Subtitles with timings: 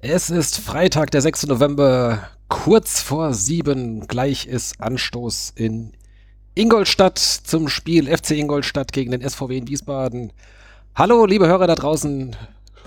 [0.00, 1.48] Es ist Freitag, der 6.
[1.48, 4.06] November, kurz vor sieben.
[4.06, 5.90] Gleich ist Anstoß in
[6.54, 10.32] Ingolstadt zum Spiel FC Ingolstadt gegen den SVW in Wiesbaden.
[10.94, 12.36] Hallo, liebe Hörer da draußen.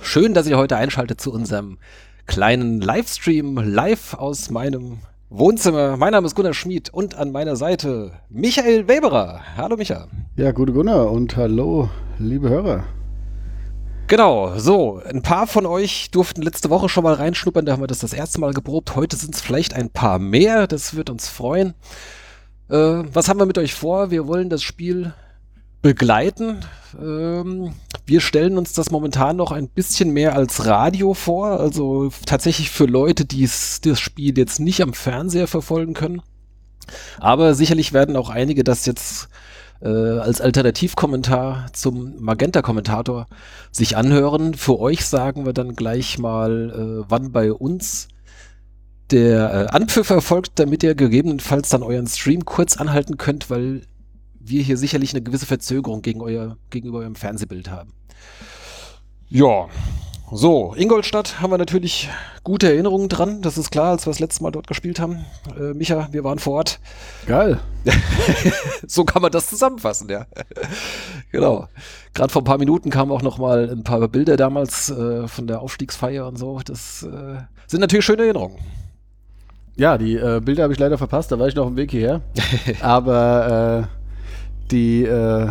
[0.01, 1.79] Schön, dass ihr heute einschaltet zu unserem
[2.27, 4.99] kleinen Livestream live aus meinem
[5.29, 5.97] Wohnzimmer.
[5.97, 9.41] Mein Name ist Gunnar Schmid und an meiner Seite Michael Weberer.
[9.57, 10.07] Hallo, Micha.
[10.37, 11.89] Ja, gute Gunnar und hallo,
[12.19, 12.85] liebe Hörer.
[14.11, 17.87] Genau, so, ein paar von euch durften letzte Woche schon mal reinschnuppern, da haben wir
[17.87, 18.93] das das erste Mal geprobt.
[18.97, 21.75] Heute sind es vielleicht ein paar mehr, das wird uns freuen.
[22.67, 24.11] Äh, was haben wir mit euch vor?
[24.11, 25.13] Wir wollen das Spiel
[25.81, 26.57] begleiten.
[27.01, 27.71] Ähm,
[28.05, 32.87] wir stellen uns das momentan noch ein bisschen mehr als Radio vor, also tatsächlich für
[32.87, 36.21] Leute, die das Spiel jetzt nicht am Fernseher verfolgen können.
[37.21, 39.29] Aber sicherlich werden auch einige das jetzt
[39.81, 43.27] äh, als Alternativkommentar zum Magenta-Kommentator
[43.71, 44.53] sich anhören.
[44.53, 48.07] Für euch sagen wir dann gleich mal, äh, wann bei uns
[49.11, 53.81] der äh, Anpfiff erfolgt, damit ihr gegebenenfalls dann euren Stream kurz anhalten könnt, weil
[54.39, 57.93] wir hier sicherlich eine gewisse Verzögerung gegen euer, gegenüber eurem Fernsehbild haben.
[59.29, 59.67] Ja,
[60.33, 62.09] so, Ingolstadt haben wir natürlich
[62.43, 63.41] gute Erinnerungen dran.
[63.41, 65.25] Das ist klar, als wir das letzte Mal dort gespielt haben.
[65.59, 66.79] Äh, Micha, wir waren vor Ort.
[67.27, 67.59] Geil.
[68.87, 70.25] so kann man das zusammenfassen, ja.
[71.33, 71.67] genau.
[72.13, 75.47] Gerade vor ein paar Minuten kamen auch noch mal ein paar Bilder damals äh, von
[75.47, 76.61] der Aufstiegsfeier und so.
[76.63, 78.57] Das äh, sind natürlich schöne Erinnerungen.
[79.75, 81.31] Ja, die äh, Bilder habe ich leider verpasst.
[81.33, 82.21] Da war ich noch auf dem Weg hierher.
[82.81, 85.49] Aber äh, die äh,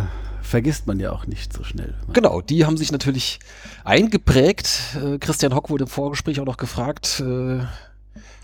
[0.51, 1.95] vergisst man ja auch nicht so schnell.
[2.13, 3.39] Genau, die haben sich natürlich
[3.83, 4.97] eingeprägt.
[5.01, 7.61] Äh, Christian Hock wurde im Vorgespräch auch noch gefragt, äh,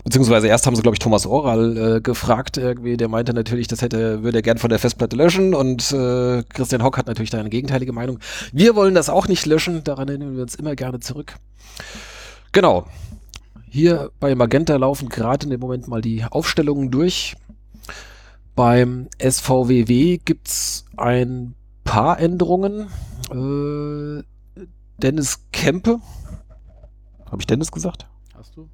[0.04, 3.82] beziehungsweise erst haben sie, glaube ich, Thomas Oral äh, gefragt, irgendwie, der meinte natürlich, das
[3.82, 7.38] hätte, würde er gern von der Festplatte löschen und äh, Christian Hock hat natürlich da
[7.38, 8.18] eine gegenteilige Meinung.
[8.52, 11.34] Wir wollen das auch nicht löschen, daran erinnern wir uns immer gerne zurück.
[12.52, 12.86] Genau.
[13.70, 17.36] Hier bei Magenta laufen gerade in dem Moment mal die Aufstellungen durch.
[18.54, 21.54] Beim SVWW gibt es ein
[21.88, 22.88] paar Änderungen.
[23.30, 24.22] Äh,
[24.98, 26.00] Dennis Kempe.
[27.30, 28.06] Habe ich Dennis gesagt?
[28.34, 28.68] Hast du?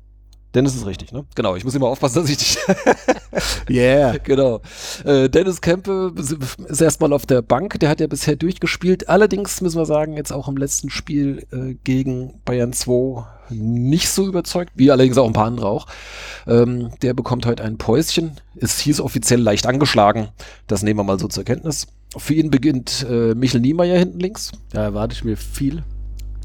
[0.54, 1.24] Dennis ist richtig, ne?
[1.34, 2.58] Genau, ich muss immer aufpassen, dass ich dich.
[3.70, 4.16] yeah.
[4.24, 4.60] Genau.
[5.04, 9.08] Äh, Dennis Kempe ist erstmal auf der Bank, der hat ja bisher durchgespielt.
[9.08, 14.26] Allerdings müssen wir sagen, jetzt auch im letzten Spiel äh, gegen Bayern 2 nicht so
[14.26, 15.86] überzeugt, wie allerdings auch ein paar andere auch.
[16.46, 18.40] Ähm, der bekommt heute ein Päuschen.
[18.56, 20.28] Es hieß offiziell leicht angeschlagen.
[20.66, 21.86] Das nehmen wir mal so zur Kenntnis.
[22.16, 24.52] Für ihn beginnt äh, Michel Niemeyer hinten links.
[24.70, 25.82] Da erwarte ich mir viel.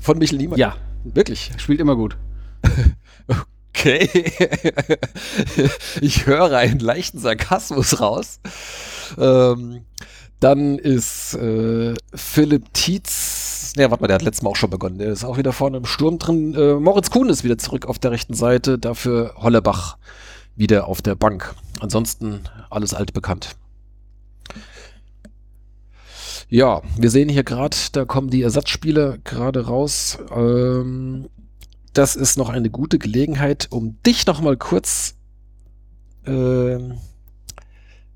[0.01, 0.57] Von Michel Niemeyer?
[0.57, 0.75] Ja.
[1.03, 1.51] Wirklich?
[1.57, 2.17] Spielt immer gut.
[3.73, 4.09] okay.
[6.01, 8.39] ich höre einen leichten Sarkasmus raus.
[9.17, 9.81] Ähm,
[10.39, 14.97] dann ist äh, Philipp Tietz, ne, warte mal, der hat letztes Mal auch schon begonnen.
[14.97, 16.55] Der ist auch wieder vorne im Sturm drin.
[16.55, 18.79] Äh, Moritz Kuhn ist wieder zurück auf der rechten Seite.
[18.79, 19.97] Dafür Hollebach
[20.55, 21.55] wieder auf der Bank.
[21.79, 23.55] Ansonsten alles altbekannt.
[26.49, 30.17] Ja, wir sehen hier gerade, da kommen die Ersatzspieler gerade raus.
[30.35, 31.29] Ähm,
[31.93, 35.15] das ist noch eine gute Gelegenheit, um dich noch mal kurz
[36.25, 36.79] äh,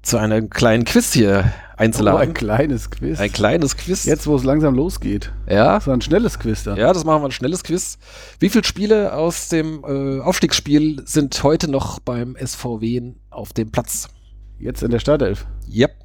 [0.02, 2.20] zu einem kleinen Quiz hier einzuladen.
[2.20, 3.20] Oh, ein kleines Quiz.
[3.20, 4.06] Ein kleines Quiz.
[4.06, 5.32] Jetzt, wo es langsam losgeht.
[5.48, 5.80] Ja.
[5.80, 6.78] So ein schnelles Quiz dann.
[6.78, 8.00] Ja, das machen wir ein schnelles Quiz.
[8.40, 14.10] Wie viele Spiele aus dem äh, Aufstiegsspiel sind heute noch beim SVW auf dem Platz?
[14.58, 15.46] Jetzt in der Startelf?
[15.72, 16.03] Yep.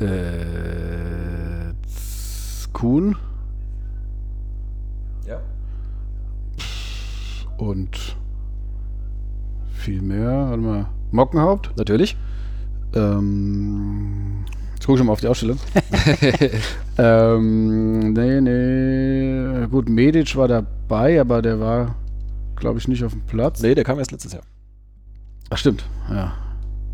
[0.00, 1.72] Äh,
[2.72, 3.16] Kuhn.
[5.26, 5.40] Ja.
[7.56, 8.16] Und
[9.72, 10.48] viel mehr.
[10.50, 10.86] Warte mal.
[11.12, 11.70] Mockenhaupt.
[11.76, 12.16] Natürlich.
[12.94, 14.44] Ähm,
[14.74, 15.58] jetzt gucke ich mal auf die Ausstellung.
[16.98, 19.66] ähm, nee, nee.
[19.68, 21.94] Gut, Medic war dabei, aber der war,
[22.56, 23.62] glaube ich, nicht auf dem Platz.
[23.62, 24.42] Nee, der kam erst letztes Jahr.
[25.50, 25.84] Ach, stimmt.
[26.10, 26.32] Ja.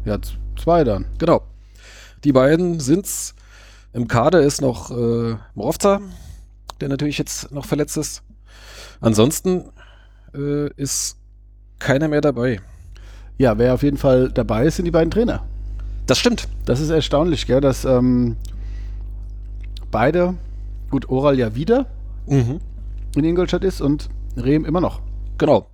[0.05, 0.19] Ja,
[0.56, 1.06] zwei dann.
[1.19, 1.43] Genau.
[2.25, 3.34] Die beiden sind's.
[3.92, 6.00] Im Kader ist noch äh, Morovza,
[6.81, 8.22] der natürlich jetzt noch verletzt ist.
[9.00, 9.64] Ansonsten
[10.34, 11.16] äh, ist
[11.78, 12.60] keiner mehr dabei.
[13.39, 15.42] Ja, wer auf jeden Fall dabei ist, sind die beiden Trainer.
[16.06, 16.47] Das stimmt.
[16.66, 18.36] Das ist erstaunlich, gell, dass ähm,
[19.91, 20.34] beide,
[20.91, 21.86] gut, Oral ja wieder
[22.27, 22.60] mhm.
[23.16, 25.00] in Ingolstadt ist und Rehm immer noch.
[25.39, 25.66] Genau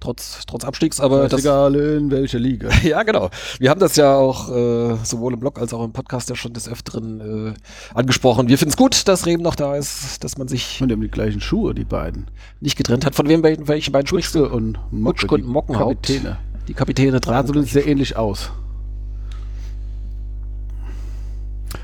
[0.00, 2.70] trotz, trotz Abstiegs, aber das, egal in welcher Liga.
[2.82, 3.30] ja, genau.
[3.58, 6.52] Wir haben das ja auch äh, sowohl im Blog als auch im Podcast ja schon
[6.52, 7.54] des Öfteren äh,
[7.94, 8.48] angesprochen.
[8.48, 10.80] Wir finden es gut, dass Reben noch da ist, dass man sich.
[10.80, 12.26] Und die haben die gleichen Schuhe, die beiden.
[12.60, 13.14] Nicht getrennt hat.
[13.14, 14.46] Von wem welchen beiden sprichst du?
[14.46, 16.06] und Mocke, und Mockenhaupt.
[16.06, 16.38] Kapitäne.
[16.68, 17.48] Die Kapitäne tragen.
[17.48, 18.50] Also sehr ähnlich aus.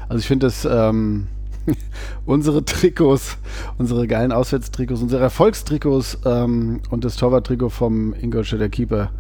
[0.09, 1.27] Also ich finde das, ähm,
[2.27, 3.37] unsere Trikots,
[3.79, 9.11] unsere geilen Auswärtstrikots, unsere Erfolgstrikots ähm, und das Torwarttrikot vom Ingolstädter Keeper.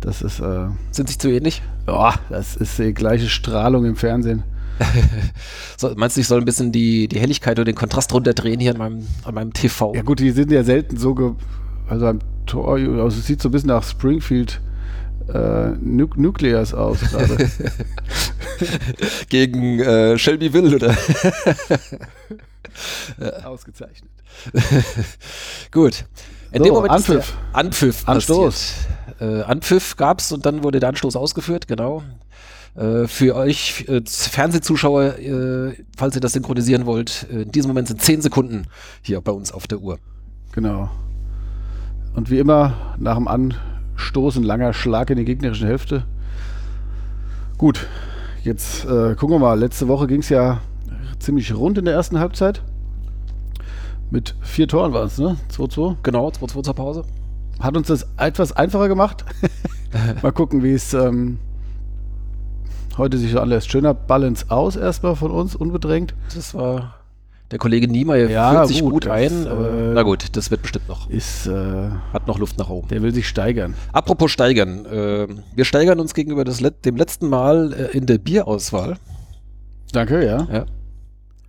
[0.00, 1.62] Das ist, äh, Sind sich zu ähnlich?
[1.86, 4.42] ja, das ist die gleiche Strahlung im Fernsehen.
[5.76, 8.70] So, meinst du, ich soll ein bisschen die, die Helligkeit oder den Kontrast runterdrehen hier
[8.72, 9.92] an meinem, an meinem TV?
[9.96, 11.32] Ja gut, die sind ja selten so, ge
[11.88, 14.60] also am Tor, also es sieht so ein bisschen nach Springfield
[15.28, 17.50] äh, Nu Nucleus aus gerade.
[19.28, 20.96] Gegen äh, Shelbyville oder?
[23.44, 24.10] Ausgezeichnet.
[25.70, 26.04] Gut.
[26.52, 27.36] In So, dem Moment Anpfiff.
[27.52, 28.74] Anpfiff Anstoß.
[29.20, 32.02] Äh, Anpfiff gab's und dann wurde der Anstoß ausgeführt, genau.
[32.74, 38.00] Äh, für euch äh, Fernsehzuschauer, äh, falls ihr das synchronisieren wollt, in diesem Moment sind
[38.00, 38.66] 10 Sekunden
[39.02, 39.98] hier bei uns auf der Uhr.
[40.52, 40.90] Genau.
[42.14, 46.04] Und wie immer, nach dem Anstoß ein langer Schlag in die gegnerische Hälfte.
[47.58, 47.86] Gut,
[48.42, 49.58] jetzt äh, gucken wir mal.
[49.58, 50.60] Letzte Woche ging es ja
[51.18, 52.62] ziemlich rund in der ersten Halbzeit.
[54.10, 55.36] Mit vier Toren war es, ne?
[55.50, 55.96] 2-2.
[56.02, 57.04] Genau, 2-2 zur Pause.
[57.60, 59.24] Hat uns das etwas einfacher gemacht.
[60.22, 61.38] mal gucken, wie es ähm,
[62.98, 63.70] heute sich so anlässt.
[63.70, 66.14] Schöner Balance aus erstmal von uns, unbedrängt.
[66.34, 66.94] Das war
[67.52, 70.88] der Kollege Niemeyer Ja, fühlt sich gut, gut, ein, äh, na gut, das wird bestimmt
[70.88, 71.08] noch.
[71.10, 72.88] Ist, äh, Hat noch Luft nach oben.
[72.88, 73.74] der will sich steigern.
[73.92, 74.86] Apropos steigern.
[74.86, 78.96] Äh, wir steigern uns gegenüber Let dem letzten Mal äh, in der Bierauswahl.
[79.92, 80.46] Danke, ja.
[80.50, 80.66] Ja.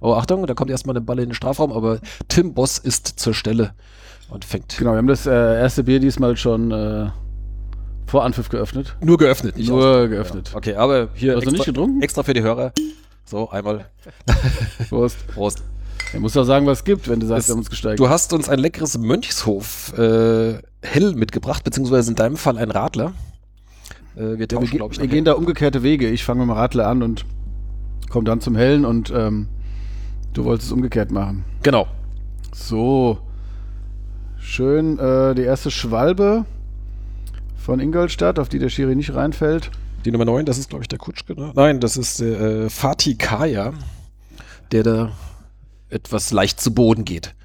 [0.02, 3.34] Oh, Achtung, da kommt erstmal ein Ball in den Strafraum, aber Tim Boss ist zur
[3.34, 3.74] Stelle
[4.30, 7.10] und fängt Genau, wir haben das äh, erste Bier diesmal schon äh,
[8.06, 8.98] vor Anpfiff geöffnet.
[9.02, 10.50] nur geöffnet, nicht Nur geöffnet.
[10.52, 10.58] Ja.
[10.58, 12.02] Okay, aber hier Hast du nicht getrunken?
[12.02, 12.74] extra für die Hörer.
[13.24, 13.86] So, einmal.
[14.90, 15.26] Prost.
[15.34, 15.64] Prost.
[16.14, 18.00] Er muss doch sagen, was es gibt, wenn du sagst, Es- wir haben uns gesteigert.
[18.00, 23.14] Du hast uns ein leckeres Mönchshof äh, Hell mitgebracht, beziehungsweise in deinem Fall ein Radler.
[24.16, 25.00] Äh, wir ja, wir, tauschen, ge- glaube ich.
[25.00, 26.10] wir gehen da umgekehrte Wege.
[26.10, 27.26] Ich fange mit dem Radler an und
[28.10, 29.48] komme dann zum Hellen und ähm,
[30.34, 31.46] du wolltest es umgekehrt machen.
[31.64, 31.88] Genau.
[32.54, 33.18] So.
[34.40, 36.46] Schön äh, die erste Schwalbe
[37.56, 39.72] von Ingolstadt, auf die der Schiri nicht reinfällt.
[40.06, 41.34] Die Nummer 9, das ist, glaube ich, der Kutschke.
[41.34, 41.54] Ne?
[41.56, 43.72] Nein, das ist der äh, Fatih Kaya,
[44.74, 45.12] der da
[45.94, 47.36] etwas leicht zu Boden geht.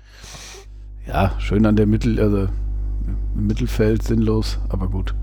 [1.07, 2.49] Ja, schön an der Mittel, also
[3.35, 5.15] im Mittelfeld, sinnlos, aber gut.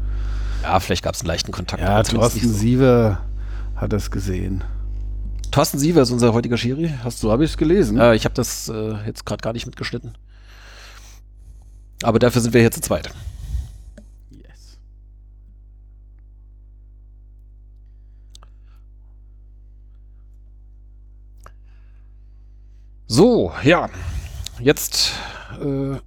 [0.64, 1.82] Ja, vielleicht gab es einen leichten Kontakt.
[1.84, 2.54] Ja, Thorsten so.
[2.54, 3.20] Siever
[3.76, 4.64] hat das gesehen.
[5.52, 6.92] Thorsten Siever ist unser heutiger Schiri.
[7.04, 7.32] Hast du?
[7.32, 8.00] Habe ich es gelesen.
[8.00, 10.18] Äh, ich habe das äh, jetzt gerade gar nicht mitgeschnitten.
[12.04, 13.12] Aber dafür sind wir hier zu zweit.
[23.08, 23.90] So, ja.
[24.60, 25.14] Jetzt
[25.62, 25.98] äh,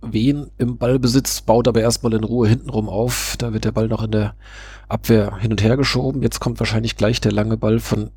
[0.00, 3.36] Wien im Ballbesitz, baut aber erstmal in Ruhe hintenrum auf.
[3.38, 4.34] Da wird der Ball noch in der
[4.88, 6.22] Abwehr hin und her geschoben.
[6.22, 8.10] Jetzt kommt wahrscheinlich gleich der lange Ball von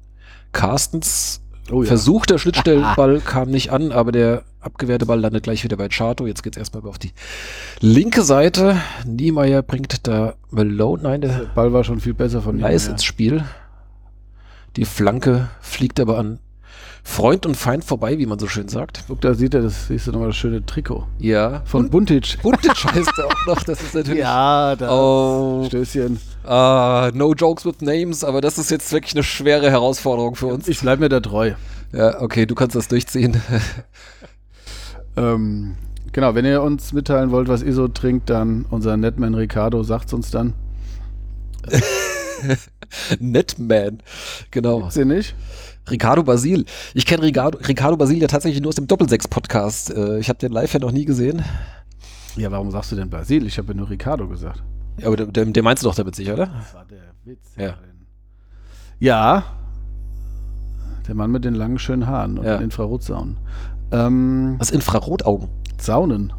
[0.52, 1.42] Carstens.
[1.72, 1.88] Oh ja.
[1.88, 6.26] Versuch der Schnittstellenball kam nicht an, aber der abgewehrte Ball landet gleich wieder bei Chato.
[6.26, 7.12] Jetzt geht's erstmal auf die
[7.80, 8.78] linke Seite.
[9.06, 12.62] Niemeyer bringt da Malone, nein, der Der Ball war schon viel besser von ihm.
[12.62, 13.44] Nice ins Spiel.
[14.76, 16.40] Die Flanke fliegt aber an
[17.10, 19.04] Freund und Feind vorbei, wie man so schön sagt.
[19.08, 21.06] Guck, da sieht er, das siehst du nochmal das schöne Trikot.
[21.18, 21.64] Ja.
[21.66, 22.38] Von Buntic.
[22.42, 23.64] Buntic heißt er auch noch.
[23.64, 24.20] Das ist natürlich.
[24.20, 24.92] Ja, da.
[24.92, 26.20] Oh, Stößchen.
[26.46, 30.68] ah, no jokes with names, aber das ist jetzt wirklich eine schwere Herausforderung für uns.
[30.68, 31.54] Ich bleibe mir da treu.
[31.92, 33.42] Ja, okay, du kannst das durchziehen.
[35.18, 35.76] Ähm,
[36.14, 40.14] genau, wenn ihr uns mitteilen wollt, was ihr so trinkt, dann unser Netman Ricardo sagt's
[40.14, 40.54] uns dann.
[43.20, 44.02] Netman.
[44.52, 44.90] Genau.
[44.90, 45.36] Seht ihr nicht?
[45.92, 46.66] Ricardo Basil.
[46.94, 49.92] Ich kenne Ricardo, Ricardo Basil ja tatsächlich nur aus dem Doppelsechs-Podcast.
[49.92, 51.42] Äh, ich habe den live ja noch nie gesehen.
[52.36, 53.46] Ja, warum sagst du denn Basil?
[53.48, 54.64] Ich habe ja nur Ricardo gesagt.
[54.98, 56.48] Ja, Aber den, den den meinst du doch damit sicher, oder?
[56.48, 57.40] Das war der Witz.
[57.58, 57.76] Ja.
[59.00, 59.44] Ja.
[61.08, 62.58] Der Mann mit den langen, schönen Haaren und Ja.
[62.58, 63.38] den Infrarotsaunen.
[63.92, 64.70] Ähm, Was?
[64.72, 65.50] Infrarotaugen.
[65.80, 66.34] Saunen.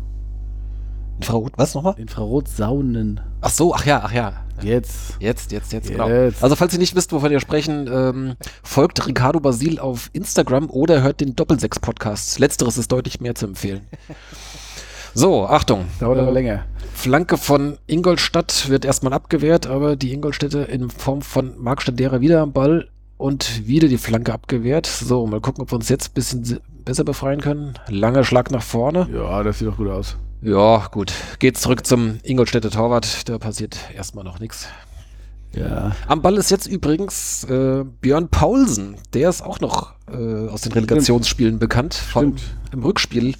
[1.18, 1.94] Infrarot, was nochmal?
[1.98, 3.20] Infrarotsaunen.
[3.40, 4.32] Ach so, ach ja, ach ja.
[4.62, 5.16] Jetzt.
[5.20, 6.08] Jetzt, jetzt, jetzt, genau.
[6.08, 6.42] Jetzt.
[6.42, 11.02] Also, falls ihr nicht wisst, wovon wir sprechen, ähm, folgt Ricardo Basil auf Instagram oder
[11.02, 12.38] hört den Doppelsechs-Podcast.
[12.38, 13.82] Letzteres ist deutlich mehr zu empfehlen.
[15.14, 15.86] So, Achtung.
[15.98, 16.64] Dauert Äh, aber länger.
[16.94, 22.40] Flanke von Ingolstadt wird erstmal abgewehrt, aber die Ingolstädter in Form von Marc Stendera wieder
[22.42, 24.86] am Ball und wieder die Flanke abgewehrt.
[24.86, 27.74] So, mal gucken, ob wir uns jetzt ein bisschen se- besser befreien können.
[27.88, 29.08] Langer Schlag nach vorne.
[29.12, 30.16] Ja, das sieht doch gut aus.
[30.42, 31.12] Ja, gut.
[31.38, 33.28] Geht zurück zum Ingolstädter Torwart.
[33.28, 34.68] Da passiert erstmal noch nichts.
[35.52, 35.94] Ja.
[36.06, 38.96] Am Ball ist jetzt übrigens äh, Björn Paulsen.
[39.12, 41.94] Der ist auch noch äh, aus den Relegationsspielen bekannt.
[41.94, 42.42] Von, Stimmt.
[42.72, 43.34] Im Rückspiel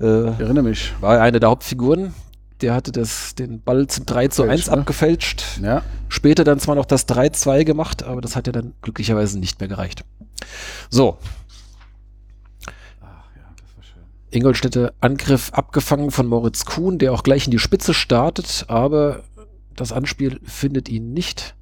[0.00, 0.92] äh, Ich erinnere mich.
[1.00, 2.12] war er eine der Hauptfiguren.
[2.60, 4.72] Der hatte das, den Ball zum 3 zu 1 Fälscht, ne?
[4.78, 5.44] abgefälscht.
[5.62, 5.82] Ja.
[6.08, 9.68] Später dann zwar noch das 3-2 gemacht, aber das hat ja dann glücklicherweise nicht mehr
[9.68, 10.04] gereicht.
[10.90, 11.18] So.
[14.30, 19.22] Ingolstädter Angriff abgefangen von Moritz Kuhn, der auch gleich in die Spitze startet, aber
[19.74, 21.54] das Anspiel findet ihn nicht.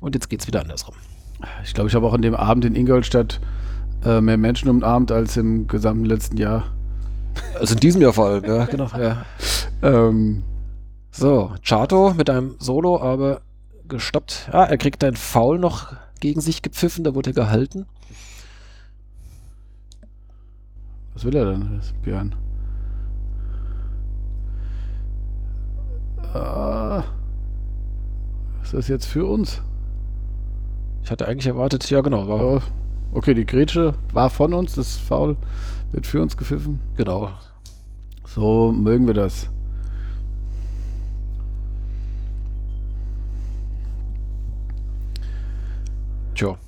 [0.00, 0.94] Und jetzt geht's wieder andersrum.
[1.64, 3.40] Ich glaube, ich habe auch an dem Abend in Ingolstadt
[4.04, 6.64] äh, mehr Menschen umarmt als im gesamten letzten Jahr.
[7.60, 8.88] Also in diesem Jahr vor allem, ja, genau.
[8.98, 9.26] Ja.
[9.82, 10.42] Ähm,
[11.10, 13.42] So, Chato mit einem Solo, aber
[13.88, 14.48] gestoppt.
[14.52, 17.84] Ja, er kriegt einen Foul noch gegen sich gepfiffen, da wurde er gehalten.
[21.16, 22.34] Was will er denn, das Björn?
[26.34, 27.04] Ah,
[28.62, 29.62] ist das jetzt für uns?
[31.02, 32.60] Ich hatte eigentlich erwartet, ja genau, war, Ja,
[33.12, 35.38] okay, die Grätsche war von uns, das Foul
[35.92, 36.80] wird für uns gepfiffen.
[36.96, 37.30] genau.
[38.26, 39.48] So mögen wir das.
[46.34, 46.58] Tja.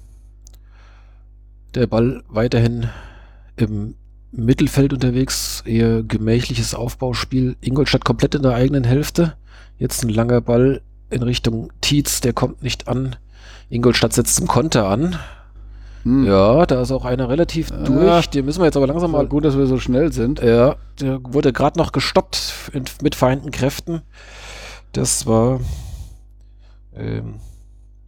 [1.75, 2.89] Der Ball weiterhin
[3.57, 3.95] im
[4.31, 7.57] Mittelfeld unterwegs, eher gemächliches Aufbauspiel.
[7.61, 9.35] Ingolstadt komplett in der eigenen Hälfte.
[9.79, 13.17] Jetzt ein langer Ball in Richtung Tietz, der kommt nicht an.
[13.71, 15.17] Ingolstadt setzt zum Konter an.
[16.03, 16.25] Hm.
[16.27, 17.85] Ja, da ist auch einer relativ Ah.
[17.85, 18.29] durch.
[18.31, 19.29] Den müssen wir jetzt aber langsam Mal mal.
[19.29, 20.41] gut, dass wir so schnell sind.
[20.41, 24.03] Ja, der wurde gerade noch gestoppt in, mit vereinten Kräften.
[24.93, 25.61] Das war.
[26.95, 27.37] Ähm,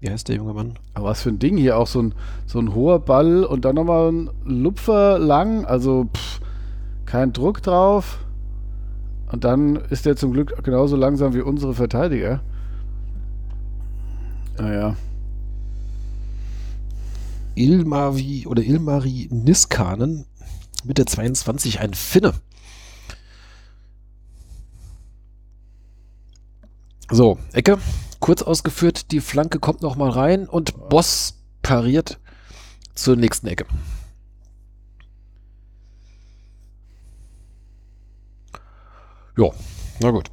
[0.01, 0.79] wie heißt der junge Mann?
[0.95, 2.15] Aber was für ein Ding hier, auch so ein,
[2.47, 6.41] so ein hoher Ball und dann nochmal ein Lupfer lang, also pff,
[7.07, 8.19] kein Druck drauf.
[9.31, 12.41] Und dann ist der zum Glück genauso langsam wie unsere Verteidiger.
[14.59, 14.97] Naja,
[17.61, 20.25] Ilmari oder Ilmari Niskanen
[20.85, 22.33] mit der 22 ein Finne.
[27.13, 27.79] So, Ecke,
[28.21, 32.21] kurz ausgeführt, die Flanke kommt noch mal rein und Boss pariert
[32.95, 33.67] zur nächsten Ecke.
[39.37, 39.51] Ja,
[40.01, 40.31] na gut.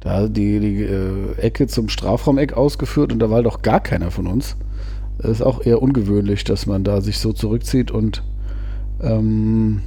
[0.00, 4.26] da die, die äh, Ecke zum Strafraumeck ausgeführt und da war doch gar keiner von
[4.26, 4.56] uns.
[5.18, 8.22] Das ist auch eher ungewöhnlich, dass man da sich so zurückzieht und
[9.02, 9.82] ähm,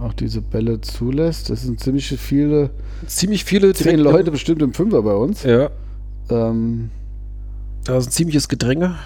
[0.00, 1.50] auch diese Bälle zulässt.
[1.50, 2.70] Das sind ziemlich viele,
[3.06, 5.42] Ziemlich viele zehn Leute bestimmt im Fünfer bei uns.
[5.42, 5.70] Ja,
[6.30, 6.90] Ähm,
[7.84, 8.96] Da ist ein ziemliches Gedränge.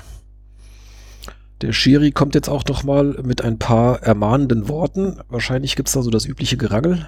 [1.60, 5.20] Der Schiri kommt jetzt auch noch mal mit ein paar ermahnenden Worten.
[5.28, 7.06] Wahrscheinlich gibt es da so das übliche Gerangel.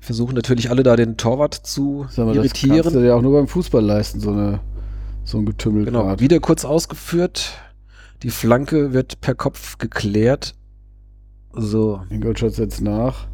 [0.00, 2.92] Versuchen natürlich alle da den Torwart zu sag mal, das kannst irritieren.
[2.92, 4.60] du ja auch nur beim Fußball leisten, so, eine,
[5.24, 5.86] so ein Getümmel.
[5.86, 7.54] Genau, wieder kurz ausgeführt.
[8.22, 10.54] Die Flanke wird per Kopf geklärt.
[11.56, 12.02] So.
[12.10, 13.26] Ingolstadt setzt nach.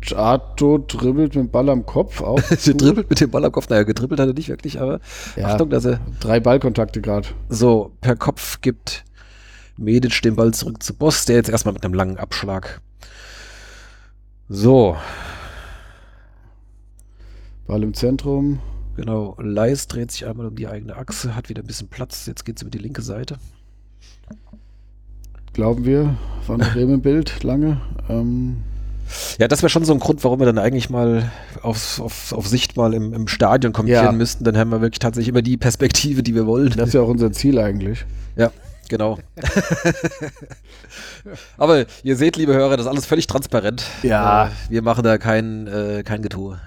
[0.00, 2.20] Chato dribbelt mit dem Ball am Kopf.
[2.22, 3.68] Auch dribbelt mit dem Ball am Kopf.
[3.68, 5.00] Naja, gedribbelt hat er nicht wirklich, aber
[5.36, 7.28] Ja, Achtung, dass er drei Ballkontakte gerade.
[7.48, 9.04] so per Kopf gibt
[9.76, 12.80] Medic den Ball zurück zu Boss, der jetzt erstmal mit einem langen Abschlag.
[14.48, 14.96] So,
[17.66, 18.58] Ball im Zentrum.
[18.96, 22.26] Genau, Leis dreht sich einmal um die eigene Achse, hat wieder ein bisschen Platz.
[22.26, 23.36] Jetzt geht es über die linke Seite.
[25.52, 26.14] Glauben wir.
[26.46, 27.80] War noch eben im Bild lange.
[28.08, 28.58] Ähm,
[29.38, 31.30] Ja, das wäre schon so ein Grund, warum wir dann eigentlich mal
[31.62, 34.12] auf, auf, auf Sicht mal im, im Stadion kommentieren Ja.
[34.12, 34.44] müssten.
[34.44, 36.70] Dann haben wir wirklich tatsächlich immer die Perspektive, die wir wollen.
[36.76, 38.04] das ist ja auch unser Ziel eigentlich.
[38.36, 38.50] Ja,
[38.88, 39.18] genau.
[41.58, 43.84] Aber ihr seht, liebe Hörer, das ist alles völlig transparent.
[44.02, 44.46] Ja.
[44.46, 46.58] Äh, wir machen da kein, äh, kein Getue.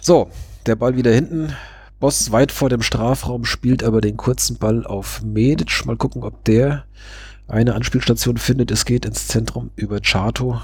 [0.00, 0.30] So,
[0.66, 1.54] der Ball wieder hinten.
[2.00, 5.84] Boss weit vor dem Strafraum spielt aber den kurzen Ball auf Medic.
[5.84, 6.84] Mal gucken, ob der
[7.48, 8.70] eine Anspielstation findet.
[8.70, 10.60] Es geht ins Zentrum über Chato.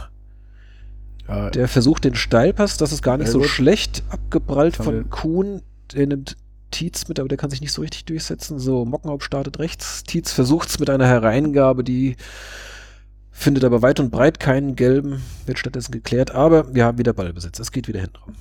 [1.27, 3.49] Ja, Der versucht den Steilpass, das ist gar nicht so gut.
[3.49, 4.03] schlecht.
[4.11, 5.63] Abgeprallt von Kuhn.
[5.93, 6.37] Der nimmt
[6.71, 8.59] Tietz mit, aber der kann sich nicht so richtig durchsetzen.
[8.59, 10.05] So, Mockenhaupt startet rechts.
[10.05, 12.17] Tietz versucht es mit einer Hereingabe, die
[13.31, 16.33] findet aber weit und breit keinen gelben, wird stattdessen geklärt.
[16.33, 17.59] Aber wir haben wieder Ballbesitz.
[17.59, 18.35] Es geht wieder hinten rum.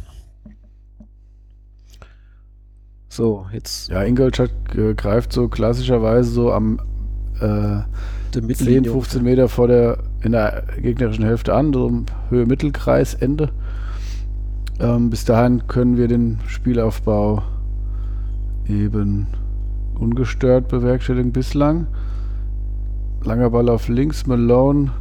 [3.13, 6.79] So, jetzt ja, Ingolstadt äh, greift so klassischerweise so am
[7.35, 7.85] äh, der
[8.31, 8.91] 10, Mittellinie.
[8.91, 13.51] 15 Meter vor der, in der gegnerischen Hälfte an, so im Höhe-Mittelkreis-Ende.
[14.79, 17.43] Ähm, bis dahin können wir den Spielaufbau
[18.67, 19.27] eben
[19.93, 21.85] ungestört bewerkstelligen bislang.
[23.23, 24.91] Langer Ball auf links, Malone.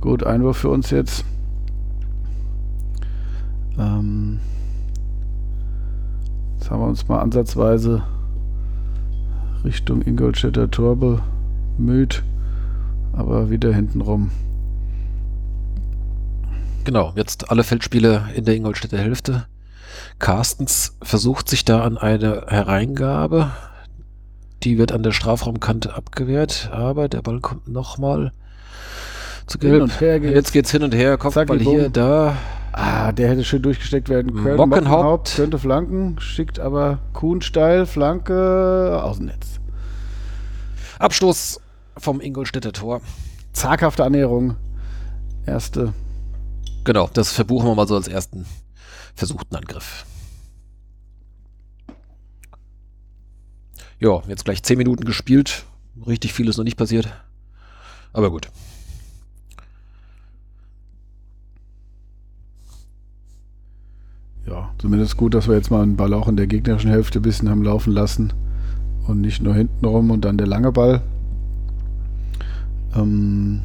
[0.00, 1.24] Gut, Einwurf für uns jetzt.
[3.80, 4.38] Ähm,
[6.64, 8.02] jetzt haben wir uns mal ansatzweise
[9.64, 10.96] Richtung Ingolstädter Tor
[11.76, 12.22] bemüht,
[13.12, 14.30] aber wieder hinten rum.
[16.84, 19.44] Genau, jetzt alle Feldspiele in der Ingolstädter Hälfte.
[20.18, 23.50] Carstens versucht sich da an eine Hereingabe.
[24.62, 28.32] Die wird an der Strafraumkante abgewehrt, aber der Ball kommt nochmal
[29.46, 29.82] zu Gelb.
[29.82, 30.34] und her geht's.
[30.34, 32.38] Jetzt geht's hin und her, Kopfball Zacki, hier, da.
[32.76, 34.56] Ah, der hätte schön durchgesteckt werden können.
[34.56, 35.36] Mockenhaupt.
[35.36, 39.60] könnte flanken, schickt aber Kuhn steil, Flanke, Außennetz.
[40.98, 41.60] Abstoß
[41.96, 43.00] vom Ingolstädter Tor.
[43.52, 44.56] Zaghafte Annäherung.
[45.46, 45.94] Erste.
[46.82, 48.44] Genau, das verbuchen wir mal so als ersten
[49.14, 50.04] versuchten Angriff.
[54.00, 55.64] Ja, jetzt gleich 10 Minuten gespielt.
[56.08, 57.08] Richtig viel ist noch nicht passiert.
[58.12, 58.48] Aber gut.
[64.46, 67.22] Ja, zumindest gut, dass wir jetzt mal einen Ball auch in der gegnerischen Hälfte ein
[67.22, 68.32] bisschen haben laufen lassen.
[69.06, 71.02] Und nicht nur hinten rum und dann der lange Ball.
[72.96, 73.62] Ähm,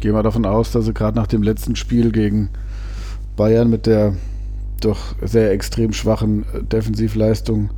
[0.00, 2.50] gehen wir davon aus, dass sie gerade nach dem letzten Spiel gegen
[3.36, 4.14] Bayern mit der
[4.80, 7.70] doch sehr extrem schwachen äh, Defensivleistung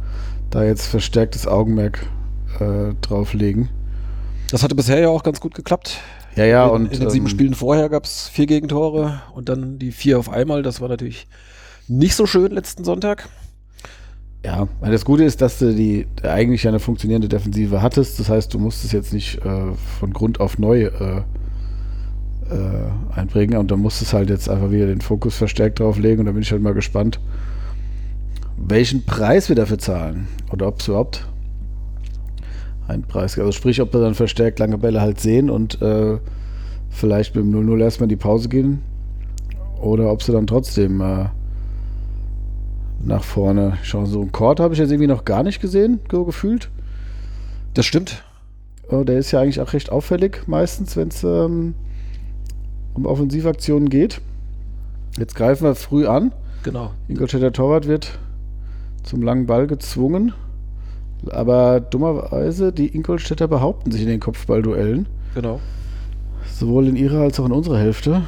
[0.50, 2.06] da jetzt verstärktes Augenmerk
[2.60, 3.68] äh, drauf legen.
[4.50, 6.00] Das hatte bisher ja auch ganz gut geklappt.
[6.36, 9.48] Ja, ja, in, und in den sieben ähm, Spielen vorher gab es vier Gegentore und
[9.48, 10.62] dann die vier auf einmal.
[10.62, 11.26] Das war natürlich
[11.88, 13.28] nicht so schön letzten Sonntag.
[14.44, 18.20] Ja, das Gute ist, dass du die eigentlich eine funktionierende Defensive hattest.
[18.20, 21.22] Das heißt, du musst es jetzt nicht äh, von Grund auf neu äh,
[22.50, 26.20] äh, einprägen und da musst es halt jetzt einfach wieder den Fokus verstärkt drauf legen
[26.20, 27.20] und da bin ich halt mal gespannt,
[28.56, 31.26] welchen Preis wir dafür zahlen oder ob es überhaupt
[32.86, 33.44] einen Preis gibt.
[33.44, 36.18] Also sprich, ob wir dann verstärkt lange Bälle halt sehen und äh,
[36.90, 38.82] vielleicht mit dem 0-0 erstmal in die Pause gehen
[39.80, 41.26] oder ob sie dann trotzdem äh,
[43.02, 44.06] nach vorne schauen.
[44.06, 46.70] So einen Court habe ich jetzt irgendwie noch gar nicht gesehen, so gefühlt.
[47.74, 48.24] Das stimmt.
[48.88, 51.74] Oh, der ist ja eigentlich auch recht auffällig meistens, wenn es ähm,
[52.94, 54.20] um Offensivaktionen geht.
[55.18, 56.32] Jetzt greifen wir früh an.
[56.62, 56.92] Genau.
[57.08, 58.18] Ingolstädter Torwart wird
[59.02, 60.32] zum langen Ball gezwungen.
[61.30, 65.06] Aber dummerweise, die Ingolstädter behaupten sich in den Kopfballduellen.
[65.34, 65.60] Genau.
[66.46, 68.22] Sowohl in ihrer als auch in unserer Hälfte.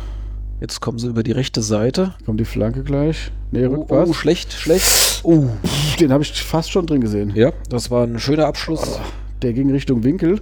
[0.61, 2.15] Jetzt kommen sie über die rechte Seite.
[2.27, 3.31] Kommt die Flanke gleich.
[3.51, 4.09] Nee, Oh, Rückpass.
[4.11, 5.21] oh, schlecht, schlecht.
[5.25, 5.47] Oh.
[5.99, 7.33] Den habe ich fast schon drin gesehen.
[7.35, 8.99] Ja, das war ein schöner Abschluss.
[9.43, 10.41] Der ging Richtung Winkel.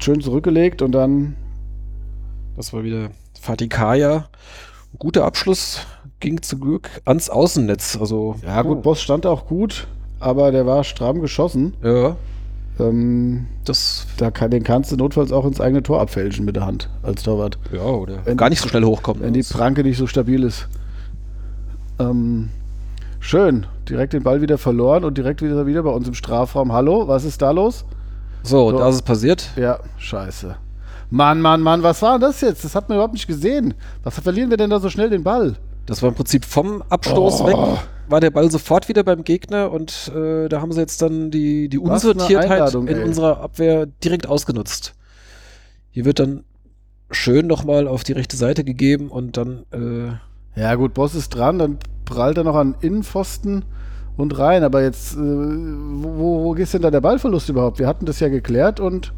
[0.00, 1.36] Schön zurückgelegt und dann
[2.56, 4.28] Das war wieder Fatih Kaya.
[4.98, 5.80] Guter Abschluss.
[6.20, 7.96] Ging zum Glück ans Außennetz.
[8.00, 9.86] Also, Ja, gut, Boss stand auch gut,
[10.18, 11.74] aber der war stramm geschossen.
[11.82, 12.16] ja,
[12.80, 16.64] Ähm, das, da kann, den kannst du notfalls auch ins eigene Tor abfälschen mit der
[16.66, 17.58] Hand als Torwart.
[17.72, 19.22] ja, oder Wenn- gar nicht so schnell hochkommen.
[19.22, 20.68] Wenn die Pranke nicht so stabil ist.
[21.98, 22.50] Ähm,
[23.20, 23.66] schön.
[23.88, 26.72] Direkt den Ball wieder verloren und direkt wieder, wieder bei uns im Strafraum.
[26.72, 27.84] Hallo, was ist da los?
[28.44, 28.78] so, So.
[28.78, 29.50] da ist es passiert.
[29.56, 30.54] Ja, scheiße.
[31.10, 32.64] Mann, Mann, Mann, was war das jetzt?
[32.64, 33.74] Das hat man überhaupt nicht gesehen.
[34.04, 35.56] Was verlieren wir denn da so schnell den Ball?
[35.86, 37.46] Das war im Prinzip vom Abstoß Oh.
[37.46, 37.56] weg,
[38.08, 41.68] war der Ball sofort wieder beim Gegner und äh, da haben sie jetzt dann die,
[41.68, 43.04] die Unsortiertheit in ey.
[43.04, 44.94] unserer Abwehr direkt ausgenutzt.
[45.90, 46.44] Hier wird dann
[47.10, 51.58] schön nochmal auf die rechte Seite gegeben und dann, äh, Ja, gut, Boss ist dran,
[51.58, 53.64] dann prallt er noch an Innenpfosten
[54.16, 54.64] und rein.
[54.64, 57.78] Aber jetzt, äh, wo, wo ist denn da der Ballverlust überhaupt?
[57.78, 59.12] Wir hatten das ja geklärt und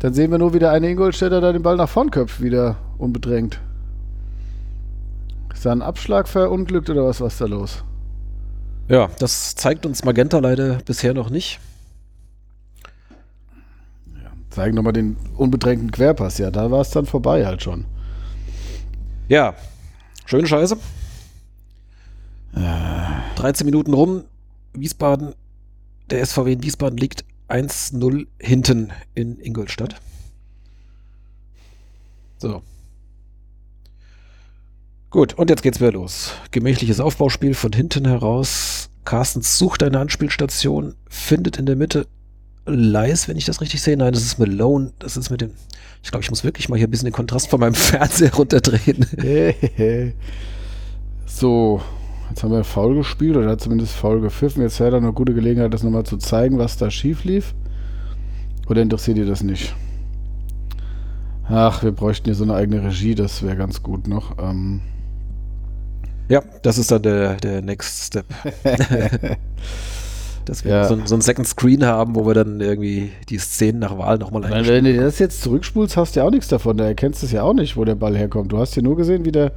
[0.00, 2.76] dann sehen wir nur, wie der eine Ingolstädter da den Ball nach vorn köpft, wieder
[2.98, 3.60] unbedrängt.
[5.54, 7.84] Ist da ein Abschlag verunglückt oder was, was ist da los?
[8.88, 11.58] ja, das zeigt uns Magenta leider bisher noch nicht.
[14.50, 16.38] Zeigen nochmal den unbedrängten Querpass.
[16.38, 17.86] Ja, da war es dann vorbei halt schon.
[19.28, 19.54] Ja,
[20.26, 20.76] schöne Scheiße.
[22.52, 24.24] 13 Minuten rum.
[24.74, 25.34] Wiesbaden,
[26.10, 30.00] der SVW in Wiesbaden liegt 1-0 hinten in Ingolstadt.
[32.38, 32.62] So.
[35.14, 36.32] Gut, und jetzt geht's wieder los.
[36.50, 38.90] Gemächliches Aufbauspiel von hinten heraus.
[39.04, 42.08] Carstens sucht eine Anspielstation, findet in der Mitte
[42.66, 43.96] Leis, wenn ich das richtig sehe.
[43.96, 44.90] Nein, das ist Malone.
[44.98, 45.52] Das ist mit dem.
[46.02, 49.06] Ich glaube, ich muss wirklich mal hier ein bisschen den Kontrast von meinem Fernseher runterdrehen.
[51.26, 51.80] so,
[52.30, 54.62] jetzt haben wir faul gespielt oder zumindest faul gepfiffen.
[54.62, 57.54] Jetzt wäre da eine gute Gelegenheit, das nochmal zu zeigen, was da schief lief.
[58.66, 59.76] Oder interessiert ihr das nicht?
[61.48, 64.38] Ach, wir bräuchten hier so eine eigene Regie, das wäre ganz gut noch.
[64.42, 64.80] Ähm,
[66.28, 68.26] Ja, das ist dann der, der Next Step.
[70.46, 70.84] Dass wir Ja.
[70.84, 74.18] so, ein- so ein Second Screen haben, wo wir dann irgendwie die Szenen nach Wahl
[74.18, 74.84] nochmal einstellen.
[74.84, 76.76] wenn du das jetzt zurückspulst, hast du ja auch nichts davon.
[76.76, 78.52] Da erkennst du es ja auch nicht, wo der Ball herkommt.
[78.52, 79.52] Du hast ja nur gesehen, wie der.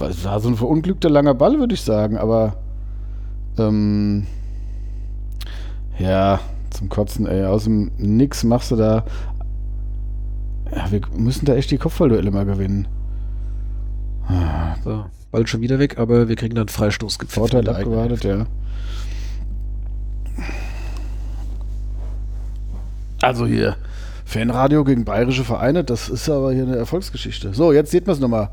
[0.00, 2.56] Es war so ein verunglückter langer Ball, würde ich sagen, aber.
[3.58, 4.26] Ähm,
[5.98, 7.44] ja, zum Kotzen, ey.
[7.44, 9.04] Aus dem Nix machst du da.
[10.74, 12.88] Ja, wir müssen da echt die Kopfballduelle mal gewinnen.
[14.82, 17.18] So, bald schon wieder weg, aber wir kriegen dann Freistoß.
[17.28, 18.46] Vorteil abgewartet, ja.
[23.20, 23.76] Also hier,
[24.24, 27.54] Fanradio gegen bayerische Vereine, das ist aber hier eine Erfolgsgeschichte.
[27.54, 28.50] So, jetzt sieht man es nochmal.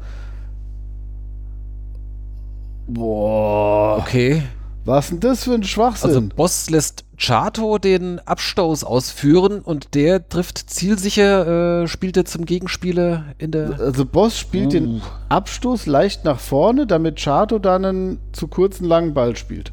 [2.87, 3.97] Boah.
[3.99, 4.43] Okay.
[4.85, 6.09] Was denn das für ein Schwachsinn?
[6.09, 12.45] Also Boss lässt Chato den Abstoß ausführen und der trifft zielsicher, äh, spielt er zum
[12.45, 13.79] Gegenspieler in der.
[13.79, 14.69] Also Boss spielt Uh.
[14.71, 19.71] den Abstoß leicht nach vorne, damit Chato dann einen zu kurzen langen Ball spielt.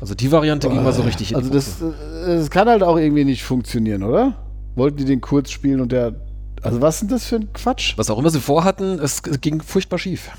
[0.00, 2.84] Also die Variante ging mal so richtig in Also die das, äh, das kann halt
[2.84, 4.34] auch irgendwie nicht funktionieren, oder?
[4.76, 6.14] Wollten die den kurz spielen und der.
[6.62, 7.94] Also was ist denn das für ein Quatsch?
[7.98, 10.30] Was auch immer sie vorhatten, es ging furchtbar schief.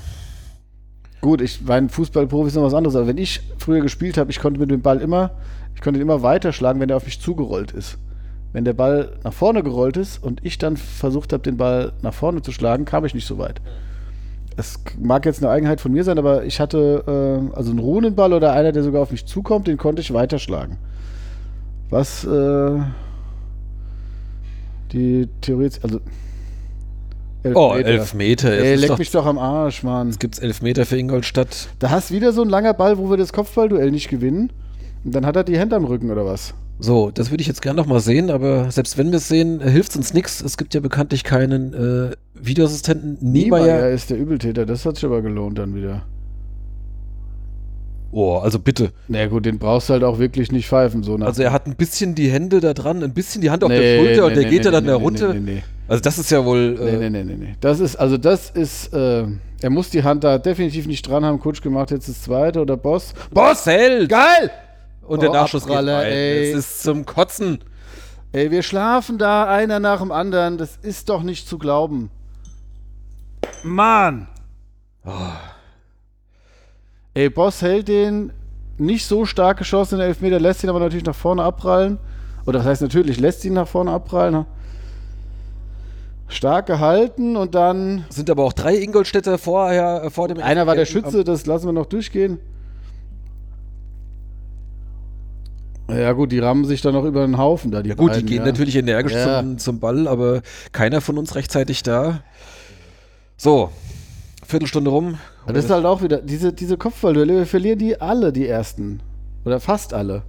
[1.24, 4.40] Gut, ich mein Fußballprofi ist noch was anderes, aber wenn ich früher gespielt habe, ich
[4.40, 5.30] konnte mit dem Ball immer,
[5.74, 7.96] ich konnte ihn immer weiterschlagen, wenn er auf mich zugerollt ist.
[8.52, 12.12] Wenn der Ball nach vorne gerollt ist und ich dann versucht habe, den Ball nach
[12.12, 13.62] vorne zu schlagen, kam ich nicht so weit.
[14.58, 18.14] Es mag jetzt eine Eigenheit von mir sein, aber ich hatte äh, also einen ruhenden
[18.14, 20.76] Ball oder einer, der sogar auf mich zukommt, den konnte ich weiterschlagen.
[21.88, 22.80] Was äh,
[24.92, 26.00] die Theorie, also
[27.52, 28.50] Oh, Elfmeter.
[28.52, 30.08] Ey, Jetzt ist leck doch, mich doch am Arsch, Mann.
[30.08, 31.68] jetzt gibt's Elfmeter für Ingolstadt.
[31.78, 34.50] Da hast wieder so ein langer Ball, wo wir das Kopfballduell nicht gewinnen.
[35.04, 36.54] Und dann hat er die Hände am Rücken oder was?
[36.78, 39.60] So, das würde ich jetzt gerne noch mal sehen, aber selbst wenn wir es sehen,
[39.60, 40.40] hilft es uns nichts.
[40.40, 43.18] Es gibt ja bekanntlich keinen äh, Videoassistenten.
[43.20, 43.90] Niemeyer Niemeyer.
[43.90, 44.64] ist der Übeltäter.
[44.66, 46.02] Das hat sich aber gelohnt dann wieder.
[48.10, 48.92] Oh, also bitte.
[49.08, 51.02] Na ja, gut, den brauchst du halt auch wirklich nicht pfeifen.
[51.02, 53.70] So Also er hat ein bisschen die Hände da dran, ein bisschen die Hand auf
[53.70, 55.34] Nee, der Schulter und nee, der nee, geht ja dann da runter.
[55.34, 55.62] Nee, nee, nee.
[55.86, 56.72] Also das ist ja wohl.
[56.72, 57.56] Nee, Äh, nee, nee, nee, nee.
[57.60, 59.26] Das ist, also das ist, äh,
[59.60, 61.38] er muss die Hand da definitiv nicht dran haben.
[61.38, 63.12] Kutsch gemacht, jetzt das zweite oder Boss.
[63.30, 64.08] Boss hält!
[64.08, 64.50] Geil!
[65.02, 65.88] Und der Oh, Nachschuss geht rein.
[65.88, 66.50] ey.
[66.52, 67.58] Es ist zum Kotzen.
[68.32, 70.56] Ey, wir schlafen da einer nach dem anderen.
[70.58, 72.10] Das ist doch nicht zu glauben.
[73.62, 74.26] Mann!
[77.12, 78.32] Ey, Boss hält den
[78.78, 81.98] nicht so stark geschossen in den Elfmeter, lässt ihn aber natürlich nach vorne abprallen.
[82.46, 84.46] Oder das heißt natürlich, lässt ihn nach vorne abprallen.
[86.34, 88.04] Stark gehalten und dann.
[88.10, 90.38] Sind aber auch drei Ingolstädter vorher äh, vor dem.
[90.38, 92.38] Einer war der Schütze, das lassen wir noch durchgehen.
[95.88, 98.26] Ja, gut, die rammen sich dann noch über den Haufen da, die Ja gut, beiden,
[98.26, 98.46] die gehen ja.
[98.46, 99.40] natürlich energisch Ja.
[99.40, 100.40] zum, zum Ball, aber
[100.72, 102.22] keiner von uns rechtzeitig da.
[103.36, 103.70] So,
[104.46, 105.18] Viertelstunde rum.
[105.44, 109.00] Aber Das ist halt auch wieder, diese, diese Kopfballduelle, wir verlieren die alle, die ersten.
[109.44, 110.22] Oder fast alle.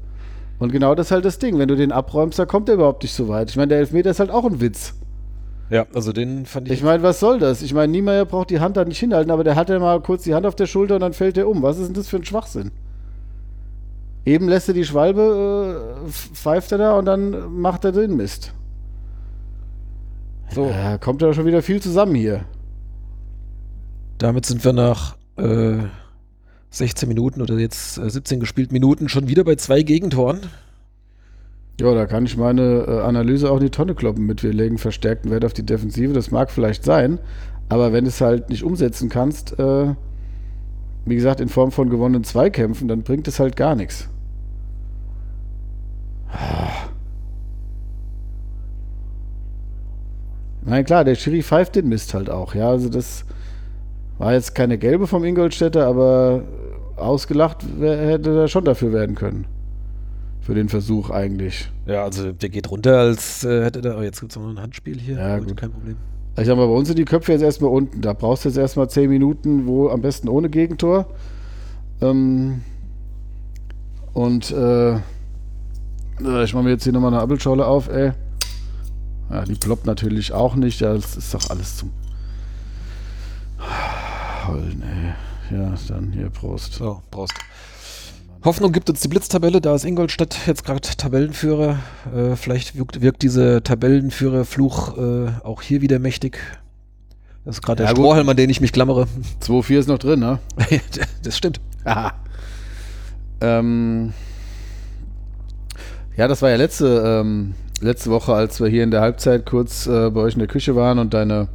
[0.60, 1.58] Und genau das ist halt das Ding.
[1.58, 3.50] Wenn du den abräumst, da kommt er überhaupt nicht so weit.
[3.50, 4.94] Ich meine, der Elfmeter ist halt auch ein Witz.
[5.70, 6.76] Ja, also den fand ich.
[6.76, 7.62] Ich meine, was soll das?
[7.62, 10.24] Ich meine, Niemeyer braucht die Hand da nicht hinhalten, aber der hat ja mal kurz
[10.24, 11.64] die Hand auf der Schulter und dann fällt er um.
[11.64, 12.72] Was ist denn das für ein Schwachsinn?
[14.26, 18.54] Eben lässt er die Schwalbe, äh, pfeift er da und dann macht er den Mist.
[20.54, 22.46] so, Ja, kommt ja schon wieder viel zusammen hier.
[24.18, 25.78] damit sind wir nach äh,
[26.70, 30.42] 16 Minuten oder jetzt äh, 17 gespielt Minuten schon wieder bei zwei Gegentoren.
[31.80, 34.44] Ja, da kann ich meine äh, Analyse auch in die Tonne kloppen mit.
[34.44, 36.14] Wir legen verstärkten Wert auf die Defensive.
[36.14, 37.20] Das mag vielleicht sein,
[37.68, 39.94] aber wenn du es halt nicht umsetzen kannst, äh,
[41.06, 44.10] wie gesagt, in Form von gewonnenen Zweikämpfen, dann bringt es halt gar nichts.
[50.64, 52.56] Nein, klar, der Schiri pfeift den Mist halt auch.
[52.56, 53.26] Ja, also das
[54.18, 56.42] war jetzt keine gelbe vom Ingolstädter, aber
[56.96, 59.46] ausgelacht hätte er schon dafür werden können.
[60.46, 61.72] Für den Versuch eigentlich.
[61.88, 63.98] Ja, also der geht runter, als äh, hätte der.
[63.98, 65.18] Oh, jetzt gibt es noch ein Handspiel hier.
[65.18, 65.58] Ja, gut.
[65.58, 65.98] Kein Problem.
[66.38, 68.02] Ich sag mal, bei uns sind die Köpfe jetzt erstmal unten.
[68.02, 71.08] Da brauchst du jetzt erstmal 10 Minuten, wo am besten ohne Gegentor.
[72.00, 72.62] Ähm,
[74.14, 74.98] und äh,
[76.44, 78.12] ich mache mir jetzt hier nochmal eine Appelschorle auf, ey.
[79.32, 80.80] Ja, die ploppt natürlich auch nicht.
[80.80, 81.90] Ja, das ist doch alles zum
[84.48, 85.58] Hollen, ey.
[85.58, 86.74] Ja, dann hier Prost.
[86.74, 87.34] So, Prost.
[88.46, 91.80] Hoffnung gibt uns die Blitztabelle, da ist Ingolstadt jetzt gerade Tabellenführer.
[92.16, 96.38] Äh, vielleicht wirkt, wirkt diese Tabellenführerfluch äh, auch hier wieder mächtig.
[97.44, 98.06] Das ist gerade Ja, der gut.
[98.06, 99.08] Strohhalm, an den ich mich klammere.
[99.42, 100.38] 2-4 ist noch drin, ne?
[101.24, 101.60] das stimmt.
[101.86, 102.14] Aha.
[103.42, 104.14] Ähm,
[106.16, 109.88] ja, das war ja letzte, ähm, letzte Woche, als wir hier in der Halbzeit kurz
[109.88, 111.48] äh, bei euch in der Küche waren und deine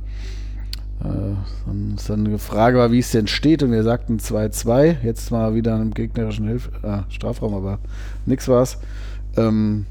[1.03, 4.97] dann, dann eine Frage war, wie es denn steht und wir sagten 2-2.
[5.03, 7.79] Jetzt mal wieder im gegnerischen Hilf ah, Strafraum, aber
[8.27, 8.79] nix war's.
[9.37, 9.87] Ähm,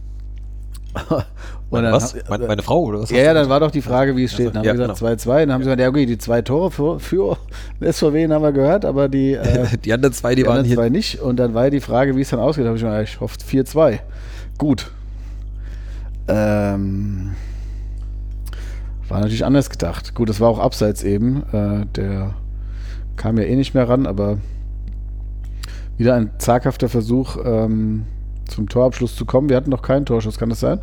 [1.69, 2.15] was?
[2.29, 3.09] hab- Meine, Frau oder was?
[3.09, 4.49] ja, ja, dann war doch die Frage, wie es steht.
[4.49, 5.39] Dann haben ja, wir gesagt 2-2.
[5.39, 7.37] Dann haben sie gesagt, ja, okay, die zwei Tore für, für
[7.81, 10.75] SVW haben wir gehört, aber die, äh, die anderen zwei, die, die waren anderen hier.
[10.77, 11.21] zwei nicht.
[11.21, 12.65] Und dann war ja die Frage, wie es dann ausgeht.
[12.65, 13.99] Da habe ich mir ich hoffe 4-2.
[14.57, 14.91] Gut.
[16.27, 17.31] Ähm,
[19.09, 20.15] war natürlich anders gedacht.
[20.15, 21.43] Gut, das war auch abseits eben.
[21.51, 22.35] Äh, der
[23.15, 24.37] kam ja eh nicht mehr ran, aber
[25.97, 28.05] wieder ein zaghafter Versuch, ähm,
[28.47, 29.49] zum Torabschluss zu kommen.
[29.49, 30.79] Wir hatten noch keinen Torschuss, kann das sein?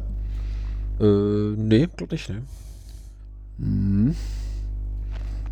[1.01, 1.05] Äh,
[1.57, 2.43] nee, glaub nicht, ne.
[3.59, 4.15] Mhm.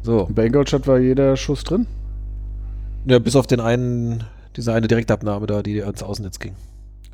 [0.02, 0.28] So.
[0.30, 1.86] Bei Ingolstadt war jeder Schuss drin?
[3.06, 4.24] Ja, bis auf den einen,
[4.56, 6.54] diese eine Direktabnahme da, die ans Außennetz ging.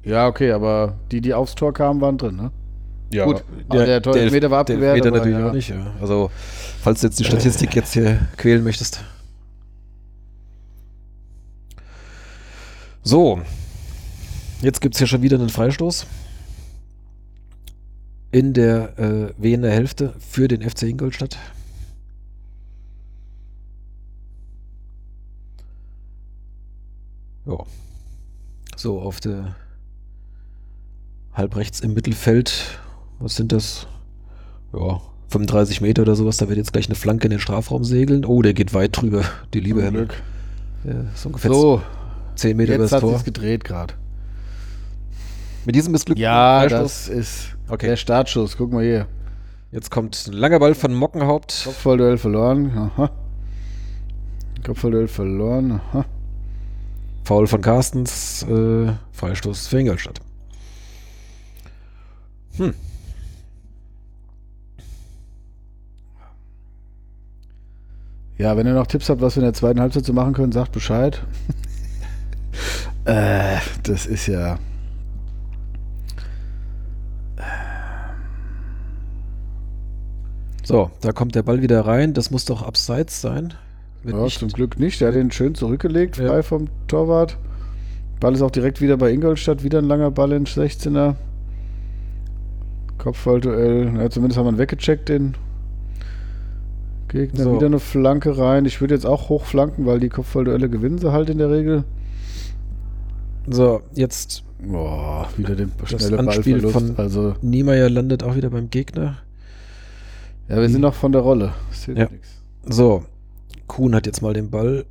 [0.04, 2.50] Ja, okay, aber die, die aufs Tor kamen, waren drin, ne?
[3.12, 5.48] Ja, Gut, aber der Tor- Elfmeter war abgewehrt, Elfmeter aber natürlich ja.
[5.48, 5.94] auch nicht, ja.
[6.00, 6.30] Also,
[6.82, 9.02] falls du jetzt die Statistik jetzt hier quälen möchtest.
[13.02, 13.40] So.
[14.62, 16.06] Jetzt gibt es hier schon wieder einen Freistoß.
[18.30, 21.36] In der äh, wehenden Hälfte für den FC Ingolstadt.
[27.46, 27.58] Ja.
[28.76, 29.56] So, auf der
[31.34, 32.78] halb rechts im Mittelfeld.
[33.20, 33.86] Was sind das?
[34.72, 36.38] Ja, 35 Meter oder sowas.
[36.38, 38.24] Da wird jetzt gleich eine Flanke in den Strafraum segeln.
[38.24, 39.24] Oh, der geht weit drüber.
[39.54, 39.98] Die liebe Henne.
[40.06, 40.22] Glück.
[40.84, 41.82] Ja, ist ungefähr So,
[42.36, 43.12] 10 Meter über jetzt das hat Tor.
[43.12, 43.94] sich's gedreht gerade.
[45.66, 46.80] Mit diesem missglückten Ja, Freistoß.
[46.82, 47.86] das ist Okay.
[47.88, 48.56] der Startschuss.
[48.56, 49.06] Guck mal hier.
[49.72, 51.62] Jetzt kommt ein langer Ball von Mockenhaupt.
[51.64, 52.70] Kopfballduell verloren.
[52.96, 53.10] Aha.
[54.64, 55.72] Kopfballduell verloren.
[55.72, 56.04] Aha.
[57.24, 58.42] Foul von Carstens.
[58.44, 60.20] Äh, Freistoß für Ingolstadt.
[62.56, 62.74] Hm.
[68.40, 70.50] Ja, wenn ihr noch Tipps habt, was wir in der zweiten Halbzeit so machen können,
[70.50, 71.22] sagt Bescheid.
[73.04, 74.58] äh, das ist ja.
[80.62, 82.14] So, da kommt der Ball wieder rein.
[82.14, 83.52] Das muss doch abseits sein.
[84.04, 85.02] Ja, zum Glück nicht.
[85.02, 86.28] Der hat den schön zurückgelegt, Ja.
[86.28, 87.36] frei vom Torwart.
[88.20, 89.64] Ball ist auch direkt wieder bei Ingolstadt.
[89.64, 91.14] Wieder ein langer Ball in 16er.
[92.96, 93.98] Kopfballduell.
[93.98, 95.34] Ja, zumindest haben wir ihn weggecheckt, den
[97.10, 97.44] Gegner.
[97.44, 97.54] So.
[97.56, 98.64] Wieder eine Flanke rein.
[98.64, 101.84] Ich würde jetzt auch hochflanken, weil die Kopfballduelle gewinnen sie halt in der Regel.
[103.48, 106.94] So, jetzt Boah, wieder den schnelle Anspiel Ballverlust.
[106.94, 109.16] von- also, Niemeyer landet auch wieder beim Gegner.
[110.48, 111.52] ja, wir sind noch von der Rolle.
[111.94, 112.08] Ja.
[112.64, 113.04] So,
[113.66, 114.84] Kuhn hat jetzt mal den Ball.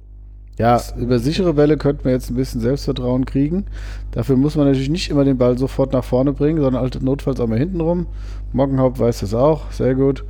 [0.57, 3.65] Ja, über sichere Bälle könnte man jetzt ein bisschen Selbstvertrauen kriegen.
[4.11, 7.39] Dafür muss man natürlich nicht immer den Ball sofort nach vorne bringen, sondern halt notfalls
[7.39, 8.07] auch mal hinten rum.
[8.51, 10.25] Mockenhaupt weiß das auch, sehr gut.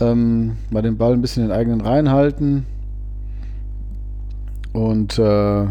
[0.00, 2.66] Ähm, mal den Ball ein bisschen in den eigenen Reihen halten.
[4.72, 5.64] Und äh,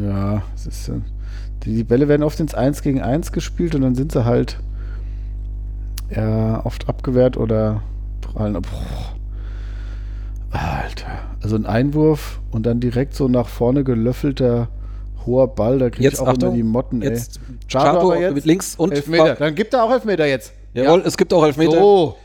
[0.00, 1.00] ja, es ist, äh,
[1.64, 4.58] die, die Bälle werden oft ins 1 gegen 1 gespielt und dann sind sie halt
[6.10, 7.82] ja, oft abgewehrt oder
[8.20, 8.56] prallen.
[8.56, 8.66] ab.
[10.50, 11.06] Alter.
[11.42, 14.68] Also ein Einwurf und dann direkt so nach vorne gelöffelter
[15.26, 17.10] hoher Ball, da kriege ich auch Achtung, immer die Motten, ey.
[17.10, 17.38] Jetzt
[17.74, 19.34] aber jetzt mit links und Elfmeter.
[19.34, 20.54] Dann gibt er auch Elfmeter jetzt.
[20.84, 21.78] Jawohl, es gibt auch Elfmeter.
[21.78, 22.16] So.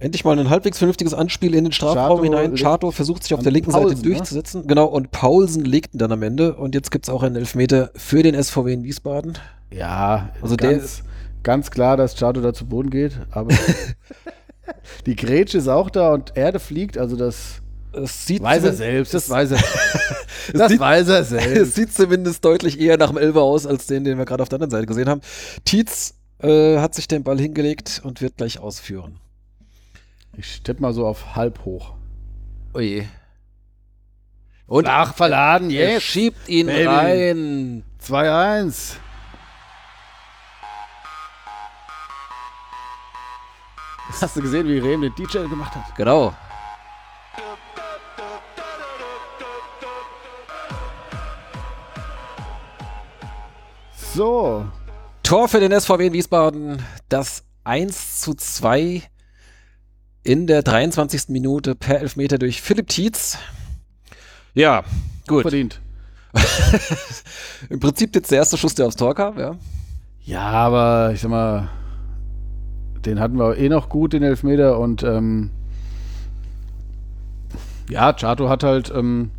[0.00, 2.54] Endlich mal ein halbwegs vernünftiges Anspiel in den Strafraum Chato hinein.
[2.54, 4.14] Chato versucht sich auf der linken Paulsen, Seite ne?
[4.14, 4.66] durchzusetzen.
[4.68, 6.54] Genau, und Paulsen legt ihn dann am Ende.
[6.54, 9.36] Und jetzt gibt es auch einen Elfmeter für den SVW in Wiesbaden.
[9.72, 11.02] Ja, Also der- ganz,
[11.42, 13.52] ganz klar, dass Chato da zu Boden geht, aber
[15.06, 17.60] die Grätsche ist auch da und Erde fliegt, also das
[17.92, 19.58] Es sieht weiß er selbst, das weiß er.
[20.54, 21.74] das sieht- weiß er Es selbst.
[21.74, 24.56] sieht zumindest deutlich eher nach dem Elfer aus, als den, den wir gerade auf der
[24.58, 25.22] anderen Seite gesehen haben.
[25.64, 29.18] Tietz äh, hat sich den Ball hingelegt und wird gleich ausführen.
[30.36, 31.94] Ich stepp mal so auf halb hoch.
[32.74, 33.08] Oje.
[34.66, 36.02] Und Ach, verladen, er jetzt.
[36.04, 36.84] schiebt ihn Baby.
[36.86, 37.84] rein.
[38.04, 38.96] 2-1.
[44.20, 45.94] Hast du gesehen, wie Rehm den DJ gemacht hat?
[45.96, 46.34] Genau.
[53.94, 54.66] So.
[55.28, 56.82] Tor für den SVW in Wiesbaden.
[57.10, 59.02] Das 1 zu 2
[60.22, 61.28] in der 23.
[61.28, 63.36] Minute per Elfmeter durch Philipp Tietz.
[64.54, 64.84] Ja,
[65.26, 65.42] gut.
[65.42, 65.82] Verdient.
[67.68, 69.56] Im Prinzip jetzt der erste Schuss, der aufs Tor kam, ja.
[70.22, 71.68] Ja, aber ich sag mal,
[73.04, 74.78] den hatten wir eh noch gut, den Elfmeter.
[74.78, 75.50] Und ähm,
[77.90, 79.30] ja, Chato hat halt, ähm,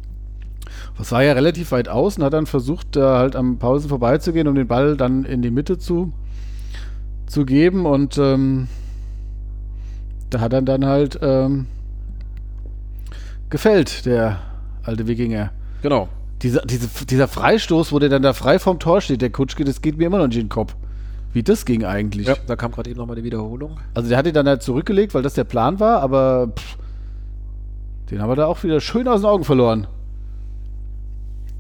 [0.98, 4.56] das war ja relativ weit außen, hat dann versucht, da halt am Pausen vorbeizugehen, um
[4.56, 6.12] den Ball dann in die Mitte zu,
[7.26, 7.86] zu geben.
[7.86, 8.68] Und ähm,
[10.30, 11.68] da hat er dann halt ähm,
[13.50, 14.40] gefällt, der
[14.84, 15.52] alte Wikinger.
[15.82, 16.10] Genau.
[16.42, 19.82] Dieser, diese, dieser Freistoß, wo der dann da frei vom Tor steht, der Kutschke, das
[19.82, 20.76] geht mir immer noch nicht in den Kopf.
[21.34, 22.28] Wie das ging eigentlich.
[22.28, 23.78] Ja, da kam gerade eben nochmal die Wiederholung.
[23.94, 26.78] Also der hat ihn dann halt zurückgelegt, weil das der Plan war, aber pff,
[28.10, 29.88] den haben wir da auch wieder schön aus den Augen verloren.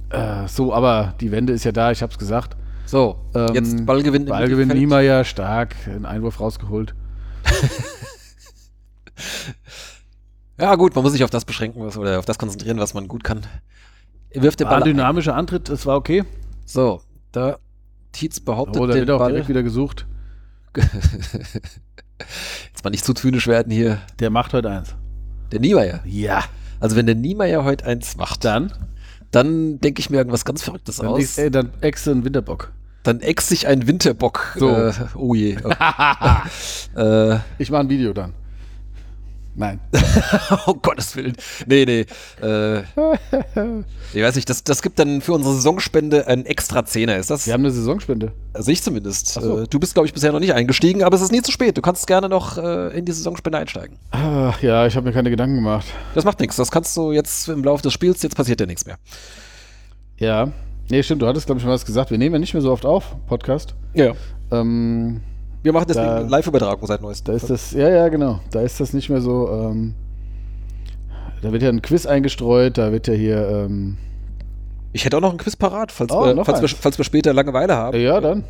[0.09, 2.55] Äh, so, aber die Wende ist ja da, ich hab's gesagt.
[2.85, 4.69] So, Ähm, jetzt Ballgewinn im Ballgewinn.
[4.69, 6.95] Niemeyer, stark, einen Einwurf rausgeholt.
[10.59, 13.07] Ja, gut, man muss sich auf das beschränken was, oder auf das konzentrieren, was man
[13.07, 13.41] gut kann.
[14.29, 14.97] Er wirft den War Ball ein ein.
[14.97, 16.23] dynamischer Antritt, das war okay.
[16.65, 17.57] So, da
[18.11, 19.31] Tietz behauptet Oh, da den wird auch Ball.
[19.31, 20.05] direkt wieder gesucht.
[20.75, 23.99] Jetzt mal nicht zu zynisch werden hier.
[24.19, 24.95] Der macht heute eins.
[25.51, 26.01] Der Niemeyer.
[26.05, 26.43] Ja.
[26.79, 28.71] Also wenn der Niemeyer heute eins macht, Dann?
[29.31, 31.37] Dann denke ich mir irgendwas ganz Verrücktes Dann, aus.
[31.37, 32.71] ey, dann Echse ein Winterbock.
[33.03, 34.55] Dann ex sich ein Winterbock.
[34.57, 34.69] So.
[34.75, 35.55] Äh, oh je.
[36.95, 38.33] äh, Ich mache ein Video dann.
[39.55, 39.79] Nein.
[40.67, 41.35] oh Gottes Willen.
[41.65, 42.05] Nee, nee.
[42.41, 42.79] Äh,
[44.13, 47.17] ich weiß nicht, das, das gibt dann für unsere Saisonspende einen extra Zehner.
[47.17, 47.45] Ist das?
[47.45, 48.31] Wir haben eine Saisonspende.
[48.53, 49.27] Also ich zumindest.
[49.27, 49.61] So.
[49.61, 51.77] Äh, du bist, glaube ich, bisher noch nicht eingestiegen, aber es ist nie zu spät.
[51.77, 53.97] Du kannst gerne noch äh, in die Saisonspende einsteigen.
[54.11, 55.87] Ach, ja, ich habe mir keine Gedanken gemacht.
[56.15, 56.55] Das macht nichts.
[56.55, 58.97] Das kannst du jetzt im Laufe des Spiels, jetzt passiert ja nichts mehr.
[60.17, 60.51] Ja.
[60.89, 62.11] Nee, stimmt, du hattest, glaube ich, schon was gesagt.
[62.11, 63.75] Wir nehmen ja nicht mehr so oft auf, Podcast.
[63.93, 64.13] Ja.
[64.51, 65.21] Ähm,
[65.61, 67.31] Wir machen deswegen Da- Live-Übertragung seit neuestem.
[67.33, 68.39] da ist das, ja, ja, genau.
[68.51, 69.93] Da ist das nicht mehr so, ähm,
[71.41, 73.97] da wird ja ein Quiz eingestreut, da wird ja hier, ähm,
[74.91, 77.31] Ich hätte auch noch ein Quiz parat, falls, Oh, wir, falls, wir, falls wir später
[77.33, 77.99] Langeweile haben.
[77.99, 78.43] ja, dann.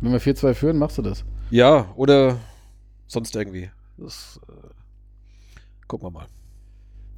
[0.00, 1.24] Wenn wir 4-2 führen, machst du das.
[1.50, 2.36] Ja, oder
[3.06, 3.70] sonst irgendwie.
[3.96, 6.26] Das, äh, gucken wir mal.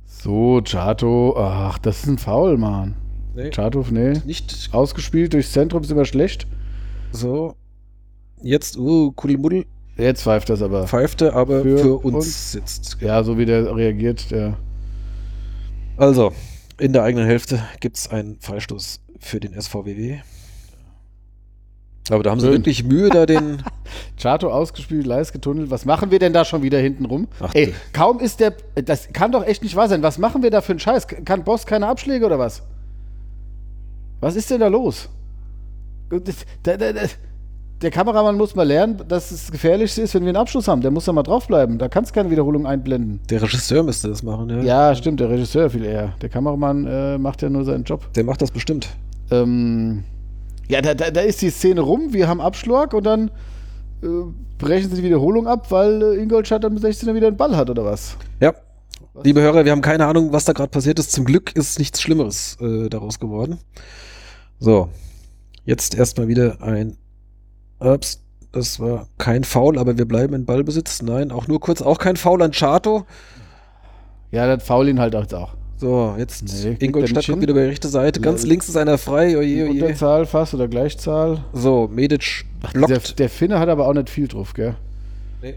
[0.04, 2.94] So, Chato, ach, das ist ein Foul, Mann.
[3.34, 4.12] Nee, Chato, nee.
[4.26, 6.46] nicht Ausgespielt durchs Zentrum ist immer schlecht.
[7.12, 7.54] so.
[8.42, 9.64] Jetzt, uh, Kuddelmuddel
[9.96, 10.86] Jetzt pfeift das aber.
[10.86, 12.52] pfeifte, aber für, Für uns, uns.
[12.52, 12.96] sitzt.
[13.00, 14.56] Ja, so wie der reagiert, der.
[15.96, 16.32] Also,
[16.78, 20.20] in der eigenen Hälfte gibt es einen Freistoß für den SVWW.
[22.10, 22.56] Aber da haben sie Schön.
[22.56, 23.62] wirklich Mühe, da den.
[24.20, 25.70] Chato ausgespielt, Leis getunnelt.
[25.70, 27.28] Was machen wir denn da schon wieder hinten rum?
[27.40, 28.54] Ach, Ey, kaum ist der.
[28.74, 30.02] Das kann doch echt nicht wahr sein.
[30.02, 31.06] Was machen wir da für einen Scheiß?
[31.06, 32.62] Kann Boss keine Abschläge oder was?
[34.20, 35.10] Was ist denn da los?
[36.08, 37.08] Das, der, der,
[37.82, 40.80] der, Kameramann muss mal lernen, dass es gefährlich ist, wenn wir einen Abschluss haben.
[40.80, 41.78] Der muss da mal draufbleiben.
[41.78, 43.20] Da kannst du keine Wiederholung einblenden.
[43.28, 44.62] Der Regisseur müsste das machen, ja.
[44.62, 46.14] Ja, stimmt, der Regisseur viel eher.
[46.22, 48.12] Der Kameramann äh, macht ja nur seinen Job.
[48.14, 48.88] Der macht das bestimmt.
[49.30, 50.04] Ähm,
[50.68, 53.30] ja, da, da, da ist die Szene rum, wir haben Abschlag und dann
[54.02, 54.06] äh,
[54.58, 57.84] brechen sie die Wiederholung ab, weil äh, Ingolstadt am 16er wieder einen Ball hat oder
[57.84, 58.16] was?
[58.40, 58.54] Ja.
[59.22, 61.12] Liebe Hörer, wir haben keine Ahnung, was da gerade passiert ist.
[61.12, 63.58] Zum Glück ist nichts Schlimmeres äh, daraus geworden.
[64.58, 64.88] So.
[65.64, 66.96] Jetzt erstmal wieder ein.
[67.84, 71.02] Ups, das war kein Foul, aber wir bleiben in Ballbesitz.
[71.02, 71.82] Nein, auch nur kurz.
[71.82, 73.04] Auch kein Foul an Chato.
[74.30, 75.50] Ja, das faul ihn halt auch.
[75.78, 78.20] So, jetzt Nee, Ingolstadt kommt wieder über die rechte Seite.
[78.20, 78.48] Ganz Ja.
[78.50, 79.36] links ist einer frei.
[79.36, 79.70] Oje, oje.
[79.70, 81.44] Unterzahl fast oder Gleichzahl.
[81.52, 83.18] So, Medic Der, blockt.
[83.18, 84.76] der Finne hat aber auch nicht viel drauf, gell?
[85.42, 85.54] Nee.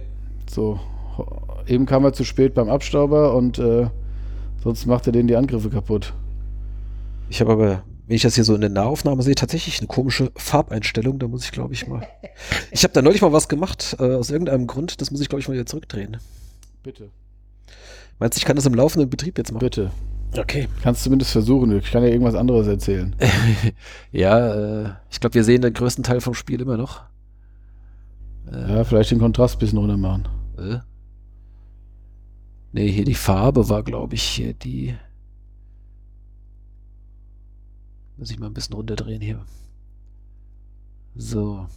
[0.49, 0.79] So,
[1.67, 3.87] eben kam er zu spät beim Abstauber und äh,
[4.63, 6.13] sonst macht er denen die Angriffe kaputt.
[7.29, 10.31] Ich habe aber, wenn ich das hier so in der Nahaufnahme sehe, tatsächlich eine komische
[10.35, 11.17] Farbeinstellung.
[11.19, 12.07] Da muss ich, glaube ich, mal.
[12.71, 14.99] Ich habe da neulich mal was gemacht, äh, aus irgendeinem Grund.
[15.01, 16.17] Das muss ich, glaube ich, mal wieder zurückdrehen.
[16.83, 17.09] Bitte.
[18.19, 19.59] Meinst du, ich kann das im laufenden Betrieb jetzt machen?
[19.61, 19.91] Bitte.
[20.37, 20.67] Okay.
[20.83, 21.77] Kannst zumindest versuchen.
[21.77, 23.15] Ich kann ja irgendwas anderes erzählen.
[24.11, 27.03] ja, äh, ich glaube, wir sehen den größten Teil vom Spiel immer noch.
[28.51, 30.27] Äh, Ja, vielleicht den Kontrast ein bisschen runter machen.
[30.57, 30.77] äh.
[32.73, 34.95] Nee, hier die Farbe war, glaube ich, hier die.
[38.17, 39.45] Muss ich mal ein bisschen runterdrehen hier.
[41.15, 41.67] So.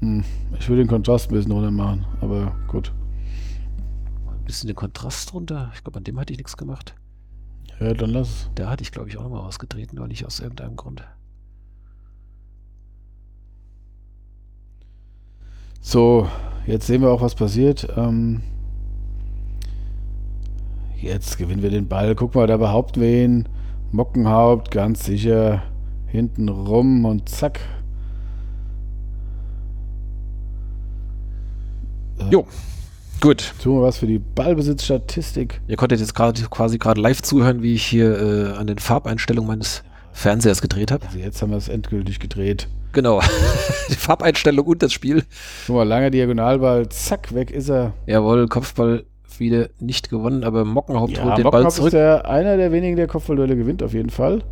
[0.00, 0.24] Hm,
[0.58, 2.92] ich will den Kontrast ein bisschen runter machen, aber gut.
[4.26, 5.70] Ein bisschen den Kontrast runter.
[5.74, 6.94] Ich glaube, an dem hatte ich nichts gemacht.
[7.78, 8.50] Ja, dann lass es.
[8.56, 11.04] Da hatte ich, glaube ich, auch nochmal ausgetreten, neulich aus irgendeinem Grund.
[15.80, 16.28] So,
[16.66, 17.88] jetzt sehen wir auch, was passiert.
[17.96, 18.42] Ähm,
[21.00, 22.14] jetzt gewinnen wir den Ball.
[22.14, 23.48] Guck mal, da behaupten wir ihn.
[23.92, 25.62] Mockenhaupt, ganz sicher.
[26.06, 27.60] Hinten rum und zack.
[32.18, 32.46] Äh, Jo.
[33.20, 33.54] Gut.
[33.62, 35.60] Tun wir was für die Ballbesitzstatistik.
[35.68, 39.48] Ihr konntet jetzt gerade quasi gerade live zuhören, wie ich hier äh, an den Farbeinstellungen
[39.48, 41.06] meines Fernsehers gedreht habe.
[41.06, 42.68] Also jetzt haben wir es endgültig gedreht.
[42.92, 43.20] Genau.
[43.90, 45.24] Die Farbeinstellung und das Spiel.
[45.66, 47.94] Guck mal, langer Diagonalball, zack, weg ist er.
[48.06, 49.04] Jawohl, Kopfball
[49.40, 51.90] wieder nicht gewonnen, aber Mockenhaupt Ja, holt den Ball Mockenhaupt ist zurück.
[51.92, 54.42] der, einer der wenigen, der Kopfballduelle gewinnt, auf jeden Fall.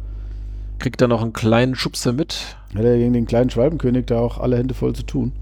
[0.79, 2.57] Kriegt da noch einen kleinen Schubser mit.
[2.75, 5.33] Hat er gegen den kleinen Schwalbenkönig da auch alle Hände voll zu tun.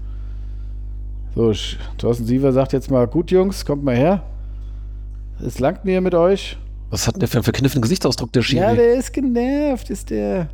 [1.35, 1.53] So,
[1.97, 4.23] Thorsten Siever sagt jetzt mal, gut Jungs, kommt mal her.
[5.45, 6.57] Es langt mir mit euch.
[6.89, 8.61] Was hat denn der für einen verkniffenen Gesichtsausdruck, der Schiri?
[8.61, 10.49] Ja, der ist genervt, ist der.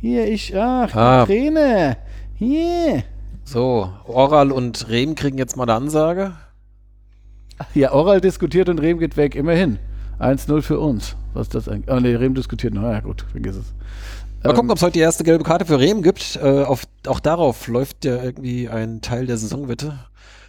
[0.00, 1.26] Hier, ich, ach, Ah.
[1.26, 1.96] Träne.
[2.36, 3.02] Hier.
[3.44, 6.32] so, Oral und Rehm kriegen jetzt mal eine Ansage.
[7.74, 9.78] Ja, Oral diskutiert und Rehm geht weg, immerhin.
[10.20, 11.16] 1-0 für uns.
[11.34, 11.90] Was ist das eigentlich?
[11.94, 12.74] Oh ne, Rehm diskutiert.
[12.74, 13.72] Na ja, gut, vergiss es.
[14.42, 16.38] Mal Ähm, gucken, ob es heute die erste gelbe Karte für Rehm gibt.
[16.42, 19.94] Äh, auf, auch darauf läuft ja irgendwie ein Teil der Saisonwette.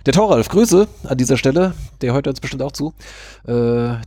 [0.05, 1.74] Der Toralf, Grüße an dieser Stelle.
[2.01, 2.93] Der hört uns bestimmt auch zu.
[3.47, 3.51] Äh,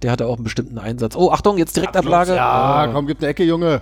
[0.02, 1.16] der hatte auch einen bestimmten Einsatz.
[1.16, 2.34] Oh, Achtung, jetzt Direktablage.
[2.34, 3.80] Ja, Äh, komm, gib eine Ecke, Junge.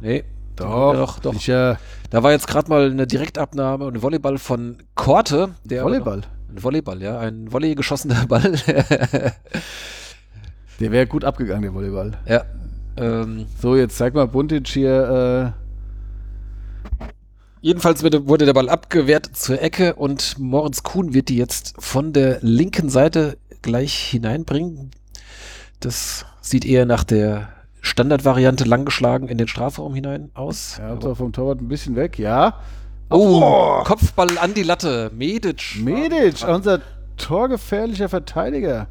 [0.00, 0.24] Nee,
[0.56, 1.32] Doch, doch, doch.
[1.34, 1.78] Sicher.
[2.10, 5.50] Da war jetzt gerade mal eine Direktabnahme und ein Volleyball von Korte.
[5.64, 6.22] Der Volleyball.
[6.54, 7.18] Ein Volleyball, ja.
[7.18, 8.52] Ein Volley geschossener Ball.
[10.80, 12.12] Der wäre gut abgegangen, der Volleyball.
[12.26, 12.44] ja.
[12.96, 15.54] Ähm, So, jetzt zeig mal Buntic hier.
[17.60, 22.38] jedenfalls wurde, der Ball abgewehrt zur Ecke und Moritz Kuhn wird die jetzt von der
[22.42, 24.90] linken Seite gleich hineinbringen.
[25.80, 27.48] Das sieht eher nach der
[27.80, 30.78] Standardvariante langgeschlagen in den Strafraum hinein aus.
[30.78, 32.60] Äh, ja, doch vom Torwart ein bisschen weg, ja.
[33.10, 35.10] Oh, Kopfball an die Latte.
[35.14, 35.76] Medic.
[35.78, 36.80] Medic, unser
[37.16, 38.88] torgefährlicher Verteidiger.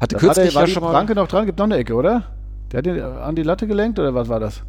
[0.00, 0.92] Hatte Da war, kürzlich der, war ja mal.
[0.92, 2.24] Franke noch dran, gibt noch eine Ecke, oder?
[2.70, 4.62] Der hat den an die Latte gelenkt oder was war das?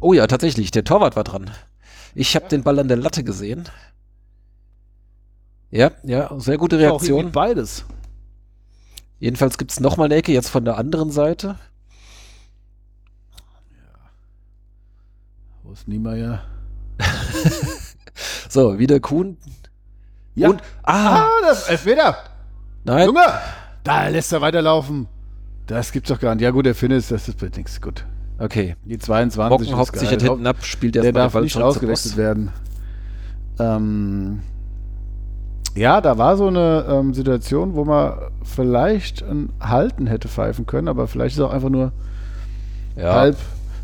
[0.00, 0.70] Oh ja, tatsächlich.
[0.70, 1.50] Der Torwart war dran.
[2.14, 3.68] Ich habe den Ball an der Latte gesehen.
[5.70, 7.18] Ja, ja, sehr gute Auch Reaktion.
[7.18, 7.84] irgendwie beides.
[9.18, 11.56] Jedenfalls gibt es nochmal eine Ecke, jetzt von der anderen Seite.
[15.62, 16.42] Wo ist Niemeyer?
[18.48, 19.36] So, wieder Kuhn.
[20.34, 20.48] Ja.
[20.50, 22.16] Und, ah, Ah, das Elfmeter!
[22.84, 23.06] nein.
[23.06, 23.20] Junge!
[23.84, 25.06] Da lässt er weiterlaufen.
[25.66, 26.42] Das gibt's doch gar nicht.
[26.44, 28.04] Ja gut, der Finn ist, das ist nichts gut.
[28.38, 28.76] Okay.
[28.84, 30.30] Die 22 Mocken ist hockt sich jetzt geil.
[30.30, 32.50] hinten ab, spielt Der darf Ball nicht ausgewechselt werden.
[33.58, 34.40] Ähm,
[35.74, 40.88] ja, da war so eine ähm, Situation, wo man vielleicht ein Halten hätte pfeifen können,
[40.88, 41.92] aber vielleicht ist auch einfach nur
[42.96, 43.36] Ja, halb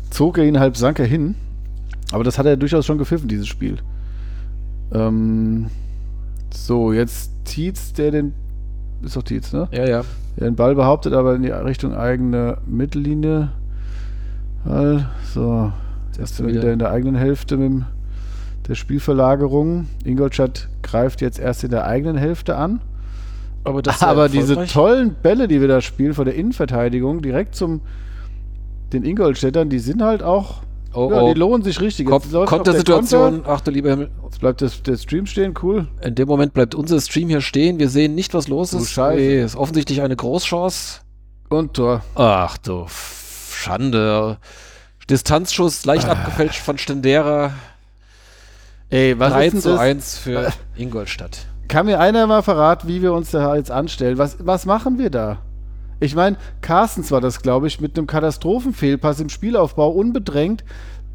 [0.09, 1.35] zog er ihn, halb sank er hin.
[2.11, 3.77] Aber das hat er durchaus schon gepfiffen, dieses Spiel.
[4.93, 5.67] Ähm,
[6.53, 8.33] so, jetzt Tietz, der den.
[9.03, 9.67] Ist doch Tietz, ne?
[9.71, 10.03] ja, ja.
[10.37, 13.49] Der den Ball behauptet, aber in die Richtung eigene Mittellinie.
[15.33, 15.71] So,
[16.17, 17.85] jetzt sind wir wieder- in der eigenen Hälfte mit dem,
[18.67, 19.87] der Spielverlagerung.
[20.03, 22.81] Ingolstadt greift jetzt erst in der eigenen Hälfte an.
[23.63, 27.81] Aber, Aber diese tollen Bälle, die wir da spielen von der Innenverteidigung, direkt zum
[28.93, 30.61] den Ingolstädtern, die sind halt auch,
[30.95, 31.33] Oh, ja, oh.
[31.33, 32.09] die lohnen sich richtig.
[32.09, 33.43] Noch der Kontersituation.
[33.43, 33.49] Konter.
[33.49, 34.11] Ach du lieber Himmel.
[34.23, 35.87] Jetzt bleibt das, der Stream stehen, cool.
[36.01, 37.79] In dem Moment bleibt unser Stream hier stehen.
[37.79, 38.91] Wir sehen nicht, was los Du ist.
[38.91, 39.17] Scheiße.
[39.17, 41.01] Nee, ist offensichtlich eine Großchance.
[41.49, 42.01] Und Tor.
[42.15, 44.37] Ach du Schande.
[45.09, 47.51] Distanzschuss leicht abgefälscht von Stendera.
[48.89, 49.79] Ey, was 3 ist zu das?
[49.79, 51.47] 1 für Ingolstadt.
[51.67, 54.17] Kann mir einer mal verraten, wie wir uns da jetzt anstellen?
[54.17, 55.39] Was, was machen wir da?
[56.05, 60.63] Ich meine, Carstens war das, glaube ich, mit einem Katastrophenfehlpass im Spielaufbau, unbedrängt,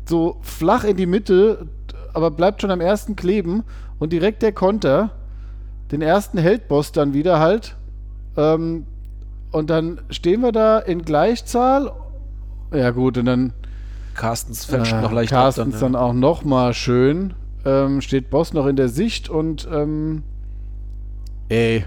[0.04, 1.68] so flach in die Mitte,
[2.12, 3.62] aber bleibt schon am ersten kleben
[4.00, 5.12] und direkt der Konter.
[5.92, 7.76] Den ersten hält Boss dann wieder halt.
[8.36, 8.86] Ähm,
[9.52, 11.92] und dann stehen wir da in Gleichzahl.
[12.72, 13.52] Ja, gut, und dann
[14.14, 15.80] Carstens fälscht äh, noch leicht Carstens ab.
[15.80, 17.34] dann, Dann, auch noch mal schön.
[17.64, 20.22] Ähm, steht Boss noch in der Sicht und ähm,
[21.48, 21.84] ey.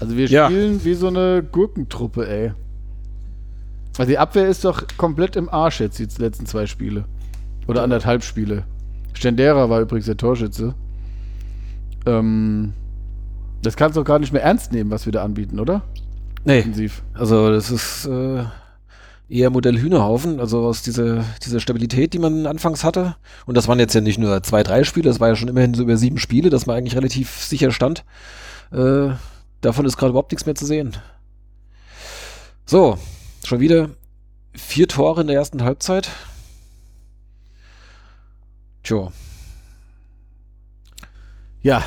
[0.00, 0.46] Also wir Ja.
[0.46, 2.52] spielen wie so eine Gurkentruppe, ey.
[3.96, 7.04] Also die Abwehr ist doch komplett im Arsch jetzt, die letzten zwei Spiele.
[7.68, 8.64] Oder anderthalb Spiele.
[9.12, 10.74] Stendera war übrigens der Torschütze.
[12.06, 12.72] Ähm,
[13.62, 15.82] das kannst du doch gar nicht mehr ernst nehmen, was wir da anbieten, oder?
[16.46, 17.02] nee, Intensiv.
[17.14, 18.44] also das ist äh,
[19.30, 20.40] eher Modell Hühnerhaufen.
[20.40, 23.16] Also aus dieser, dieser Stabilität, die man anfangs hatte.
[23.46, 25.72] Und das waren jetzt ja nicht nur zwei, drei Spiele, das war ja schon immerhin
[25.72, 28.04] so über sieben Spiele, dass man eigentlich relativ sicher stand.
[28.72, 29.10] Äh,
[29.64, 30.96] davon ist gerade überhaupt nichts mehr zu sehen.
[32.66, 32.98] So,
[33.44, 33.90] schon wieder
[34.54, 36.10] vier Tore in der ersten Halbzeit.
[38.82, 39.10] Tja,
[41.62, 41.82] Ja,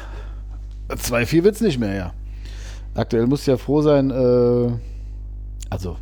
[0.89, 2.13] 2-4 wird es nicht mehr, ja.
[2.95, 4.71] Aktuell muss ja froh sein, äh,
[5.69, 5.97] also,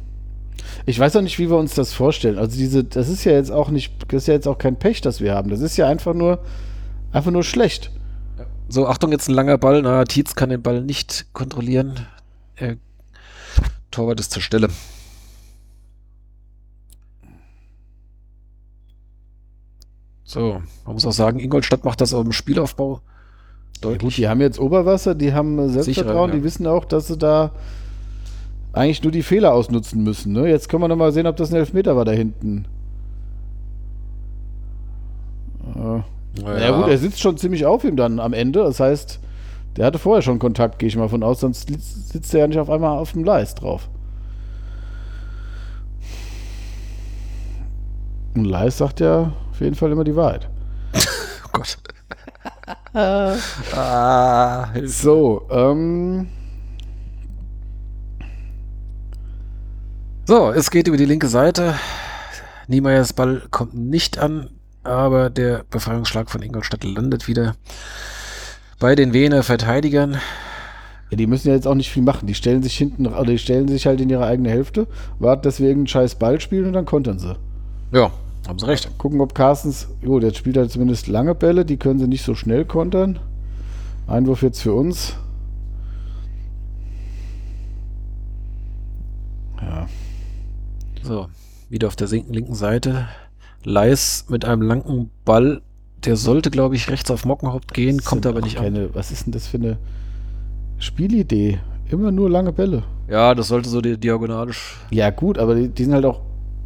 [0.86, 2.38] ich weiß auch nicht, wie wir uns das vorstellen.
[2.38, 5.02] Also diese, das ist ja jetzt auch nicht, das ist ja jetzt auch kein Pech,
[5.02, 5.50] das wir haben.
[5.50, 6.40] Das ist ja einfach nur,
[7.12, 7.92] einfach nur schlecht.
[8.68, 9.82] So, Achtung, jetzt ein langer Ball.
[9.82, 12.08] Na, Tietz kann den Ball nicht kontrollieren.
[12.56, 12.78] Er,
[13.92, 14.70] Torwart ist zur Stelle.
[20.24, 24.02] So, man muss auch sagen, Ingolstadt macht das auch im Spielaufbau Ja, deutlich.
[24.02, 26.34] gut, die haben jetzt Oberwasser, die haben äh, Selbstvertrauen, Sicherer, ja.
[26.34, 27.52] die wissen auch, dass sie da
[28.74, 30.34] eigentlich nur die Fehler ausnutzen müssen.
[30.34, 30.50] Ne?
[30.50, 32.66] Jetzt können wir noch mal sehen, ob das ein Elfmeter war da hinten.
[35.76, 36.02] Äh,
[36.42, 38.64] Na Ja, gut, er sitzt schon ziemlich auf ihm dann am Ende.
[38.64, 39.20] Das heißt,
[39.78, 42.60] der hatte vorher schon Kontakt, gehe ich mal von aus, sonst sitzt er ja nicht
[42.60, 43.90] auf einmal auf dem Leist drauf.
[48.36, 50.50] Und Leist sagt ja auf jeden Fall immer die Wahrheit.
[51.46, 51.78] oh Gott.
[53.74, 54.68] ah.
[54.84, 56.28] So, ähm,
[60.28, 61.76] So, es geht über die linke Seite.
[62.68, 64.50] Niemeyers Ball kommt nicht an,
[64.86, 67.56] aber der Befreiungsschlag von Ingolstadt landet wieder
[68.80, 70.18] bei den Wiener Verteidigern.
[71.10, 72.28] Ja, die müssen ja jetzt auch nicht viel machen.
[72.28, 74.88] Die stellen sich hinten, oder die stellen sich halt in ihre eigene Hälfte,
[75.20, 77.36] warten, dass wir irgendeinen scheiß Ball spielen und dann kontern sie.
[77.92, 78.12] Ja,
[78.48, 78.98] haben sie recht.
[78.98, 82.36] Gucken, ob Carstens, jo, der spielt halt zumindest lange Bälle, die können sie nicht so
[82.36, 83.20] schnell kontern.
[84.08, 85.16] Einwurf jetzt für uns.
[89.62, 89.88] Ja.
[91.02, 91.28] So,
[91.70, 93.08] wieder auf der linken Seite.
[93.66, 95.62] Leis mit einem langen Ball.
[96.06, 98.64] Der sollte, glaube ich, rechts auf Mockenhaupt gehen, Das kommt aber nicht an.
[98.66, 99.78] keine, Was ist denn das für eine
[100.78, 101.60] Spielidee?
[101.90, 102.84] Immer nur lange Bälle.
[103.10, 104.78] Ja, das sollte so die diagonalisch.
[104.92, 106.22] Ja, gut, aber die, die sind halt auch.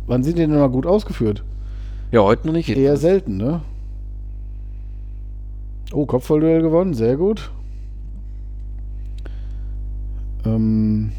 [0.07, 1.43] Wann sind die denn mal gut ausgeführt?
[2.11, 2.69] Ja, heute noch nicht.
[2.69, 3.61] Eher selten, ne?
[5.93, 7.51] Oh, Kopfballduell gewonnen, sehr gut.
[10.45, 11.11] Ähm,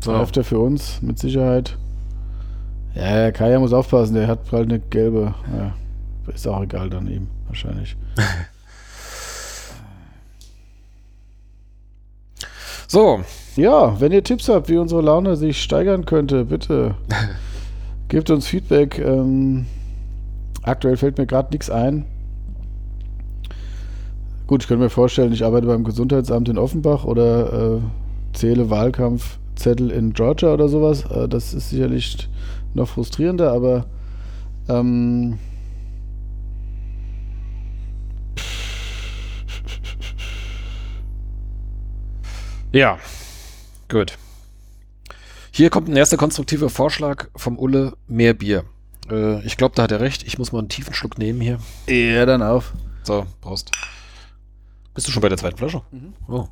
[0.00, 0.12] So.
[0.12, 1.76] Öfter für uns, mit Sicherheit.
[2.98, 5.32] Ja, Kaya muss aufpassen, der hat bald eine gelbe.
[5.56, 5.72] Ja,
[6.34, 7.96] ist auch egal dann ihm, wahrscheinlich.
[12.90, 13.20] So,
[13.54, 16.94] Ja, wenn ihr Tipps habt, wie unsere Laune sich steigern könnte, bitte
[18.08, 18.98] gebt uns Feedback.
[18.98, 19.66] Ähm,
[20.62, 22.06] aktuell fällt mir gerade nichts ein.
[24.46, 27.80] Gut, ich könnte mir vorstellen, ich arbeite beim Gesundheitsamt in Offenbach oder äh,
[28.32, 31.04] zähle Wahlkampfzettel in Georgia oder sowas.
[31.10, 32.30] Äh, das ist sicherlich
[32.74, 33.86] noch frustrierender, aber
[34.68, 35.38] ähm,
[42.72, 42.98] ja.
[43.88, 44.18] Gut.
[45.50, 48.64] Hier kommt ein erster konstruktiver Vorschlag vom Ulle, mehr Bier.
[49.10, 50.22] Äh, ich glaube, da hat er recht.
[50.24, 51.58] Ich muss mal einen tiefen Schluck nehmen hier.
[51.88, 52.72] ja, dann auf.
[53.02, 53.72] So, Prost.
[54.94, 55.82] Bist du schon bei der zweiten Flasche?
[56.28, 56.48] Oh,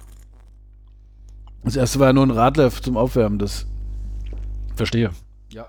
[1.64, 3.39] Das erste war ja nur ein Radler zum Aufwärmen.
[3.39, 3.67] Das
[4.75, 5.11] verstehe.
[5.51, 5.67] ja.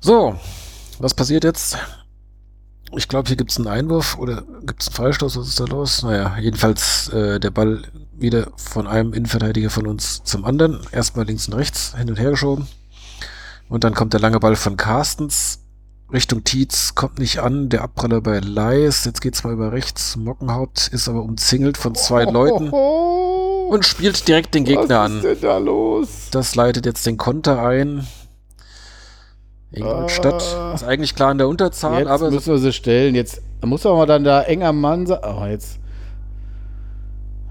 [0.00, 0.38] So,
[0.98, 1.76] was passiert jetzt?
[2.96, 5.36] Ich glaube, hier gibt es einen Einwurf oder gibt es einen Freistoß?
[5.36, 6.02] Was ist da los?
[6.02, 7.82] Naja, jedenfalls äh, der Ball
[8.12, 10.80] wieder von einem Innenverteidiger von uns zum anderen.
[10.90, 12.66] Erstmal links und rechts hin und her geschoben.
[13.68, 15.60] Und dann kommt der lange Ball von Carstens
[16.10, 17.68] Richtung Tietz, kommt nicht an.
[17.68, 19.04] Der Abpraller bei Leis.
[19.04, 20.16] Jetzt geht's mal über rechts.
[20.16, 25.16] Mockenhaupt ist aber umzingelt von zwei Leuten und spielt direkt den Gegner Was an.
[25.18, 26.08] ist denn da los?
[26.30, 28.06] Das leitet jetzt den Konter ein.
[29.70, 30.72] Ingolstadt Ah.
[30.74, 33.14] ist eigentlich klar in der Unterzahl, Jetzt aber müssen wir sie stellen.
[33.14, 35.18] Jetzt muss aber dann da eng am Mann sein.
[35.22, 35.78] Oh, jetzt.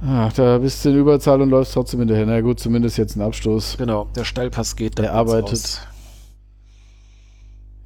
[0.05, 2.25] Ach, da bist du in Überzahl und läufst trotzdem hinterher.
[2.25, 3.77] Na gut, zumindest jetzt ein Abstoß.
[3.77, 4.97] genau, der Steilpass geht.
[4.97, 5.53] Der arbeitet.
[5.53, 5.81] Aus.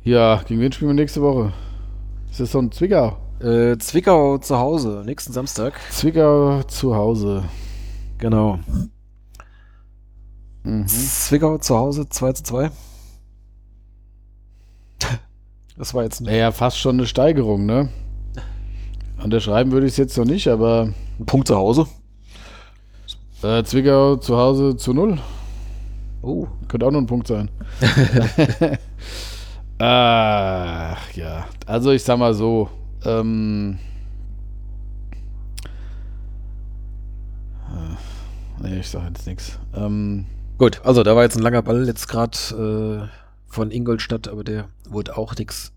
[0.03, 1.53] Ja, gegen wen spielen wir nächste Woche?
[2.29, 3.17] Ist das so ein Zwickau?
[3.39, 5.73] Äh, Zwickau zu Hause, nächsten Samstag.
[5.91, 7.43] Zwickau zu Hause.
[8.17, 8.59] Genau.
[10.63, 10.87] Mhm.
[10.87, 12.71] Zwickau zu Hause, 2 zu 2.
[15.77, 17.89] Das war jetzt ein, Naja, fast schon eine Steigerung, ne?
[19.23, 20.89] Unterschreiben würde ich es jetzt noch nicht, aber
[21.19, 21.87] ein Punkt zu Hause.
[23.43, 25.19] äh, Zwickau zu Hause zu null.
[26.23, 27.49] Oh, Könnte auch nur ein Punkt sein.
[29.79, 32.69] Ach ja, also ich sag mal so.
[33.03, 33.79] Ähm,
[37.69, 39.59] äh, nee, ich sag jetzt nichts.
[39.75, 40.25] Ähm,
[40.57, 43.07] gut, also da war jetzt ein langer Ball jetzt gerade äh,
[43.47, 45.71] von Ingolstadt, aber der wurde auch nix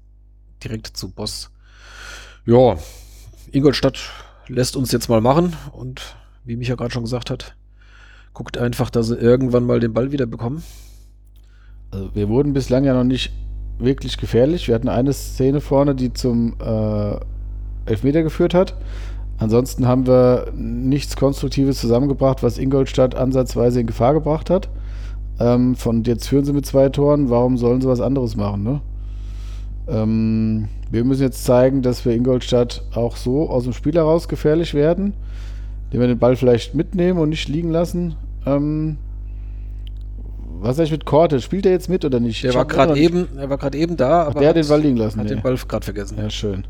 [0.62, 1.50] direkt zu Boss.
[2.46, 2.76] Ja,
[3.52, 3.98] Ingolstadt
[4.48, 7.54] lässt uns jetzt mal machen und wie Micha gerade schon gesagt hat,
[8.32, 10.62] guckt einfach, dass sie irgendwann mal den Ball wieder bekommen.
[11.90, 13.32] also wir wurden bislang ja noch nicht
[13.78, 14.68] wirklich gefährlich.
[14.68, 17.16] Wir hatten eine Szene vorne, die zum äh,
[17.86, 18.74] Elfmeter geführt hat.
[19.38, 24.68] Ansonsten haben wir nichts Konstruktives zusammengebracht, was Ingolstadt ansatzweise in Gefahr gebracht hat.
[25.40, 27.30] Ähm, von jetzt führen sie mit zwei Toren.
[27.30, 28.62] Warum sollen sie was anderes machen?
[28.62, 28.80] Ne?
[29.88, 34.74] Ähm, wir müssen jetzt zeigen, dass wir Ingolstadt auch so aus dem Spiel heraus gefährlich
[34.74, 35.12] werden,
[35.86, 38.14] indem wir den Ball vielleicht mitnehmen und nicht liegen lassen.
[38.46, 38.96] Ähm,
[40.60, 41.40] was sag ich mit Korte?
[41.40, 42.42] Spielt er jetzt mit oder nicht?
[42.42, 44.80] Der Ich war gerade eben, er war gerade eben da, aber der hat, den Ball
[44.80, 45.18] liegen lassen?
[45.18, 45.34] hat Nee.
[45.34, 46.16] den Ball gerade vergessen.
[46.18, 46.64] Ja, schön.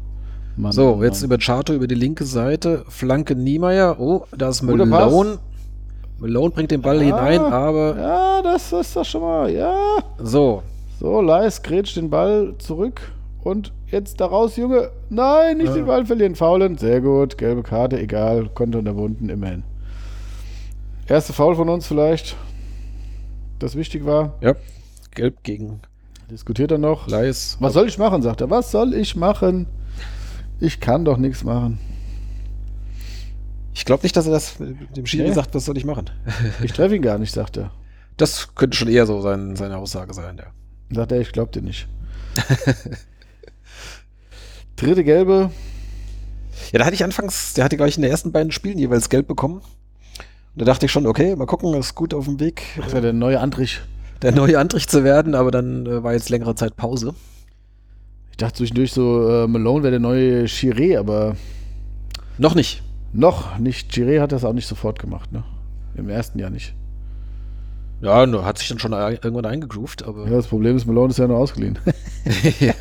[0.56, 4.00] Mann, So, Mann, jetzt über Chato über die linke Seite, Flanke Niemeyer.
[4.00, 5.38] Oh, da ist Malone.
[6.18, 7.02] Malone bringt den Ball Ah.
[7.02, 9.50] hinein, aber Ja, das ist doch schon mal.
[9.52, 9.74] Ja.
[10.22, 10.62] so.
[10.98, 13.12] So, Leis grätscht den Ball zurück.
[13.42, 14.90] Und jetzt da raus, Junge.
[15.10, 15.74] Nein, nicht Ja.
[15.74, 16.34] den Ball verlieren.
[16.34, 16.78] Faulen.
[16.78, 17.36] Sehr gut.
[17.36, 18.48] Gelbe Karte, egal.
[18.54, 19.64] Konto unterbunden, immerhin.
[21.06, 22.36] Erste Foul von uns vielleicht.
[23.58, 24.34] Das wichtig war.
[24.40, 24.54] Ja,
[25.14, 25.80] gelb gegen
[26.30, 27.06] Diskutiert er noch.
[27.06, 27.58] Leis.
[27.60, 28.48] Was soll ich machen, sagt er.
[28.48, 29.66] Was soll ich machen?
[30.58, 31.78] Ich kann doch nichts machen.
[33.74, 35.34] Ich glaube nicht, dass er das dem Schiri Nee.
[35.34, 36.06] sagt, was soll ich machen.
[36.62, 37.70] Ich treffe ihn gar nicht, sagt er.
[38.16, 40.44] Das könnte schon eher so sein, seine Aussage sein, ja.
[40.90, 41.88] Sagt er, ich glaub dir nicht.
[44.76, 45.50] Dritte gelbe.
[46.72, 49.26] Ja, da hatte ich anfangs, der hatte gleich in den ersten beiden Spielen jeweils gelb
[49.28, 49.56] bekommen.
[49.56, 52.62] Und da dachte ich schon, okay, mal gucken, ist gut auf dem Weg.
[52.76, 53.80] Das ist ja der neue Antrich.
[54.22, 57.14] Der neue Antrich zu werden, aber dann äh, war jetzt längere Zeit Pause.
[58.30, 61.36] Ich dachte zwischendurch so, äh, Malone wäre der neue Chiré, aber.
[62.38, 62.82] Noch nicht.
[63.12, 63.92] Noch nicht.
[63.92, 65.44] Chiré hat das auch nicht sofort gemacht, ne?
[65.96, 66.74] Im ersten Jahr nicht.
[68.04, 70.24] Ja, hat sich dann schon irgendwann eingegroovt, aber.
[70.24, 71.78] Ja, das Problem ist, Malone ist ja nur ausgeliehen.
[72.60, 72.74] ja.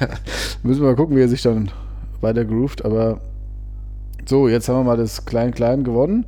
[0.64, 1.72] Müssen wir mal gucken, wie er sich dann
[2.20, 3.22] weiter groovt, aber
[4.26, 6.26] so, jetzt haben wir mal das Klein-Klein gewonnen.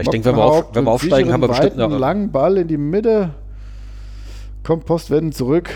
[0.00, 2.68] Ich denke, wenn, wir auf, wenn wir aufsteigen, haben wir bestimmt einen langen Ball in
[2.68, 3.30] die Mitte.
[4.62, 5.70] Kommt Postwenden zurück.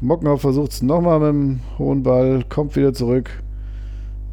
[0.00, 3.30] Mockenhaupt versucht es nochmal mit dem hohen Ball, kommt wieder zurück.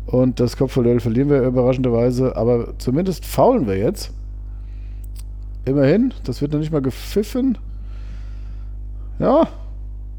[0.06, 2.36] Und das Kopfballduell verlieren wir überraschenderweise.
[2.36, 4.12] Aber zumindest faulen wir jetzt.
[5.66, 7.58] Immerhin, das wird noch nicht mal gepfiffen.
[9.20, 9.48] Ja.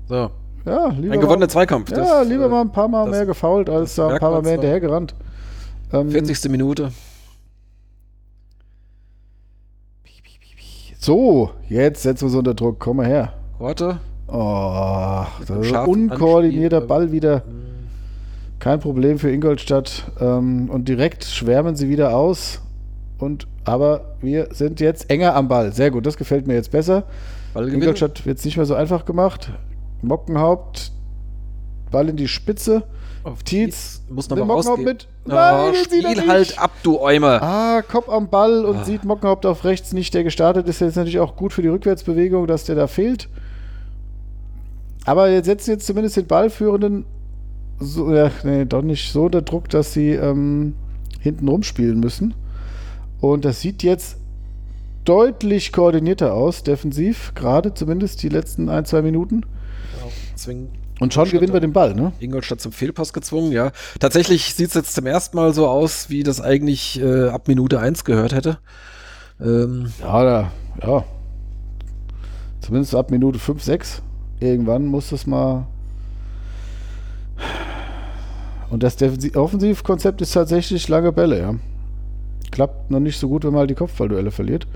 [0.09, 0.31] So.
[0.67, 1.91] Ja, lieber ein gewonnener Zweikampf.
[1.91, 4.43] Ja, das, lieber äh, mal ein paar Mal mehr gefault, als da ein paar Mal
[4.43, 5.15] mehr hinterhergerannt.
[5.93, 6.51] Ähm, 40.
[6.51, 6.91] Minute.
[10.99, 12.81] So, jetzt setzen wir es unter Druck.
[12.81, 13.35] Komm mal her.
[13.59, 14.01] Warte.
[14.27, 17.43] Oh, das ist unkoordinierter Ball wieder.
[18.59, 20.11] Kein Problem für Ingolstadt.
[20.19, 22.63] Ähm, und direkt schwärmen sie wieder aus.
[23.19, 25.73] Und, aber wir sind jetzt enger am Ball.
[25.73, 27.05] Sehr gut, das gefällt mir jetzt besser.
[27.55, 29.51] Ingolstadt wird es nicht mehr so einfach gemacht.
[30.03, 30.93] Mockenhaupt,
[31.91, 32.85] Ball in die Spitze.
[33.23, 34.85] Auf Tietz muss noch mal rausgehen.
[34.85, 35.09] mit.
[35.25, 37.43] Nein, oh, spiel halt ab, du Eimer.
[37.43, 38.85] Ah, Kopf am Ball und ah.
[38.85, 40.81] sieht Mockenhaupt auf rechts nicht, der gestartet ist.
[40.81, 43.29] Jetzt natürlich auch gut für die Rückwärtsbewegung, dass der da fehlt.
[45.07, 47.07] Aber jetzt setzen jetzt zumindest den Ballführenden
[47.79, 50.75] so, ja, nee, doch nicht so unter Druck, dass sie ähm,
[51.21, 52.35] hinten rumspielen müssen.
[53.21, 54.19] Und das sieht jetzt
[55.05, 59.43] deutlich koordinierter aus, defensiv, gerade zumindest die letzten ein, zwei Minuten.
[60.47, 60.55] Ja,
[61.01, 62.13] und schon gewinnen wir den Ball, ne?
[62.21, 63.73] Ingolstadt zum Fehlpass gezwungen, ja.
[63.99, 67.81] Tatsächlich sieht es jetzt zum ersten Mal so aus, wie das eigentlich äh, ab Minute
[67.81, 68.59] 1 gehört hätte.
[69.41, 70.53] Ähm, ja, da,
[70.83, 71.05] ja.
[72.61, 74.03] Zumindest ab Minute 5, 6
[74.41, 75.67] irgendwann muss das mal.
[78.71, 78.97] Und das
[79.35, 81.55] Offensivkonzept ist tatsächlich lange Bälle, ja.
[82.55, 84.69] Klappt noch nicht so gut, wenn man halt die Kopfballduelle verliert.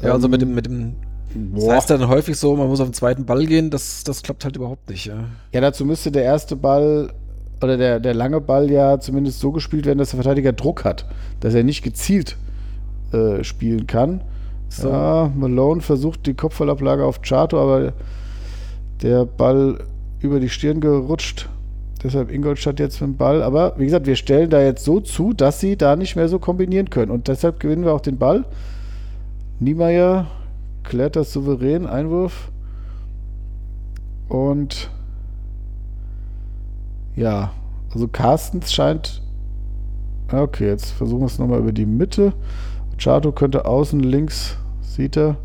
[0.00, 0.94] Ja, also mit dem, mit dem
[1.34, 4.44] das heißt dann häufig so, man muss auf den zweiten Ball gehen, das, das klappt
[4.44, 5.04] halt überhaupt nicht.
[5.04, 5.24] Ja.
[5.52, 7.12] ja, dazu müsste der erste Ball
[7.62, 11.04] oder der, der lange Ball ja zumindest so gespielt werden, dass der Verteidiger Druck hat,
[11.40, 12.38] dass er nicht gezielt
[13.12, 14.22] äh, spielen kann.
[14.70, 14.88] So.
[14.88, 17.92] Ja, Malone versucht die Kopfballablage auf Chato, aber
[19.02, 19.84] der Ball
[20.20, 21.50] über die Stirn gerutscht.
[22.02, 23.42] Deshalb Ingolstadt jetzt mit dem Ball.
[23.42, 26.38] Aber wie gesagt, wir stellen da jetzt so zu, dass sie da nicht mehr so
[26.38, 27.10] kombinieren können.
[27.10, 28.44] Und deshalb gewinnen wir auch den Ball.
[29.58, 30.26] Niemeyer
[30.82, 31.86] klärt das souverän.
[31.86, 32.50] Einwurf.
[34.28, 34.90] Und
[37.16, 37.52] ja,
[37.92, 39.20] also Carstens scheint.
[40.32, 42.32] Okay, jetzt versuchen wir es nochmal über die Mitte.
[42.96, 45.36] Chato könnte außen links, sieht er.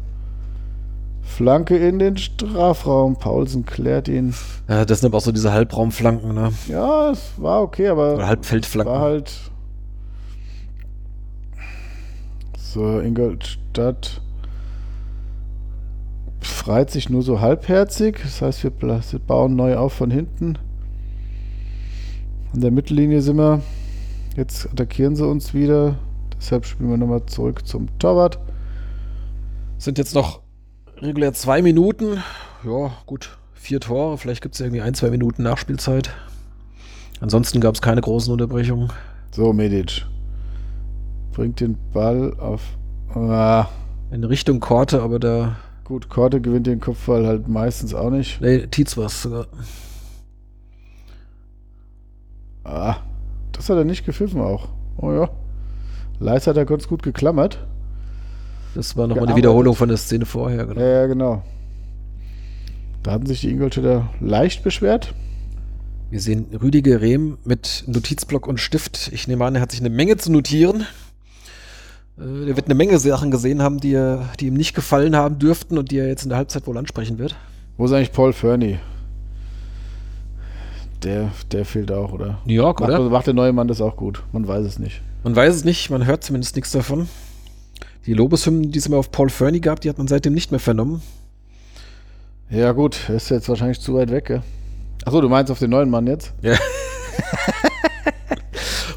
[1.25, 3.17] Flanke in den Strafraum.
[3.17, 4.33] Paulsen klärt ihn.
[4.69, 6.53] Ja, das sind aber auch so diese Halbraumflanken, ne?
[6.67, 8.15] Ja, es war okay, aber.
[8.15, 8.93] Oder Halbfeldflanken.
[8.93, 9.33] War halt.
[12.57, 14.21] So, Ingolstadt
[16.41, 18.19] freit sich nur so halbherzig.
[18.21, 18.71] Das heißt, wir
[19.19, 20.57] bauen neu auf von hinten.
[22.53, 23.61] An der Mittellinie sind wir.
[24.35, 25.95] Jetzt attackieren sie uns wieder.
[26.37, 28.39] Deshalb spielen wir nochmal zurück zum Torwart.
[29.77, 30.41] Sind jetzt noch
[31.01, 32.23] regulär zwei Minuten.
[32.63, 34.17] Ja, gut, vier Tore.
[34.17, 36.11] Vielleicht gibt es irgendwie ein, zwei Minuten Nachspielzeit.
[37.19, 38.91] Ansonsten gab es keine großen Unterbrechungen.
[39.31, 40.05] So, Medic.
[41.31, 42.61] Bringt den Ball auf.
[43.13, 43.67] Ah.
[44.11, 45.55] In Richtung Korte, aber da.
[45.83, 48.41] Gut, Korte gewinnt den Kopfball halt meistens auch nicht.
[48.41, 49.47] Nee, Tietz war es sogar.
[52.63, 52.97] Ah,
[53.51, 54.69] das hat er nicht gepfiffen auch.
[54.97, 55.29] Oh ja.
[56.19, 57.59] Leis hat er ganz gut geklammert.
[58.75, 60.65] Das war nochmal eine Wiederholung von der Szene vorher.
[60.65, 60.81] Genau.
[60.81, 61.43] Ja, genau.
[63.03, 65.13] Da hatten sich die Ingolstädter leicht beschwert.
[66.09, 69.11] Wir sehen Rüdiger Rehm mit Notizblock und Stift.
[69.13, 70.85] Ich nehme an, er hat sich eine Menge zu notieren.
[72.17, 75.39] Äh, er wird eine Menge Sachen gesehen haben, die, er, die ihm nicht gefallen haben
[75.39, 77.35] dürften und die er jetzt in der Halbzeit wohl ansprechen wird.
[77.77, 78.79] Wo ist eigentlich Paul Fernie?
[81.01, 82.39] Der, der fehlt auch, oder?
[82.45, 83.09] New York, macht, oder?
[83.09, 84.21] Macht der neue Mann das auch gut?
[84.33, 85.01] Man weiß es nicht.
[85.23, 87.07] Man weiß es nicht, man hört zumindest nichts davon.
[88.05, 90.59] Die Lobeshymnen, die es immer auf Paul Fernie gab, die hat man seitdem nicht mehr
[90.59, 91.01] vernommen.
[92.49, 94.43] Ja, gut, ist jetzt wahrscheinlich zu weit weg, gell?
[95.03, 96.33] Achso, du meinst auf den neuen Mann jetzt?
[96.41, 96.55] Ja.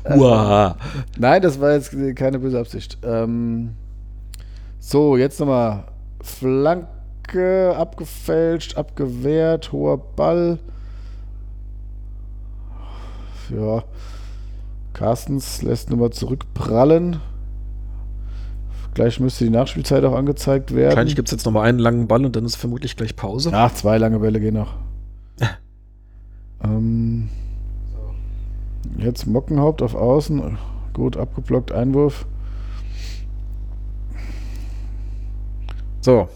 [0.16, 0.76] Uah.
[1.18, 2.98] Nein, das war jetzt keine böse Absicht.
[3.02, 3.70] Ähm,
[4.78, 5.84] so, jetzt nochmal
[6.22, 10.58] Flanke abgefälscht, abgewehrt, hoher Ball.
[13.50, 13.84] Ja.
[14.92, 17.20] Carstens lässt nochmal zurückprallen.
[18.98, 20.88] Gleich müsste die Nachspielzeit auch angezeigt werden.
[20.88, 23.52] Wahrscheinlich gibt es jetzt nochmal einen langen Ball und dann ist vermutlich gleich Pause.
[23.54, 24.74] Ach, zwei lange Bälle gehen noch.
[26.64, 27.28] ähm,
[28.96, 30.58] jetzt Mockenhaupt auf Außen.
[30.94, 32.26] Gut abgeblockt, Einwurf.
[36.00, 36.28] So.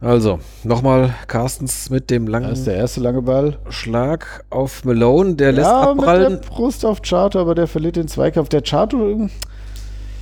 [0.00, 3.56] Also, nochmal Carstens mit dem langen Das ist der erste lange Ball.
[3.68, 5.36] Schlag auf Malone.
[5.36, 6.40] Der lässt ja, mit abprallen.
[6.40, 8.48] der Brust auf Chato, aber der verliert den Zweikampf.
[8.48, 9.28] Der Chato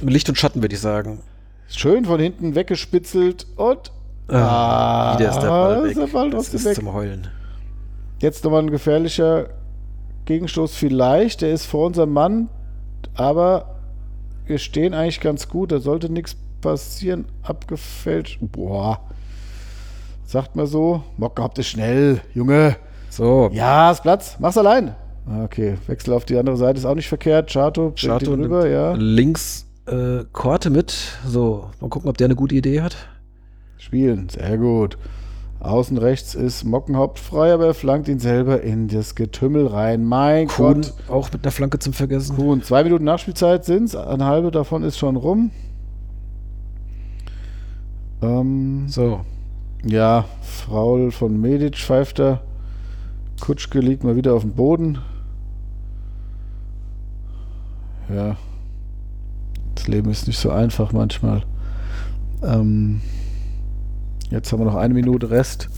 [0.09, 1.21] Licht und Schatten, würde ich sagen.
[1.69, 3.93] schön von hinten weggespitzelt und
[4.29, 5.91] Ah, wieder ist der Ball weg.
[5.91, 6.75] ist der Ball das ist weg.
[6.77, 7.27] zum Heulen.
[8.21, 9.47] Jetzt nochmal ein gefährlicher
[10.27, 11.41] Gegenstoß vielleicht.
[11.41, 12.49] Der ist vor unserem Mann,
[13.15, 13.77] aber
[14.47, 15.73] wir stehen eigentlich ganz gut.
[15.73, 17.25] Da sollte nichts passieren.
[17.43, 18.39] Abgefälscht.
[18.41, 19.01] Boah.
[20.27, 21.03] Sagt mal so.
[21.17, 22.77] Mockenhaupt ist schnell, Junge.
[23.09, 24.37] So, Ja, ist Platz.
[24.39, 24.95] Mach's allein.
[25.29, 27.51] Ah, Okay, Wechsel auf die andere Seite ist auch nicht verkehrt.
[27.53, 28.93] Chato, Chato rüber, ja.
[28.93, 30.95] links äh, Korte mit.
[31.27, 32.97] So, mal gucken, ob der eine gute Idee hat.
[33.79, 34.99] Spielen, sehr gut.
[35.61, 40.05] Außen rechts ist Mockenhaupt frei, aber er flankt ihn selber in das Getümmel rein.
[40.05, 40.95] Mein Kuhn Gott.
[41.09, 42.37] auch mit einer Flanke zum Vergessen.
[42.37, 43.95] Kuhn, zwei Minuten Nachspielzeit sind's.
[43.95, 45.51] Eine halbe davon ist schon rum.
[48.23, 49.21] Ähm, So,
[49.85, 52.41] ja, Fraul von Medic pfeift da.
[53.41, 54.99] Kutschke liegt mal wieder auf dem Boden.
[58.15, 58.37] Ja.
[59.81, 61.43] Das Leben ist nicht so einfach manchmal.
[62.43, 63.01] Ähm,
[64.31, 65.71] jetzt haben wir noch eine Minute Rest.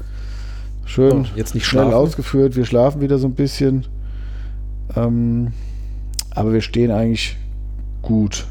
[0.84, 1.96] Schön So, jetzt nicht schnell schlafen.
[1.96, 2.56] ausgeführt.
[2.56, 3.86] Wir schlafen wieder so ein bisschen.
[4.96, 5.52] Ähm,
[6.30, 7.36] aber wir stehen eigentlich
[8.02, 8.44] gut.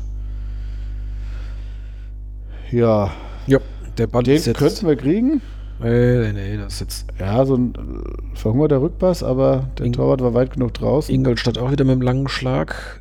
[2.71, 3.11] Ja,
[3.45, 3.59] ja,
[3.97, 4.57] der Ball den ist jetzt.
[4.57, 5.41] könnten wir kriegen.
[5.81, 7.07] Nee, nee, nee, das ist jetzt.
[7.19, 11.13] Ja, so ein äh, verhungerter Rückpass, aber der Ing- Torwart war weit genug draußen.
[11.13, 13.00] Ingolstadt auch wieder mit einem langen Schlag.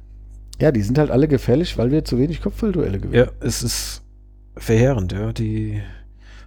[0.61, 3.27] Ja, die sind halt alle gefährlich, weil wir zu wenig Kopfballduelle gewinnen.
[3.27, 4.03] Ja, es ist
[4.57, 5.33] verheerend, ja.
[5.33, 5.81] Die,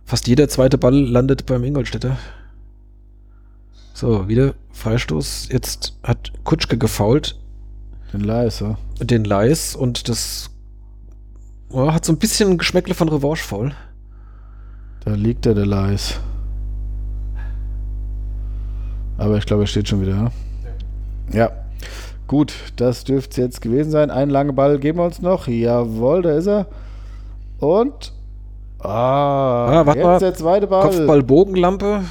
[0.05, 2.18] fast jeder zweite Ball landet beim Ingolstädter.
[3.93, 5.49] So, wieder Freistoß.
[5.51, 7.39] Jetzt hat Kutschke gefault,
[8.11, 8.78] Den Leiser.
[8.99, 10.49] den Leis, und das
[11.70, 13.74] oh, hat so ein bisschen Geschmäckle von Revanche faul.
[15.05, 16.20] Da liegt er, der Leis.
[19.18, 20.16] Aber ich glaube, er steht schon wieder.
[20.16, 20.32] ne?
[21.32, 21.51] Ja.
[22.28, 24.09] Gut, das dürfte es jetzt gewesen sein.
[24.09, 25.47] Einen langen Ball geben wir uns noch.
[25.47, 26.67] Jawohl, da ist er.
[27.59, 28.13] Und.
[28.80, 30.19] Ah, Ah, warte jetzt mal.
[30.19, 30.82] der zweite Ball.
[30.84, 32.03] Kopfball-Bogenlampe.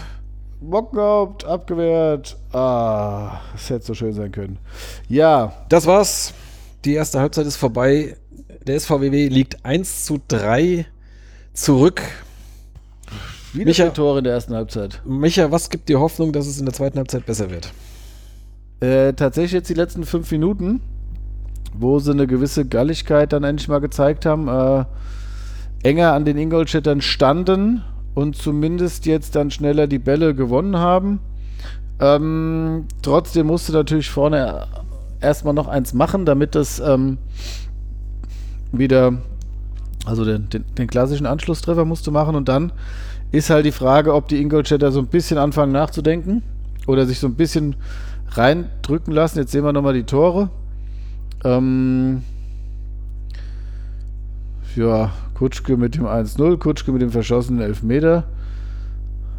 [0.60, 2.36] Bockhaupt abgewehrt.
[2.52, 4.58] Ah, das hätte so schön sein können.
[5.08, 6.32] Ja, Das war's.
[6.84, 8.16] Die erste Halbzeit ist vorbei.
[8.66, 10.86] Der SVWW liegt 1 zu 3
[11.52, 12.00] zurück.
[13.52, 15.00] wieder Micha- Tore in der ersten Halbzeit.
[15.04, 17.72] Micha, was gibt dir Hoffnung, dass es in der zweiten Halbzeit besser wird?
[18.82, 20.80] Äh, tatsächlich jetzt die letzten fünf Minuten,
[21.72, 24.84] wo sie eine gewisse Galligkeit dann endlich mal gezeigt haben, äh,
[25.84, 31.20] enger an den Ingolstädtern standen und zumindest jetzt dann schneller die Bälle gewonnen haben.
[32.00, 34.66] Ähm, trotzdem musste natürlich vorne
[35.20, 37.18] erstmal noch eins machen, damit das ähm,
[38.72, 39.12] wieder,
[40.06, 42.72] also den, den, den klassischen Anschlusstreffer musste machen und dann
[43.30, 46.42] ist halt die Frage, ob die Ingolstädter so ein bisschen anfangen nachzudenken
[46.88, 47.76] oder sich so ein bisschen
[48.36, 49.38] reindrücken lassen.
[49.38, 50.50] Jetzt sehen wir nochmal die Tore.
[51.44, 52.22] Ähm,
[54.76, 58.24] ja, Kutschke mit dem 1-0, Kutschke mit dem verschossenen Elfmeter.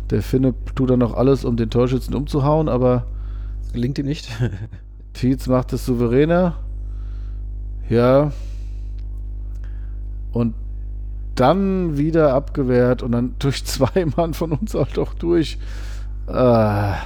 [0.09, 3.05] Der Finne tut dann noch alles, um den Torschützen umzuhauen, aber
[3.63, 4.27] Das gelingt ihm nicht.
[5.13, 6.55] Tietz macht es souveräner.
[7.89, 8.31] Ja.
[10.31, 10.55] Und
[11.35, 15.57] dann wieder abgewehrt und dann durch zwei Mann von uns halt auch durch.
[16.27, 16.97] Ah.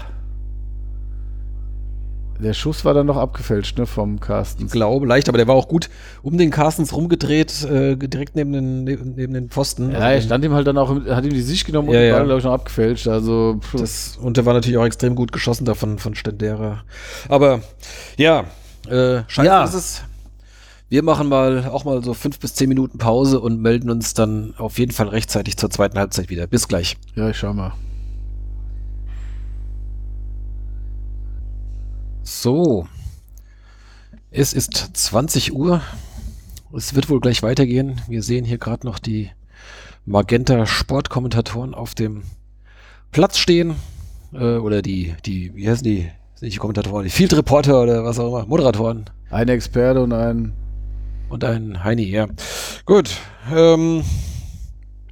[2.40, 4.66] Der Schuss war dann noch abgefälscht, ne, vom Carsten.
[4.66, 5.90] Ich glaube, leicht, aber der war auch gut
[6.22, 9.90] um den Carstens rumgedreht, äh, direkt neben den, neben, neben den Pfosten.
[9.92, 12.02] Ja, Also er stand ihm halt dann auch, hat ihm die Sicht genommen und Ja,
[12.02, 12.16] den ja.
[12.18, 13.08] Ball, glaube ich, noch abgefälscht.
[13.08, 13.60] Also.
[13.74, 16.84] Das, und der war natürlich auch extrem gut geschossen davon von Stendera.
[17.28, 17.62] Aber
[18.18, 18.46] ja,
[18.88, 19.64] äh, scheiße Ja.
[19.64, 20.04] ist es.
[20.90, 24.54] Wir machen mal auch mal so fünf bis zehn Minuten Pause und melden uns dann
[24.58, 26.48] auf jeden Fall rechtzeitig zur zweiten Halbzeit wieder.
[26.48, 26.96] Bis gleich.
[27.16, 27.74] ja, ich schau mal.
[32.30, 32.90] So.
[34.32, 35.82] Es ist 20 Uhr.
[36.76, 38.02] Es wird wohl gleich weitergehen.
[38.10, 39.30] Wir sehen hier gerade noch die
[40.06, 42.24] Magenta Sportkommentatoren auf dem
[43.14, 43.76] Platz stehen.
[44.34, 46.10] Äh, oder die, die, wie heißen die?
[46.36, 49.06] Sind die Kommentatoren, die Field Reporter oder was auch immer, Moderatoren.
[49.30, 50.52] Ein Experte und ein.
[51.30, 52.28] Und ein Heini, ja.
[52.86, 53.10] Gut.
[53.56, 54.04] Ähm,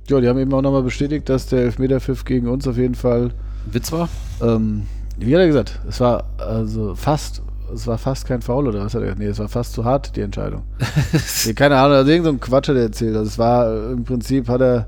[0.09, 3.34] Ja, die haben eben auch nochmal bestätigt, dass der Elfmeterpfiff gegen uns auf jeden Fall
[3.72, 4.09] Witz war.
[4.41, 4.86] Ähm,
[5.18, 5.80] wie hat er gesagt?
[5.88, 7.41] Es war also fast
[7.74, 9.20] es war fast kein Foul oder was hat er gesagt?
[9.20, 10.63] Nee, es war fast zu hart, die Entscheidung.
[11.45, 13.16] nee, keine Ahnung, also irgendein so Quatsch hat er erzählt.
[13.16, 14.88] Also es war im Prinzip hat er,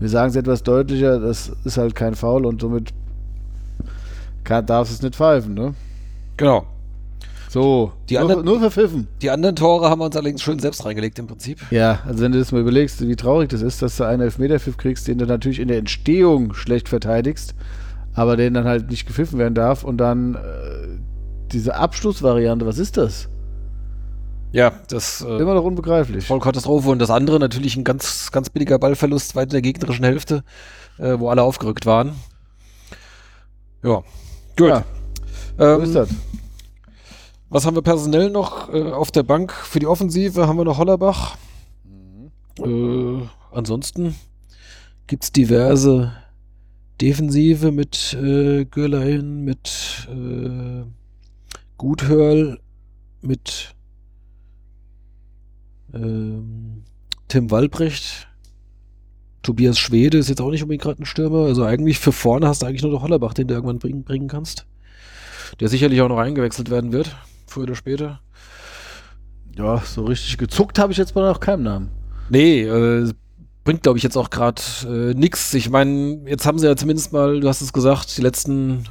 [0.00, 2.92] wir sagen es etwas deutlicher, das ist halt kein Foul und somit
[4.44, 5.74] kann, darf es nicht pfeifen, ne?
[6.36, 6.66] Genau.
[7.48, 9.08] So, Die nur, anderen- nur verpfiffen.
[9.22, 11.58] Die anderen Tore haben wir uns allerdings schön selbst reingelegt im Prinzip.
[11.70, 14.76] Ja, also wenn du das mal überlegst, wie traurig das ist, dass du einen Elfmeterpfiff
[14.76, 17.54] kriegst, den du natürlich in der Entstehung schlecht verteidigst,
[18.16, 20.98] aber den dann halt nicht gepfiffen werden darf und dann äh,
[21.52, 23.28] diese Abschlussvariante, was ist das?
[24.52, 26.26] Ja, das äh, Immer noch unbegreiflich.
[26.26, 26.88] voll Katastrophe.
[26.88, 30.44] Und das andere natürlich ein ganz, ganz billiger Ballverlust weit in der gegnerischen Hälfte,
[30.98, 32.12] äh, wo alle aufgerückt waren.
[33.82, 34.02] Ja,
[34.56, 34.68] gut.
[34.68, 34.84] Ja,
[35.58, 36.08] ähm, ist das.
[37.50, 39.52] Was haben wir personell noch äh, auf der Bank?
[39.52, 41.36] Für die Offensive haben wir noch Hollerbach.
[42.64, 43.18] Äh,
[43.52, 44.14] ansonsten
[45.06, 46.12] gibt es diverse
[47.00, 50.84] Defensive mit äh, Gürlein, mit äh,
[51.76, 52.58] Guthörl,
[53.20, 53.74] mit
[55.92, 56.84] ähm,
[57.28, 58.28] Tim Walbrecht.
[59.42, 61.46] Tobias Schwede ist jetzt auch nicht unbedingt gerade ein Stürmer.
[61.46, 64.28] Also eigentlich für vorne hast du eigentlich nur noch Hollerbach, den du irgendwann bringen, bringen
[64.28, 64.66] kannst.
[65.60, 67.14] Der sicherlich auch noch eingewechselt werden wird,
[67.46, 68.20] früher oder später.
[69.56, 71.90] Ja, so richtig gezuckt habe ich jetzt mal noch keinen Namen.
[72.28, 73.12] Nee, äh,
[73.66, 75.52] bringt glaube ich jetzt auch gerade äh, nix.
[75.52, 78.84] Ich meine, jetzt haben sie ja zumindest mal, du hast es gesagt, die letzten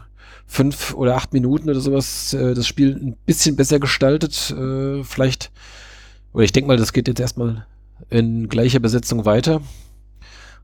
[0.46, 4.52] fünf oder acht Minuten oder sowas äh, das Spiel ein bisschen besser gestaltet.
[4.52, 5.52] Äh, vielleicht,
[6.34, 7.66] oder ich denke mal, das geht jetzt erstmal
[8.10, 9.62] in gleicher Besetzung weiter.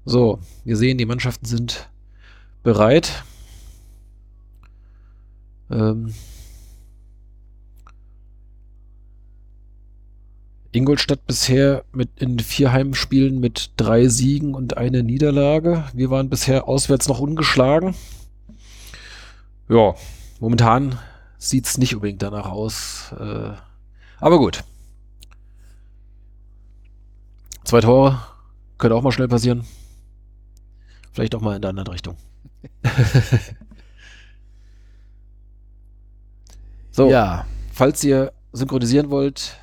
[0.03, 1.89] So, wir sehen, die Mannschaften sind
[2.63, 3.23] bereit.
[5.71, 6.13] Ähm,
[10.73, 15.83] Ingolstadt bisher mit in vier Heimspielen mit drei Siegen und einer Niederlage.
[15.93, 17.93] Wir waren bisher auswärts noch ungeschlagen.
[19.67, 19.95] Ja,
[20.39, 20.97] momentan
[21.37, 23.13] sieht es nicht unbedingt danach aus.
[23.19, 23.51] Äh,
[24.19, 24.63] aber gut.
[27.65, 28.21] Zwei Tore
[28.77, 29.65] könnte auch mal schnell passieren.
[31.11, 32.15] Vielleicht auch mal in der anderen Richtung.
[36.91, 39.57] so, Ja, falls ihr synchronisieren wollt,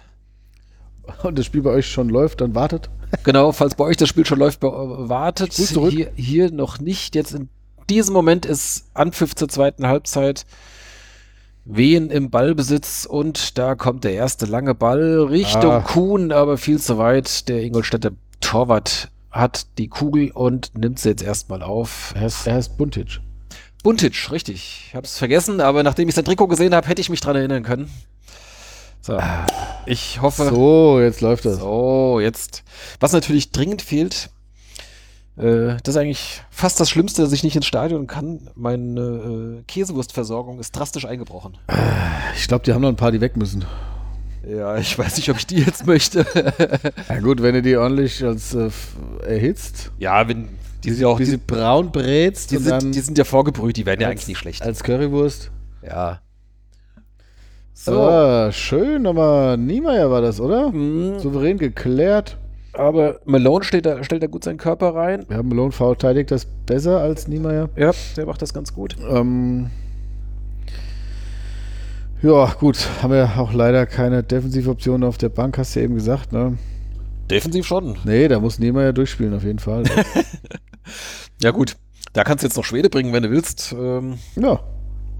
[1.23, 2.91] und das Spiel bei euch schon läuft, dann wartet.
[3.25, 5.53] Genau, falls bei euch das Spiel schon läuft, wartet.
[5.55, 7.15] Hier, hier noch nicht.
[7.15, 7.49] Jetzt in
[7.89, 10.45] diesem Moment ist Anpfiff zur zweiten Halbzeit.
[11.65, 15.81] Wehen im Ballbesitz und da kommt der erste lange Ball Richtung Ah.
[15.81, 17.49] Kuhn, aber viel zu weit.
[17.49, 22.13] Der Ingolstädter Torwart hat die Kugel und nimmt sie jetzt erstmal auf.
[22.15, 23.21] Er heißt, er heißt Buntic.
[23.83, 24.87] Buntic, richtig.
[24.89, 27.37] Ich habe es vergessen, aber nachdem ich sein Trikot gesehen habe, hätte ich mich dran
[27.37, 27.91] erinnern können.
[29.09, 29.19] So,
[29.87, 30.51] ich hoffe.
[30.51, 31.59] So, jetzt läuft das.
[31.61, 32.63] So, jetzt.
[33.01, 34.29] Was natürlich dringend fehlt,
[35.39, 38.51] äh, das ist eigentlich fast das Schlimmste, dass ich nicht ins Stadion kann.
[38.55, 41.57] Meine äh, Käsewurstversorgung ist drastisch eingebrochen.
[42.37, 43.65] Ich glaube, die haben noch ein paar, die weg müssen.
[44.47, 46.27] Ja, ich weiß nicht, ob ich die jetzt möchte.
[47.09, 48.69] Ja gut, wenn du die ordentlich als äh,
[49.27, 50.51] erhitzt, ja, wenn
[50.85, 53.25] die sind ja auch, die, sie braun brätst die, und sind, dann die sind ja
[53.25, 54.63] vorgebrüht, die werden ja als- eigentlich nicht schlecht.
[54.63, 55.51] als Currywurst.
[55.83, 56.21] Ja.
[57.81, 58.03] So.
[58.03, 60.73] Ah, schön, aber Niemeyer war das, oder?
[60.73, 62.37] Mhm, Souverän geklärt.
[62.73, 65.25] aber Malone steht da, stellt da gut seinen Körper rein.
[65.29, 67.69] Wir haben Malone verteidigt das besser als Niemeyer.
[67.77, 68.97] Ja, der macht das ganz gut.
[69.09, 69.71] Ähm,
[72.21, 75.95] ja, gut, haben wir auch leider keine Defensivoptionen auf der Bank, hast du ja eben
[75.95, 76.59] gesagt, ne?
[77.31, 77.97] Defensiv schon.
[78.05, 79.85] Nee, da muss Niemeyer durchspielen auf jeden Fall.
[81.41, 81.77] Ja, gut.
[82.15, 83.73] Da kannst du jetzt noch Schwede bringen, wenn du willst.
[83.79, 84.59] Ähm, ja,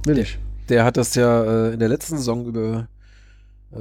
[0.05, 0.39] will ich.
[0.69, 2.89] Der hat das ja äh, in der letzten Saison über.
[3.73, 3.79] Äh,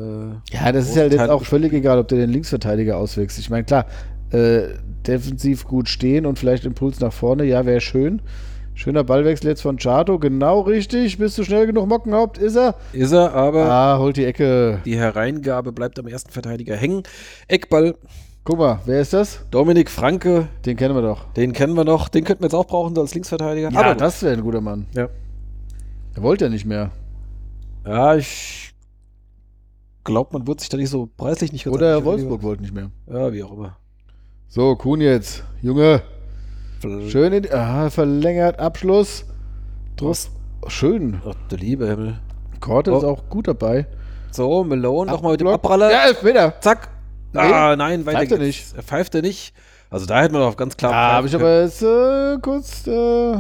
[0.56, 3.40] Ja, das ist halt jetzt auch völlig egal, ob du den Linksverteidiger auswächst.
[3.40, 3.86] Ich meine, klar,
[4.32, 4.64] äh,
[5.06, 8.22] defensiv gut stehen und vielleicht Impuls nach vorne, ja, wäre schön.
[8.74, 11.18] Schöner Ballwechsel jetzt von Chato, genau richtig.
[11.18, 12.38] Bist du schnell genug, Mockenhaupt?
[12.38, 12.76] Ist er?
[12.94, 14.80] ist er, aber Ah, holt die Ecke.
[14.86, 17.04] die Hereingabe bleibt am ersten Verteidiger hängen.
[17.48, 17.96] Eckball,
[18.44, 19.42] Guck mal, wer ist das?
[19.52, 21.26] Dominik Franke, Den kennen wir doch.
[21.34, 22.08] den kennen wir noch.
[22.08, 23.72] Den könnten wir jetzt auch brauchen so als Linksverteidiger.
[23.72, 24.86] Ja, aber das wäre ein guter Mann.
[24.96, 25.10] Ja.
[26.18, 26.90] Er wollte ja nicht mehr.
[27.86, 28.74] ja, ich
[30.04, 32.90] glaube, man wird sich da nicht so preislich nicht ganz Oder Wolfsburg wollte nicht mehr.
[33.06, 33.78] Ja, wie auch immer.
[34.48, 35.44] So, Kuhn jetzt.
[35.62, 36.02] Junge,
[37.08, 39.26] schön in ah, verlängert, Abschluss.
[39.96, 40.32] Druss.
[40.68, 41.22] Schön.
[41.24, 42.20] Ach, du liebe Himmel.
[42.62, 43.10] Korte ist Oh.
[43.12, 43.86] auch gut dabei.
[44.32, 45.50] So, Malone nochmal mit dem.
[45.50, 45.92] Abpraller.
[45.92, 46.60] Ja, Elfmeter.
[46.62, 46.90] Zack.
[47.34, 48.74] Nee, ah, nein, weiter pfeift er geht's.
[48.74, 49.54] Er pfeift er nicht.
[49.92, 50.92] Also da hätte man doch ganz klar.
[50.92, 53.38] Da habe ich aber jetzt äh, kurz, äh,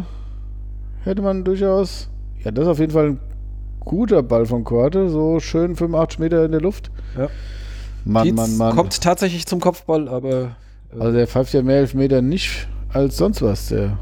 [1.05, 2.07] hätte man durchaus,
[2.47, 3.19] ja, das ist auf jeden Fall ein
[3.81, 6.91] guter Ball von Korte, so schön 85 Meter in der Luft.
[7.17, 7.27] Ja.
[8.05, 8.75] Mann, Dietz Mann, Mann.
[8.75, 10.55] kommt tatsächlich zum Kopfball, aber
[10.93, 13.97] äh, Also der pfeift ja mehr Elfmeter nicht als sonst was, der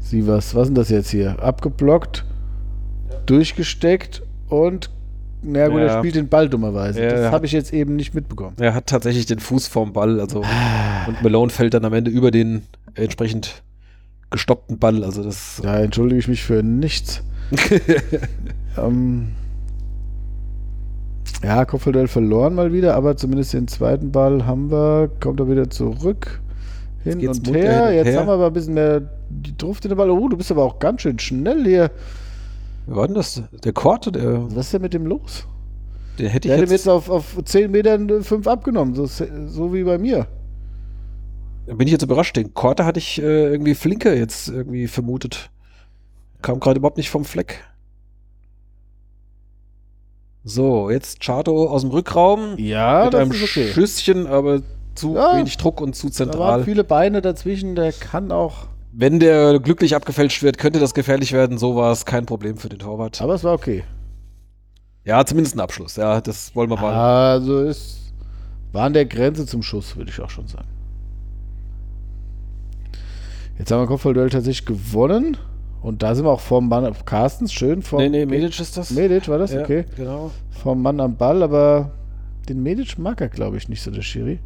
[0.00, 0.54] Sievers.
[0.54, 1.40] Was ist denn das jetzt hier?
[1.40, 2.24] Abgeblockt,
[3.26, 4.90] durchgesteckt und
[5.42, 5.86] Na gut, Ja.
[5.86, 7.02] er spielt den Ball dummerweise.
[7.02, 8.56] Ja, das habe ich jetzt eben nicht mitbekommen.
[8.58, 10.38] Er hat tatsächlich den Fuß vorm Ball, also
[11.06, 12.62] und Malone fällt dann am Ende über den
[12.94, 13.62] entsprechend
[14.30, 15.04] gestoppten Ball.
[15.04, 17.22] Also das Da entschuldige ich mich für nichts.
[18.78, 19.28] ähm,
[21.42, 25.68] ja, Kopfballduell verloren mal wieder, aber zumindest den zweiten Ball haben wir, kommt er wieder
[25.68, 26.40] zurück.
[27.02, 27.88] Hin und her.
[27.88, 28.20] hin und Jetzt her.
[28.20, 30.10] haben wir aber ein bisschen mehr die Druft in den Ball.
[30.10, 31.90] Oh, du bist aber auch ganz schön schnell hier.
[32.86, 33.42] Wer war denn das?
[33.62, 35.46] Der Korte, der, Was ist denn mit dem los?
[36.18, 39.74] den hätte Der ich ihm jetzt, jetzt auf, auf 10 Metern 5 abgenommen, so, so
[39.74, 40.26] wie bei mir.
[41.66, 42.36] bin ich jetzt überrascht.
[42.36, 45.50] Den Korte hatte ich äh, irgendwie flinke jetzt irgendwie vermutet.
[46.44, 47.64] Kam gerade überhaupt nicht vom Fleck.
[50.42, 54.60] So, jetzt Chato aus dem Rückraum Ja, mit einem Schüsschen, aber
[54.94, 55.38] zu Ja.
[55.38, 56.64] wenig Druck und zu Da waren zentral.
[56.64, 58.66] viele Beine dazwischen, der kann auch.
[58.92, 61.56] Wenn der glücklich abgefälscht wird, könnte das gefährlich werden.
[61.56, 63.22] So war es kein Problem für den Torwart.
[63.22, 63.82] Aber es war okay.
[65.02, 65.96] Ja, zumindest ein Abschluss.
[65.96, 66.92] Ja, das wollen wir mal.
[66.92, 68.12] Also es
[68.72, 70.68] war an der Grenze zum Schuss, würde ich auch schon sagen.
[73.58, 75.38] Jetzt haben wir Kopfballduell tatsächlich gewonnen.
[75.84, 78.90] Und da sind wir auch vom Mann Carstens, schön vom nee, nee, Medic ist das.
[78.90, 79.52] Medic war das?
[79.52, 79.84] Ja, Okay.
[79.96, 80.30] Genau.
[80.50, 81.90] Vom Mann am Ball, aber
[82.48, 84.38] den Medic mag er, glaube ich, nicht so, der Schiri.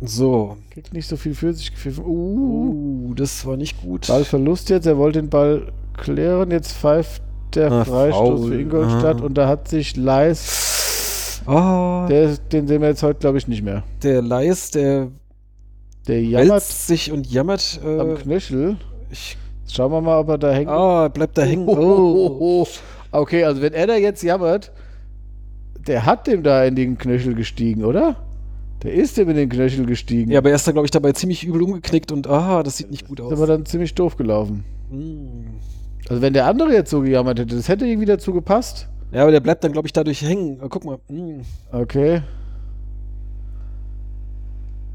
[0.00, 0.56] So.
[0.70, 2.04] Kriegt nicht so viel für sich gepfiffen.
[2.04, 4.08] Uh, Uh, das war nicht gut.
[4.08, 6.50] Ballverlust jetzt, er wollte den Ball klären.
[6.50, 7.22] Jetzt pfeift
[7.54, 8.48] der Ah, Freistoß faul.
[8.50, 9.24] für Ingolstadt Ah.
[9.24, 13.62] und da hat sich Leis, Oh, der, den sehen wir jetzt heute, glaube ich, nicht
[13.62, 13.82] mehr.
[14.02, 15.08] der Leis, der
[16.06, 17.80] Der jammert sich und jammert.
[17.84, 18.76] am Äh, Knöchel.
[19.10, 19.36] ich,
[19.72, 20.68] Jetzt Schauen wir mal, ob er da hängt.
[20.68, 21.66] ah, bleibt da hängen.
[21.66, 22.66] Oh, oh, Oh.
[23.10, 24.70] Okay, also wenn er da jetzt jammert,
[25.86, 28.16] der hat dem da in den Knöchel gestiegen, oder?
[28.82, 30.30] Der ist dem in den Knöchel gestiegen.
[30.30, 32.90] Ja, aber er ist da, glaube ich, dabei ziemlich übel umgeknickt und ah, das sieht
[32.90, 33.32] nicht gut ist aus.
[33.32, 34.62] aber dann ziemlich doof gelaufen.
[34.90, 35.54] Hm.
[36.06, 38.88] Also wenn der andere jetzt so gejammert hätte, das hätte irgendwie dazu gepasst.
[39.10, 40.58] Ja, aber der bleibt dann, glaube ich, dadurch hängen.
[40.68, 40.98] Guck mal.
[41.08, 41.40] Hm.
[41.72, 42.20] Okay.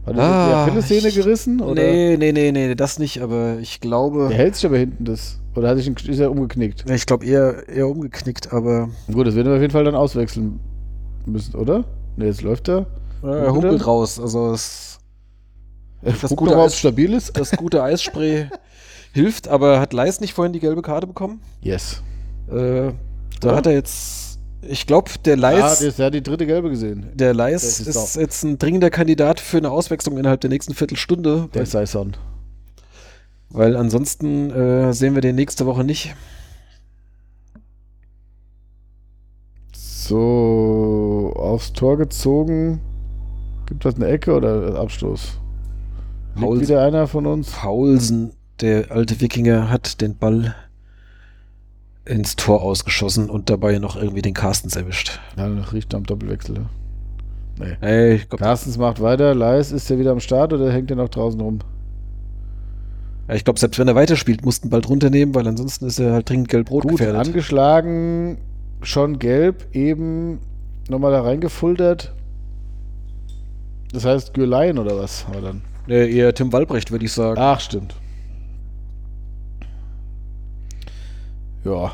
[0.08, 1.62] Hat er Ah, die Achillessehne gerissen?
[1.62, 1.82] Oder?
[1.84, 4.28] Nee, nee, nee, nee, das nicht, aber ich glaube.
[4.30, 5.39] Der hält sich aber hinten das.
[5.55, 6.89] Oder hat sich ist er umgeknickt?
[6.89, 10.60] Ich glaube eher, eher umgeknickt, aber Gut, das werden wir auf jeden Fall dann auswechseln
[11.26, 11.84] müssen, oder?
[12.16, 12.86] Ne, jetzt läuft er.
[13.24, 14.20] er humpelt raus.
[14.20, 14.99] Also es,
[16.22, 17.38] Das gute Eis- es stabil ist.
[17.38, 18.47] das gute Eisspray
[19.14, 21.41] hilft, aber hat Leis nicht vorhin die gelbe Karte bekommen?
[21.62, 22.01] Yes.
[22.49, 22.91] Äh,
[23.41, 23.55] da Ja.
[23.55, 24.26] hat er jetzt,
[24.68, 27.07] ich glaube, der Ja, Leis, der, der hat die dritte gelbe gesehen.
[27.13, 31.49] der Leis ist ist, jetzt ein dringender Kandidat für eine Auswechslung innerhalb der nächsten Viertelstunde,
[31.53, 32.13] Der weil, Saison.
[33.49, 36.15] weil ansonsten äh, sehen wir den nächste Woche nicht.
[39.74, 42.80] So, aufs Tor gezogen.
[43.65, 45.39] Gibt das eine Ecke oder Abstoß?
[46.36, 47.51] Liegt wieder einer von uns?
[47.51, 50.55] Paulsen, der alte Wikinger, hat den Ball
[52.08, 55.20] ins Tor ausgeschossen und dabei noch irgendwie den Carstens erwischt.
[55.38, 56.55] Ja, das riecht am Doppelwechsel.
[56.55, 56.62] ja.
[57.60, 57.76] Nee.
[57.82, 59.34] Ey, glaube, Carstens macht weiter.
[59.34, 61.60] Leis, ist der wieder am Start oder hängt er noch draußen rum?
[63.34, 66.47] ich glaub, selbst wenn er weiterspielt, mussten bald runternehmen, weil ansonsten ist er halt dringend
[66.47, 67.28] gelb-rot Gut, gefährdet.
[67.28, 68.38] angeschlagen,
[68.82, 70.39] schon gelb, eben
[70.88, 72.14] nochmal da reingefultert.
[73.91, 75.26] Das heißt Gürlein oder was?
[75.30, 75.62] Aber dann.
[75.89, 77.38] Äh, eher Tim Walbrecht, würde ich sagen.
[77.39, 77.95] Ach, stimmt.
[81.68, 81.91] Ja.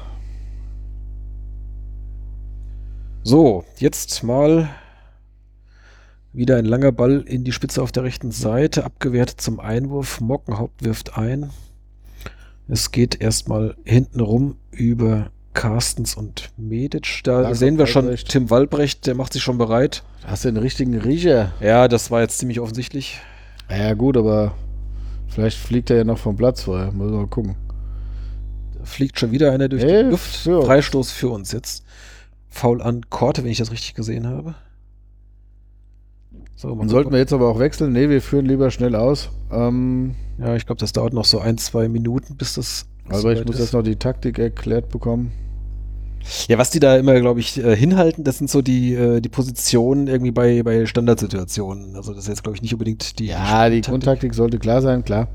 [3.24, 4.70] So, jetzt mal
[6.32, 10.22] wieder ein langer Ball in die Spitze auf der rechten Seite, abgewehrt zum Einwurf.
[10.22, 11.50] Mockenhaupt wirft ein.
[12.68, 17.22] Es geht erstmal hinten rum über Carstens und Medic.
[17.24, 18.16] Da Jakob sehen wir schon.
[18.16, 20.04] Tim Walbrecht, der macht sich schon bereit.
[20.24, 21.52] Hast du den richtigen Riecher?
[21.62, 23.22] Ja, das war jetzt ziemlich offensichtlich.
[23.72, 24.54] Ja, gut, aber
[25.30, 26.92] vielleicht fliegt er ja noch vom Platz vorher.
[26.92, 27.56] Muss mal gucken.
[28.84, 30.36] Fliegt schon wieder einer durch Elf die Luft.
[30.36, 30.66] für uns.
[30.68, 31.84] Freistoß für uns jetzt.
[32.50, 34.56] Faul an Korte, wenn ich das richtig gesehen habe.
[36.56, 37.92] So, Dann sollten wir jetzt aber auch wechseln.
[37.94, 39.30] Nee, wir führen lieber schnell aus.
[39.52, 42.86] Ähm, Ja, ich glaube, das dauert noch so ein, zwei Minuten, bis das.
[43.10, 43.62] aber ich muss ist.
[43.62, 45.32] jetzt noch die Taktik erklärt bekommen.
[46.48, 49.28] Ja, was die da immer, glaube ich, äh, hinhalten, das sind so die, äh, die
[49.28, 51.98] Positionen irgendwie bei, bei Standardsituationen.
[51.98, 53.26] Also, das ist jetzt, glaube ich, nicht unbedingt die.
[53.26, 53.82] Ja, die.
[53.82, 55.28] Grundtaktik sollte klar sein, klar.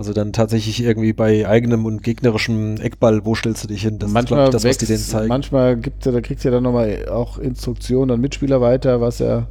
[0.00, 3.98] Also, dann tatsächlich irgendwie bei eigenem und gegnerischem Eckball, wo stellst du dich hin?
[3.98, 5.28] Das ist, manchmal glaube ich, das, was die wächst- denen zeigen.
[5.28, 9.20] Manchmal gibt ja, da kriegst du ja dann nochmal auch Instruktionen an Mitspieler weiter, was
[9.20, 9.46] er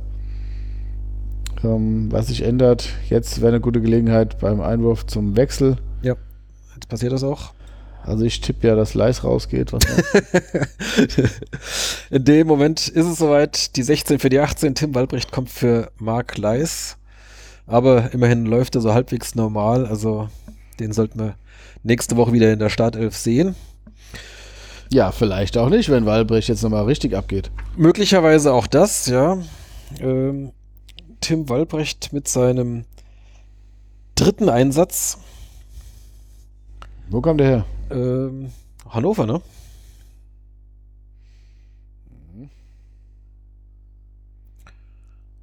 [1.63, 2.89] ähm, was sich ändert.
[3.11, 5.77] Jetzt wäre eine gute Gelegenheit beim Einwurf zum Wechsel.
[6.73, 7.53] Jetzt passiert das auch.
[8.03, 9.71] Also ich tippe ja, dass Leis rausgeht.
[12.09, 13.75] In dem Moment ist es soweit.
[13.75, 14.73] Die 16 für die 18.
[14.73, 16.95] Tim Walbrecht kommt für Marc Leis.
[17.69, 19.85] Aber immerhin läuft er so halbwegs normal.
[19.85, 20.27] Also
[20.79, 21.35] den sollten wir
[21.83, 23.55] nächste Woche wieder in der Startelf sehen.
[24.91, 27.51] Ja, vielleicht auch nicht, wenn Walbrecht jetzt nochmal richtig abgeht.
[27.77, 29.37] Möglicherweise auch das, ja.
[29.99, 30.51] Ähm,
[31.21, 32.85] Tim Walbrecht mit seinem
[34.15, 35.19] dritten Einsatz.
[37.09, 37.65] Wo kam der her?
[37.91, 38.51] Ähm,
[38.89, 39.41] Hannover, ne?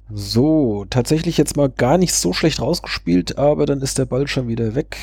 [0.09, 4.47] So, tatsächlich jetzt mal gar nicht so schlecht rausgespielt, aber dann ist der Ball schon
[4.47, 4.97] wieder weg.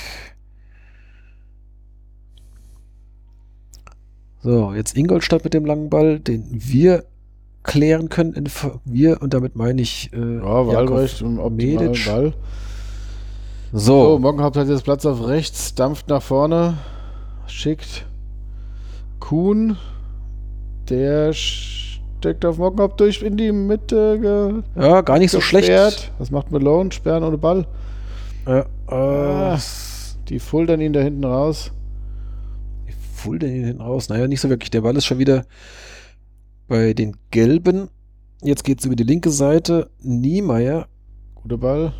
[4.42, 7.05] So, jetzt Ingolstadt mit dem langen Ball, den wir
[7.62, 8.34] klären können.
[8.34, 8.48] In,
[8.84, 12.07] wir, und damit meine ich äh, ja, Walbrecht und Medic.
[12.07, 12.34] Ball.
[13.72, 14.12] So.
[14.12, 16.78] so, Mockenhaupt hat jetzt Platz auf rechts, dampft nach vorne,
[17.46, 18.07] schickt
[19.18, 19.76] Kuhn,
[20.88, 21.32] der
[22.25, 24.64] steckt auf Mockenhaupt durch in die Mitte.
[24.77, 26.11] ja, gar nicht so schlecht.
[26.18, 26.91] Was macht Malone?
[26.91, 27.66] Sperren ohne Ball.
[28.47, 29.59] Ja, äh, ah,
[30.29, 31.70] die fuldern ihn da hinten raus.
[32.89, 34.09] Die fuldern ihn hinten raus.
[34.09, 34.70] Naja, nicht so wirklich.
[34.70, 35.45] Der Ball ist schon wieder
[36.66, 37.89] bei den Gelben.
[38.43, 39.91] Jetzt geht es über die linke Seite.
[40.01, 40.87] Niemeyer.
[41.35, 41.93] Guter Ball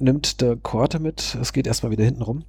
[0.00, 1.36] nimmt der Korte mit.
[1.40, 2.42] Es geht erstmal wieder hinten rum.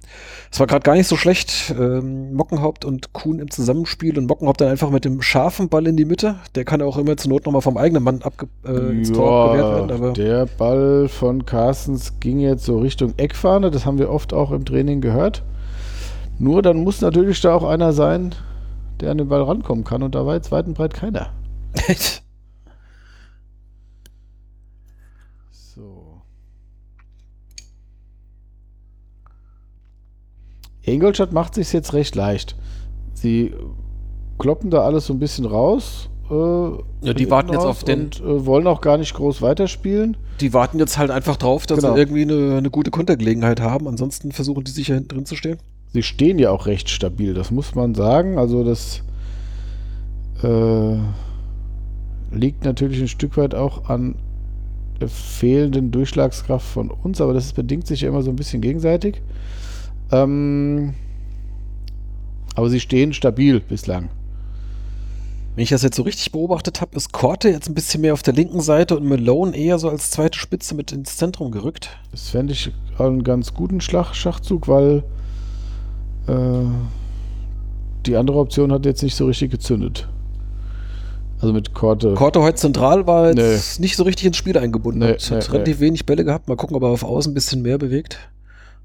[0.50, 1.74] Es war gerade gar nicht so schlecht.
[1.78, 5.96] Ähm, Mockenhaupt und Kuhn im Zusammenspiel und Mockenhaupt dann einfach mit dem scharfen Ball in
[5.96, 6.36] die Mitte.
[6.54, 9.44] Der kann auch immer zur Not nochmal vom eigenen Mann abge äh, ins ja, Tor
[9.44, 9.90] abgewehrt werden.
[9.92, 13.70] Aber der Ball von Carstens ging jetzt so Richtung Eckfahne.
[13.70, 15.42] Das haben wir oft auch im Training gehört.
[16.38, 18.34] Nur dann muss natürlich da auch einer sein,
[19.00, 20.02] der an den Ball rankommen kann.
[20.02, 21.30] Und da war jetzt weit und breit keiner.
[30.84, 32.56] Ingolstadt macht sich jetzt recht leicht.
[33.14, 33.54] Sie
[34.38, 36.08] kloppen da alles so ein bisschen raus.
[36.30, 36.34] Äh,
[37.06, 38.04] ja, die warten jetzt auf den.
[38.04, 40.16] Und äh, wollen auch gar nicht groß weiterspielen.
[40.40, 41.94] Die warten jetzt halt einfach drauf, dass genau.
[41.94, 43.86] sie irgendwie eine, eine gute Kontergelegenheit haben.
[43.86, 45.58] Ansonsten versuchen die sicher hinten drin zu stehen.
[45.92, 48.38] Sie stehen ja auch recht stabil, das muss man sagen.
[48.38, 49.02] Also, das
[50.42, 50.96] äh,
[52.34, 54.16] liegt natürlich ein Stück weit auch an
[55.00, 59.20] der fehlenden Durchschlagskraft von uns, aber das bedingt sich ja immer so ein bisschen gegenseitig.
[60.12, 60.94] Ähm,
[62.54, 64.10] aber sie stehen stabil bislang.
[65.54, 68.22] Wenn ich das jetzt so richtig beobachtet habe, ist Korte jetzt ein bisschen mehr auf
[68.22, 71.90] der linken Seite und Malone eher so als zweite Spitze mit ins Zentrum gerückt.
[72.10, 75.02] Das fände ich einen ganz guten Schlag Schachzug, weil
[76.26, 76.64] äh,
[78.06, 80.08] die andere Option hat jetzt nicht so richtig gezündet.
[81.40, 82.14] Also mit Korte.
[82.14, 83.84] Korte heute zentral war jetzt nee.
[83.84, 85.00] nicht so richtig ins Spiel eingebunden.
[85.00, 86.48] Nee, hat, nee, relativ wenig Bälle gehabt.
[86.48, 88.18] Mal gucken, ob er auf Außen ein bisschen mehr bewegt.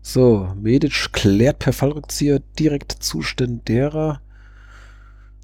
[0.09, 4.21] So, Medic klärt per Fallrückzieher direkt Zustand derer.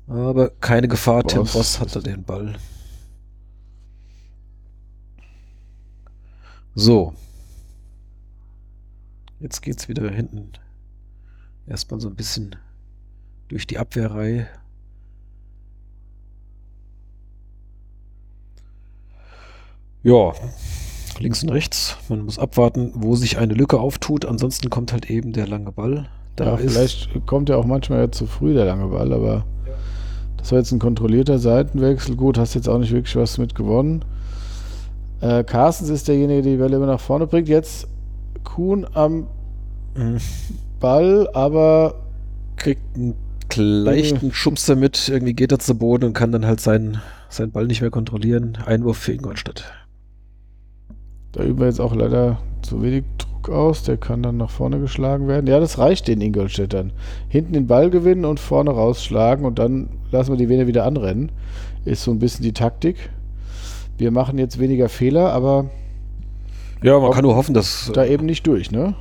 [0.08, 1.34] Aber keine Gefahr, Boss.
[1.34, 2.58] Tim Boss hatte den Ball.
[6.76, 7.14] So.
[9.42, 10.54] Jetzt geht's wieder hinten.
[11.68, 12.56] Erstmal so ein bisschen
[13.50, 14.48] durch die Abwehrreihe.
[20.04, 20.32] Ja,
[21.20, 21.98] links und rechts.
[22.10, 24.26] Man muss abwarten, wo sich eine Lücke auftut.
[24.26, 26.08] Ansonsten kommt halt eben der lange Ball.
[26.36, 29.74] Da ja, vielleicht kommt ja auch manchmal ja zu früh der lange Ball, aber ja.
[30.38, 32.16] das war jetzt ein kontrollierter Seitenwechsel.
[32.16, 34.04] Gut, hast jetzt auch nicht wirklich was mit gewonnen.
[35.22, 37.48] Äh, Carstens ist derjenige, der die Welle immer nach vorne bringt.
[37.48, 37.88] Jetzt
[38.44, 39.28] Kuhn am
[39.96, 40.18] mhm.
[40.80, 41.96] Ball, aber
[42.58, 43.16] kriegt einen
[43.56, 45.08] leichten äh, Schubser mit.
[45.10, 48.58] Irgendwie geht er zu Boden und kann dann halt seinen, seinen Ball nicht mehr kontrollieren.
[48.66, 49.72] Einwurf für Ingolstadt.
[51.34, 53.84] Da üben wir jetzt auch leider zu wenig Druck aus.
[53.84, 55.48] Der kann dann nach vorne geschlagen werden.
[55.48, 56.94] Ja, das reicht den Ingolstädtern.
[57.28, 61.32] Hinten den Ball gewinnen und vorne rausschlagen und dann lassen wir die Vene wieder anrennen.
[61.86, 63.10] Ist so ein bisschen die Taktik.
[63.98, 65.70] Wir machen jetzt weniger Fehler, aber.
[66.82, 67.92] Ja, man kann nur hoffen, dass.
[67.94, 68.96] Da eben nicht durch, ne?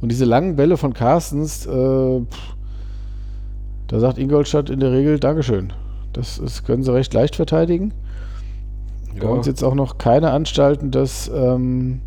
[0.00, 2.20] Und diese langen Bälle von Carstens, äh,
[3.86, 5.72] da sagt Ingolstadt in der Regel Dankeschön.
[6.12, 7.94] Das, das können sie recht leicht verteidigen.
[9.20, 12.00] Bei uns jetzt auch noch keine Anstalten, das ähm,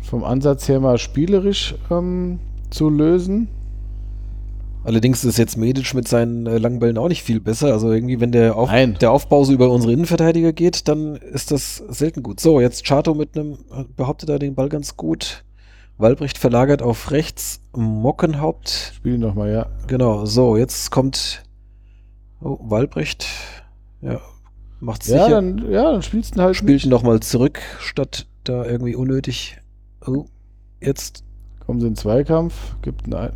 [0.00, 2.38] vom Ansatz her mal spielerisch ähm,
[2.70, 3.48] zu lösen.
[4.84, 7.72] Allerdings ist jetzt Medic mit seinen äh, langen Bällen auch nicht viel besser.
[7.72, 11.76] Also irgendwie, wenn der, Auf der Aufbau so über unsere Innenverteidiger geht, dann ist das
[11.76, 12.40] selten gut.
[12.40, 13.58] So, jetzt Chato mit einem,
[13.96, 15.44] behauptet er den Ball ganz gut.
[15.98, 18.92] Walbrecht verlagert auf rechts, Mockenhaupt.
[18.96, 19.66] Spielen nochmal, ja.
[19.88, 21.42] Genau, so, jetzt kommt
[22.40, 23.26] oh, Walbrecht.
[24.00, 24.20] Ja,
[24.80, 25.30] Macht ja, sicher.
[25.30, 26.56] Dann, ja, dann spielst du halt.
[26.56, 29.58] Spielt ihn nochmal zurück, statt da irgendwie unnötig.
[30.06, 30.26] Oh,
[30.80, 31.24] jetzt.
[31.66, 33.32] Kommen sie in Zweikampf, gibt einen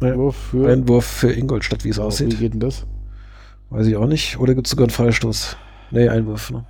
[0.00, 0.68] Einwurf für.
[0.68, 2.32] Einwurf für Ingolstadt, wie es oh, aussieht.
[2.32, 2.86] Wie geht denn das?
[3.70, 4.38] Weiß ich auch nicht.
[4.38, 5.56] Oder gibt es sogar einen Freistoß?
[5.90, 6.64] Nee, Einwurf, ne?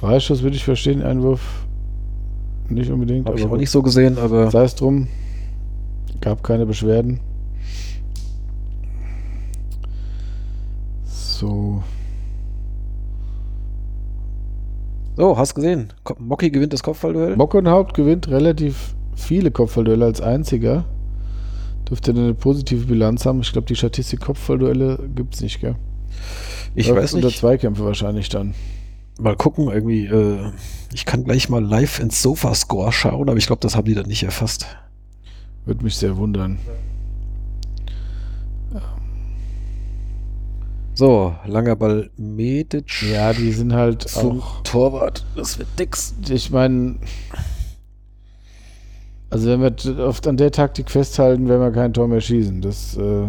[0.00, 1.66] Freistoß würde ich verstehen, Einwurf
[2.68, 3.26] nicht unbedingt.
[3.26, 4.50] Habe ich auch nicht so gesehen, aber.
[4.50, 5.08] Sei es drum,
[6.20, 7.20] gab keine Beschwerden.
[11.04, 11.82] So.
[15.18, 15.92] So, hast gesehen.
[16.20, 17.34] Mocky gewinnt das Kopfballduell.
[17.34, 20.84] Mockenhaupt gewinnt relativ viele Kopfballduelle als einziger.
[21.90, 23.40] Dürfte eine positive Bilanz haben.
[23.40, 25.74] Ich glaube, die Statistik Kopfballduelle gibt es nicht, gell?
[26.76, 27.38] ich Läuft weiß unter nicht.
[27.40, 28.54] Zweikämpfe wahrscheinlich dann.
[29.18, 30.06] Mal gucken, irgendwie.
[30.06, 30.52] Äh,
[30.94, 34.06] ich kann gleich mal live ins Sofa-Score schauen, aber ich glaube, das haben die dann
[34.06, 34.66] nicht erfasst.
[35.64, 36.58] Würde mich sehr wundern.
[40.98, 43.04] So, langer Ball Medic.
[43.08, 44.64] Ja, die sind halt zum auch.
[44.64, 45.24] Torwart.
[45.36, 46.12] Das wird nix.
[46.28, 46.96] Ich meine.
[49.30, 52.62] Also, wenn wir oft an der Taktik festhalten, werden wir kein Tor mehr schießen.
[52.62, 53.28] Das äh,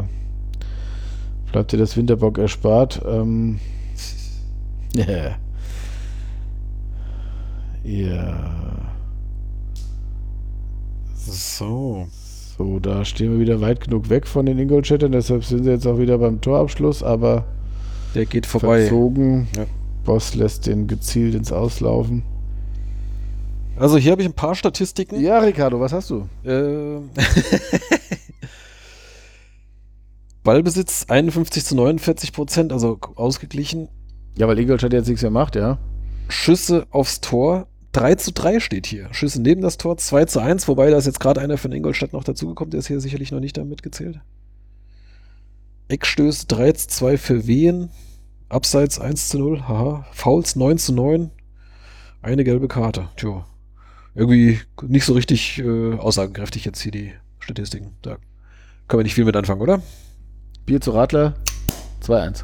[1.51, 3.03] bleibt dir das Winterbock erspart.
[3.05, 3.59] Ähm,
[4.95, 5.35] ja.
[7.83, 8.89] Ja.
[11.15, 12.07] So.
[12.57, 15.87] So, da stehen wir wieder weit genug weg von den Ingolstädtern, deshalb sind sie jetzt
[15.87, 17.45] auch wieder beim Torabschluss, aber
[18.15, 18.81] Der geht vorbei.
[18.81, 19.47] verzogen.
[19.55, 19.65] Ja.
[20.03, 22.23] Boss lässt den gezielt ins Auslaufen.
[23.77, 25.21] Also hier habe ich ein paar Statistiken.
[25.21, 26.27] Ja, Ricardo, was hast du?
[26.43, 26.99] Äh,
[30.43, 33.87] Ballbesitz 51 zu 49 Prozent, also ausgeglichen.
[34.37, 35.77] Ja, weil Ingolstadt jetzt nichts mehr macht, ja.
[36.27, 39.07] Schüsse aufs Tor 3 zu 3 steht hier.
[39.13, 42.13] Schüsse neben das Tor 2 zu 1, wobei da ist jetzt gerade einer von Ingolstadt
[42.13, 44.19] noch dazugekommen, der ist hier sicherlich noch nicht damit gezählt.
[45.89, 47.89] Eckstöße 3 zu 2 für Wehen.
[48.47, 49.67] Abseits 1 zu 0.
[49.67, 50.05] Haha.
[50.11, 51.31] Fouls 9 zu 9.
[52.21, 53.09] Eine gelbe Karte.
[53.17, 53.45] Tja.
[54.15, 57.95] Irgendwie nicht so richtig äh, aussagekräftig jetzt hier die Statistiken.
[58.01, 58.17] Da
[58.87, 59.81] können wir nicht viel mit anfangen, oder?
[60.65, 61.35] Bier zu Radler,
[62.03, 62.43] 2-1.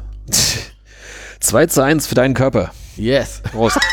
[1.40, 2.72] 2 zu 1 für deinen Körper.
[2.96, 3.42] Yes.
[3.52, 3.78] Prost.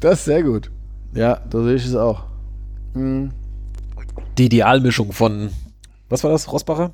[0.00, 0.70] Das ist sehr gut.
[1.14, 2.24] Ja, da sehe ich es auch.
[2.92, 3.32] Mhm.
[4.36, 5.50] Die Idealmischung von,
[6.08, 6.92] was war das, Rossbacher?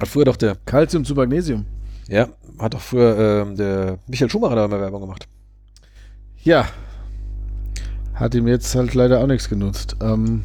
[0.00, 1.64] Hat früher doch der, Calcium zu Magnesium.
[2.08, 2.28] ja,
[2.58, 5.28] hat doch früher ähm, der Michael Schumacher da immer Werbung gemacht.
[6.42, 6.66] Ja.
[8.14, 9.96] Hat ihm jetzt halt leider auch nichts genutzt.
[10.00, 10.44] Ähm,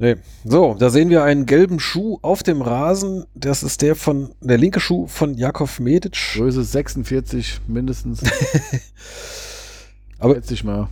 [0.00, 0.16] Nee.
[0.46, 3.26] So, da sehen wir einen gelben Schuh auf dem Rasen.
[3.34, 6.16] Das ist der von, der linke Schuh von Jakov Medic.
[6.36, 8.22] Größe 46 mindestens.
[10.18, 10.88] Aber Schätze ich mal.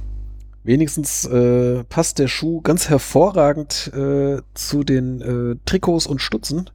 [0.62, 6.68] wenigstens äh, passt der Schuh ganz hervorragend äh, zu den äh, Trikots und Stutzen.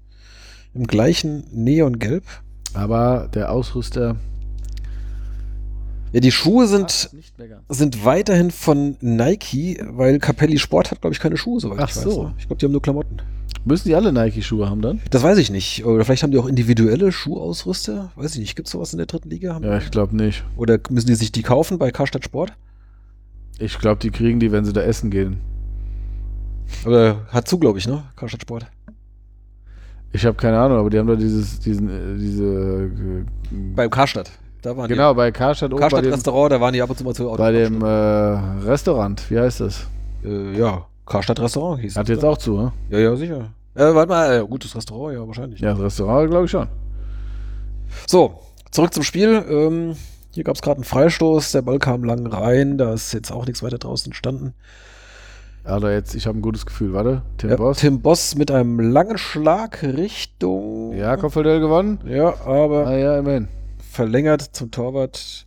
[0.74, 2.24] Im gleichen Neongelb.
[2.74, 4.16] Aber der Ausrüster
[6.12, 7.10] Ja, die Schuhe sind
[7.70, 11.96] sind weiterhin von Nike, weil Capelli Sport hat, glaube ich, keine Schuhe, soweit Ach ich
[11.98, 12.04] weiß.
[12.04, 12.24] so.
[12.24, 12.34] Ne?
[12.38, 13.18] Ich glaube, die haben nur Klamotten.
[13.66, 15.00] Müssen die alle Nike-Schuhe haben dann?
[15.12, 15.86] Das weiß ich nicht.
[15.86, 18.12] Oder vielleicht haben die auch individuelle Schuhausrüster.
[18.16, 18.56] Weiß ich nicht.
[18.58, 19.54] Gibt es sowas in der dritten Liga?
[19.54, 20.44] Haben- Ja, ich glaube nicht.
[20.58, 22.52] Oder müssen die sich die kaufen bei Karstadt Sport?
[23.60, 25.38] Ich glaube, die kriegen die, wenn sie da essen gehen.
[26.86, 28.04] Oder hat zu, glaube ich, ne?
[28.18, 28.66] Karstadt Sport.
[30.14, 32.44] Ich habe keine Ahnung, aber die haben da dieses, diesen, äh, diese.
[32.46, 33.26] äh,
[33.76, 34.32] Beim Karstadt.
[34.62, 35.74] Da waren genau, bei Karstadt die.
[35.74, 37.82] oben bei Karstadt dem, Restaurant, da waren die ab und zu mal zu bei dem
[37.82, 37.86] äh,
[38.66, 39.30] Restaurant.
[39.30, 39.88] Wie heißt das?
[40.24, 42.30] äh, Ja, Karstadt Restaurant hieß Hat es, jetzt ne?
[42.30, 42.72] auch zu, ne?
[42.90, 43.50] Ja, ja, sicher.
[43.76, 45.60] Äh, warte mal, äh, gutes Restaurant, ja, wahrscheinlich.
[45.60, 46.68] Ja, das Restaurant glaube ich schon.
[48.08, 48.40] So,
[48.72, 49.44] zurück zum Spiel.
[49.50, 49.96] Ähm,
[50.32, 53.46] hier gab es gerade einen Freistoß, der Ball kam lang rein, da ist jetzt auch
[53.46, 54.54] nichts weiter draußen entstanden.
[55.66, 56.94] Alter, jetzt, ich habe ein gutes Gefühl.
[56.94, 57.78] Warte, Tim Ja, Boss.
[57.80, 60.94] Tim Boss mit einem langen Schlag Richtung.
[60.94, 62.00] Ja, Kopfballduell gewonnen.
[62.06, 63.48] Ja, aber Ah ja, immerhin.
[63.80, 65.46] verlängert zum Torwart.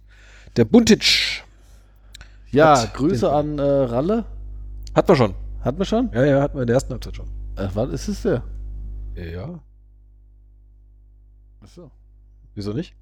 [0.57, 1.43] Der Buntic.
[2.51, 4.25] Ja, Hat Grüße an äh, Ralle.
[4.95, 5.35] Hat man schon.
[5.61, 6.11] Hatten wir schon?
[6.15, 7.27] Ja, ja, hatten wir in der ersten Halbzeit schon.
[7.57, 8.43] Äh, was ist es der?
[9.17, 9.61] Ja.
[11.61, 11.91] Achso.
[12.55, 12.95] Wieso nicht?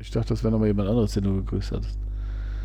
[0.00, 1.98] Ich dachte, das wäre nochmal jemand anderes, den du gegrüßt hattest.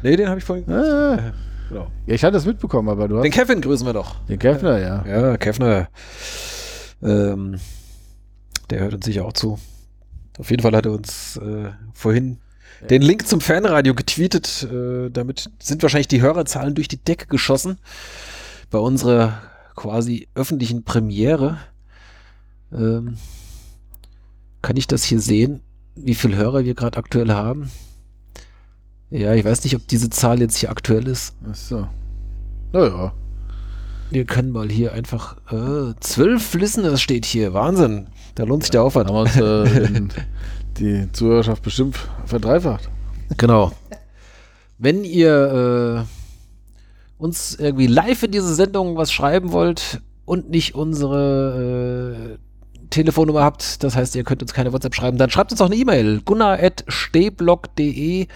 [0.02, 0.68] Nee, den habe ich vorhin.
[0.72, 1.34] Ah, Äh,
[1.70, 1.92] genau.
[2.06, 4.16] ja, ich hatte das mitbekommen, aber du hast Den Kevin grüßen wir doch.
[4.26, 5.06] den Käffner, ja.
[5.06, 5.90] Ja, Kevner.
[7.02, 7.60] Ähm,
[8.70, 9.60] der hört uns sicher auch zu.
[10.40, 12.38] Auf jeden Fall hat er uns äh, vorhin
[12.82, 12.88] Ja.
[12.88, 14.68] den Link zum Fanradio getweetet.
[14.72, 17.78] Äh, damit sind wahrscheinlich die Hörerzahlen durch die Decke geschossen.
[18.70, 19.42] Bei unserer
[19.76, 21.58] quasi öffentlichen Premiere.
[22.74, 23.18] Ähm,
[24.62, 25.62] kann ich das hier sehen,
[25.96, 27.72] wie viele Hörer wir gerade aktuell haben?
[29.10, 31.36] Ja, ich weiß nicht, ob diese Zahl jetzt hier aktuell ist.
[31.50, 31.88] Achso.
[32.74, 33.14] Naja.
[34.10, 37.54] Wir können mal hier einfach äh, zwölf Listeners steht hier.
[37.54, 38.08] Wahnsinn.
[38.36, 39.10] Da lohnt sich der Aufwand.
[39.10, 40.10] Haben wir uns äh, den,
[40.78, 42.90] die Zuhörerschaft bestimmt verdreifacht.
[43.38, 43.72] Genau.
[44.78, 52.38] Wenn ihr äh, uns irgendwie live in diese Sendung was schreiben wollt und nicht unsere
[52.38, 52.47] äh,
[52.90, 55.76] Telefonnummer habt, das heißt, ihr könnt uns keine WhatsApp schreiben, dann schreibt uns auch eine
[55.76, 56.22] E-Mail.
[56.24, 58.28] gunnar.stehblog.de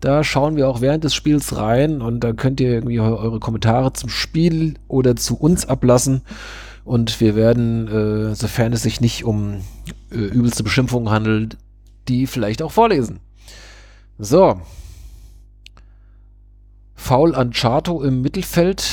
[0.00, 3.38] Da schauen wir auch während des Spiels rein und dann könnt ihr irgendwie eu- eure
[3.40, 6.22] Kommentare zum Spiel oder zu uns ablassen.
[6.84, 9.60] Und wir werden, äh, sofern es sich nicht um
[10.10, 11.56] äh, übelste Beschimpfungen handelt,
[12.08, 13.20] die vielleicht auch vorlesen.
[14.18, 14.60] So.
[16.96, 18.88] Foul an Chato im Mittelfeld.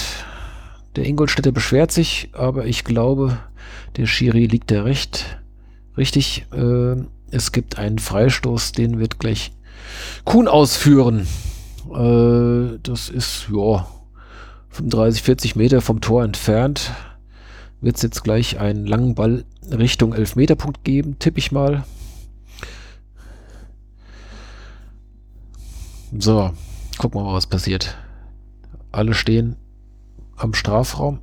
[0.95, 3.37] Der Ingolstädter beschwert sich, aber ich glaube,
[3.97, 5.39] der Schiri liegt da recht.
[5.97, 6.45] Richtig.
[6.53, 6.95] Äh,
[7.31, 9.51] es gibt einen Freistoß, den wird gleich
[10.25, 11.27] Kuhn ausführen.
[11.93, 13.87] Äh, das ist, ja,
[14.69, 16.91] 35, 40 Meter vom Tor entfernt.
[17.81, 21.83] Wird es jetzt gleich einen langen Ball Richtung Elfmeterpunkt geben, tippe ich mal.
[26.17, 26.51] So,
[26.97, 27.95] gucken wir mal, was passiert.
[28.91, 29.55] Alle stehen
[30.39, 31.19] am Strafraum.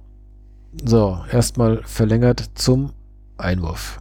[0.85, 2.91] So, erstmal verlängert zum
[3.39, 4.01] Einwurf.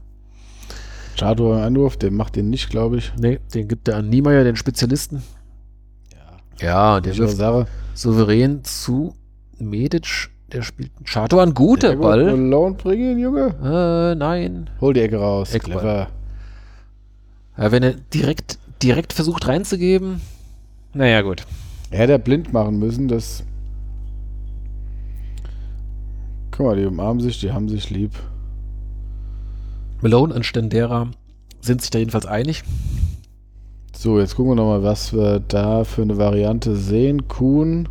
[1.18, 3.14] Chado Einwurf, der macht den nicht, glaube ich.
[3.18, 5.24] Nee, den gibt er an Niemeyer, den Spezialisten.
[6.62, 7.68] Ja, ja der wirft Sache.
[7.94, 9.16] souverän zu
[9.58, 10.30] Medic.
[10.52, 12.26] Der spielt einen an guter Ball.
[12.26, 13.56] Malone bringen, Junge.
[13.64, 14.70] Äh, nein.
[14.80, 15.54] Hol die Ecke raus.
[15.54, 15.80] Eckball.
[15.80, 16.08] Clever.
[17.58, 20.22] Ja, wenn er direkt, direkt versucht reinzugeben,
[20.96, 21.46] naja, gut.
[21.92, 23.44] Er hätte blind machen müssen, das.
[26.56, 28.12] Guck mal, die umarmen sich, die haben sich lieb.
[30.02, 31.10] Malone und Stendera
[31.60, 32.64] sind sich da jedenfalls einig.
[33.94, 37.28] So, jetzt gucken wir nochmal, was wir da für eine Variante sehen.
[37.28, 37.90] Kuhn.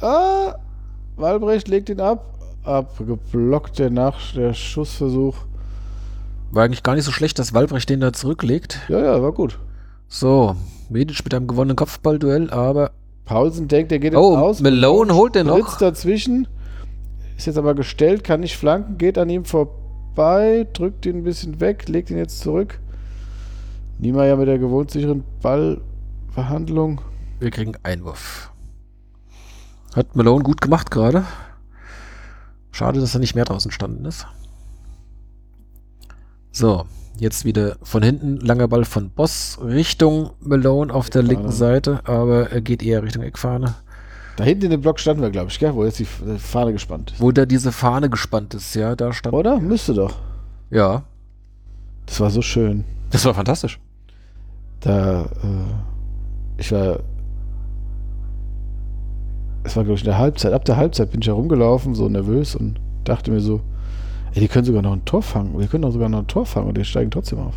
[0.00, 0.56] Ah!
[1.16, 2.38] Walbrecht legt ihn ab.
[2.64, 5.36] Abgeblockt der Nach der Schussversuch.
[6.52, 8.80] War eigentlich gar nicht so schlecht, dass Walbrecht den da zurücklegt.
[8.88, 9.58] Ja, ja, war gut.
[10.06, 10.54] So,
[10.88, 12.92] Medic mit einem gewonnenen Kopfballduell, aber.
[13.24, 14.60] Paulsen denkt, er geht oh, aus.
[14.60, 15.78] Malone holt den noch.
[15.78, 16.48] Dazwischen.
[17.36, 21.60] Ist jetzt aber gestellt, kann nicht flanken, geht an ihm vorbei, drückt ihn ein bisschen
[21.60, 22.80] weg, legt ihn jetzt zurück.
[23.98, 27.00] Niemeyer mit der gewohnt sicheren Ballverhandlung.
[27.40, 28.50] Wir kriegen Einwurf.
[29.94, 31.24] Hat Malone gut gemacht gerade.
[32.70, 34.26] Schade, dass er nicht mehr draußen standen ist.
[36.50, 36.84] So,
[37.18, 42.50] Jetzt wieder von hinten, langer Ball von Boss Richtung Malone auf der linken Seite, aber
[42.50, 43.74] er geht eher Richtung Eckfahne.
[44.36, 45.74] Da hinten in dem Block standen wir, glaube ich, gell?
[45.74, 47.20] wo jetzt die Fahne gespannt ist.
[47.20, 49.34] Wo da diese Fahne gespannt ist, ja, da stand.
[49.34, 49.60] Oder?
[49.60, 50.16] Müsste doch.
[50.70, 51.02] Ja.
[52.06, 52.84] Das war so schön.
[53.10, 53.78] Das war fantastisch.
[54.80, 55.28] Da, äh,
[56.56, 57.00] ich war.
[59.64, 60.52] Es war, glaube ich, in der Halbzeit.
[60.52, 63.60] Ab der Halbzeit bin ich herumgelaufen, so nervös und dachte mir so,
[64.34, 65.58] Ey, die können sogar noch ein Tor fangen.
[65.58, 67.54] Wir können doch sogar noch ein Tor fangen und die steigen trotzdem auf.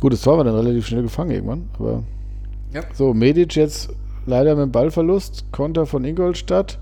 [0.00, 2.02] Gut, das Tor war dann relativ schnell gefangen irgendwann, aber.
[2.72, 2.82] Ja.
[2.92, 3.90] So, Medic jetzt
[4.26, 5.44] leider mit dem Ballverlust.
[5.52, 6.78] Konter von Ingolstadt.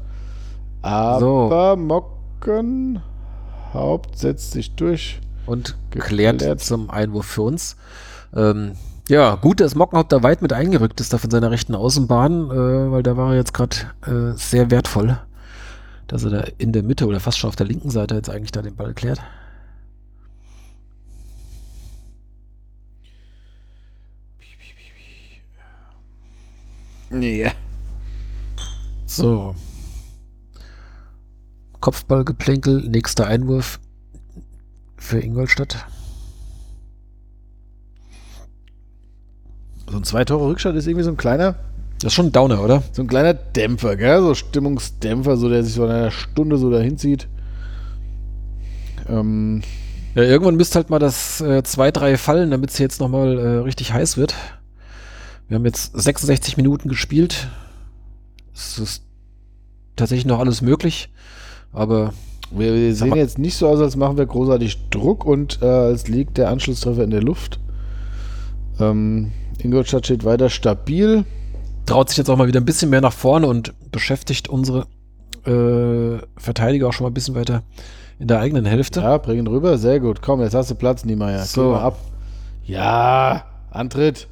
[0.81, 1.77] Aber so.
[1.77, 3.01] Mocken
[3.75, 5.21] Haupt setzt sich durch.
[5.45, 7.77] Und geklärt geklärt zum Einwurf für uns.
[8.35, 8.73] Ähm,
[9.09, 12.91] ja, gut, dass Mockenhaupt da weit mit eingerückt ist, da von seiner rechten Außenbahn, äh,
[12.91, 13.77] weil da war er jetzt gerade
[14.07, 15.19] äh, sehr wertvoll
[16.13, 18.53] dass er da in der Mitte oder fast schon auf der linken Seite jetzt eigentlich
[18.53, 19.19] da den Ball klärt.
[27.09, 27.51] Nee.
[29.07, 29.55] So.
[31.81, 33.81] Kopfballgeplänkel, nächster Einwurf
[34.99, 35.87] für Ingolstadt.
[39.89, 41.72] So ein zwei Tore Rückstand ist irgendwie so ein kleiner
[42.03, 42.83] das ist schon ein Downer, oder?
[42.91, 44.21] So ein kleiner Dämpfer, gell?
[44.21, 47.29] So Stimmungsdämpfer, so der sich so in einer Stunde so dahin zieht.
[49.09, 49.63] Ähm,
[50.17, 53.93] ja, irgendwann müsste halt mal das 2-3 äh, fallen, damit es jetzt nochmal äh, richtig
[53.93, 54.35] heiß wird.
[55.47, 57.47] Wir haben jetzt 66 Minuten gespielt.
[58.53, 59.05] Es ist
[59.95, 61.09] tatsächlich noch alles möglich,
[61.73, 62.15] aber
[62.51, 66.09] wir, wir sehen jetzt nicht so aus, als machen wir großartig Druck und äh, es
[66.09, 67.61] liegt der Anschlusstreffer in der Luft.
[68.81, 69.31] Ähm,
[69.63, 71.25] Ingolstadt steht weiter stabil
[71.87, 74.87] traut sich jetzt auch mal wieder ein bisschen mehr nach vorne und beschäftigt unsere
[75.45, 77.63] äh, Verteidiger auch schon mal ein bisschen weiter
[78.19, 79.01] in der eigenen Hälfte.
[79.01, 79.79] Ja, bring ihn rüber.
[79.79, 80.23] Sehr gut.
[80.23, 81.43] Komm, jetzt hast du Platz, Niemeyer.
[81.45, 81.63] So.
[81.63, 81.99] Geh mal ab.
[82.65, 84.29] Ja, Antritt.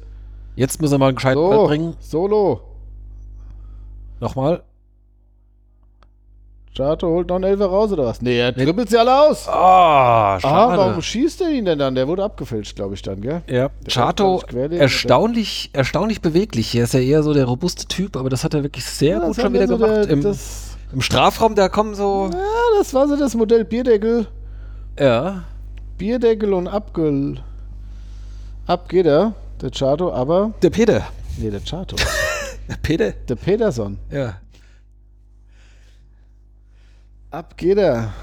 [0.55, 1.95] Jetzt müssen wir mal einen gescheiten so, Ball bringen.
[1.99, 2.61] Solo.
[4.19, 4.63] Nochmal.
[6.75, 8.21] Chato holt noch einen Elfer raus oder was?
[8.21, 9.45] Nee, er dribbelt sie alle aus.
[9.49, 10.73] Ah, oh, schade.
[10.73, 11.95] Aha, warum schießt er ihn denn dann?
[11.95, 13.41] Der wurde abgefälscht, glaube ich, dann, gell?
[13.47, 13.69] Ja.
[13.89, 14.41] Chato,
[14.71, 16.73] erstaunlich, erstaunlich beweglich.
[16.73, 19.25] Er ist ja eher so der robuste Typ, aber das hat er wirklich sehr ja,
[19.25, 20.05] gut schon wieder so gemacht.
[20.05, 20.25] Der, Im,
[20.93, 22.29] Im, Strafraum, da kommen so.
[22.31, 22.39] Ja,
[22.77, 24.27] das war so das Modell Bierdeckel.
[24.97, 25.43] Ja.
[25.97, 27.39] Bierdeckel und Abgel.
[28.65, 30.53] Ab geht er, der Chato, aber.
[30.61, 31.03] Der Peter.
[31.37, 31.97] Nee, der Chato.
[32.69, 33.11] der Peter?
[33.27, 33.97] Der Peterson.
[34.09, 34.35] Ja.
[37.31, 38.13] Ab geht er.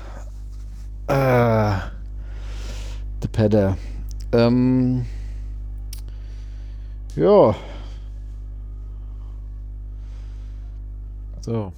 [1.06, 1.78] Äh,
[3.22, 3.78] der Pedder.
[4.32, 5.06] Ähm,
[7.16, 7.56] ja.
[11.40, 11.72] So.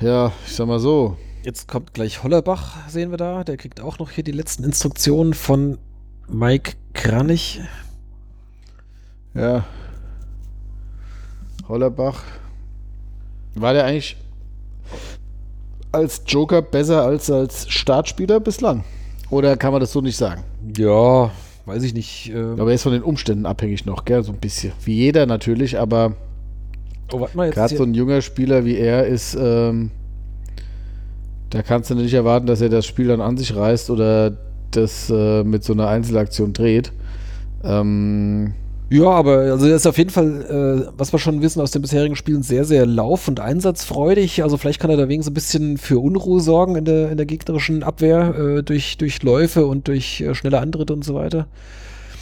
[0.00, 1.16] Ja, ich sag mal so.
[1.44, 3.44] Jetzt kommt gleich Hollerbach, sehen wir da.
[3.44, 5.78] Der kriegt auch noch hier die letzten Instruktionen von
[6.28, 7.62] Mike Kranich.
[9.32, 9.64] Ja.
[11.68, 12.22] Hollerbach.
[13.54, 14.18] War der eigentlich
[15.92, 18.84] als Joker besser als als Startspieler bislang?
[19.30, 20.42] Oder kann man das so nicht sagen?
[20.76, 21.30] Ja,
[21.66, 22.30] weiß ich nicht.
[22.34, 24.22] Äh, Aber er ist von den Umständen abhängig noch, gell?
[24.22, 24.72] So ein bisschen.
[24.84, 26.14] Wie jeder natürlich, aber
[27.12, 29.90] oh, gerade so ein junger Spieler wie er ist, ähm,
[31.50, 34.36] da kannst du nicht erwarten, dass er das Spiel dann an sich reißt oder
[34.70, 36.92] das äh, mit so einer Einzelaktion dreht.
[37.62, 38.54] Ähm,
[38.92, 41.80] Ja, aber also er ist auf jeden Fall, äh, was wir schon wissen aus den
[41.80, 44.42] bisherigen Spielen, sehr, sehr lauf- und einsatzfreudig.
[44.42, 47.24] Also vielleicht kann er da wenigstens ein bisschen für Unruhe sorgen in der, in der
[47.24, 51.46] gegnerischen Abwehr äh, durch, durch Läufe und durch äh, schnelle Antritte und so weiter.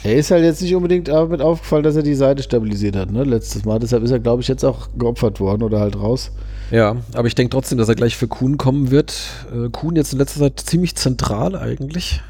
[0.05, 3.25] Er ist halt jetzt nicht unbedingt damit aufgefallen, dass er die Seite stabilisiert hat, ne?
[3.25, 3.77] Letztes Mal.
[3.77, 6.31] Deshalb ist er, glaube ich, jetzt auch geopfert worden oder halt raus.
[6.71, 9.13] Ja, aber ich denke trotzdem, dass er gleich für Kuhn kommen wird.
[9.53, 12.21] Äh, Kuhn jetzt in letzter Zeit ziemlich zentral eigentlich.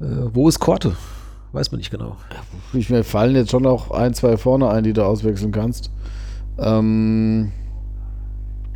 [0.00, 0.94] Äh, wo ist Korte?
[1.54, 2.16] Weiß man nicht genau.
[2.72, 5.92] Ich, mir fallen jetzt schon auch ein, zwei vorne ein, die du auswechseln kannst.
[6.58, 7.52] Ähm,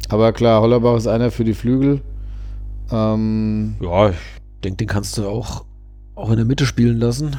[0.09, 2.03] aber klar, Hollerbach ist einer für die Flügel.
[2.93, 4.17] Ähm, Ja, ich
[4.63, 5.65] denke, den kannst du auch,
[6.15, 7.37] auch in der Mitte spielen lassen.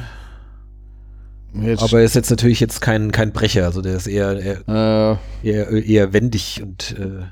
[1.54, 3.64] jetzt, Aber er ist jetzt natürlich jetzt kein, kein Brecher.
[3.64, 7.24] Also der ist eher, eher, äh, eher, eher wendig und, äh,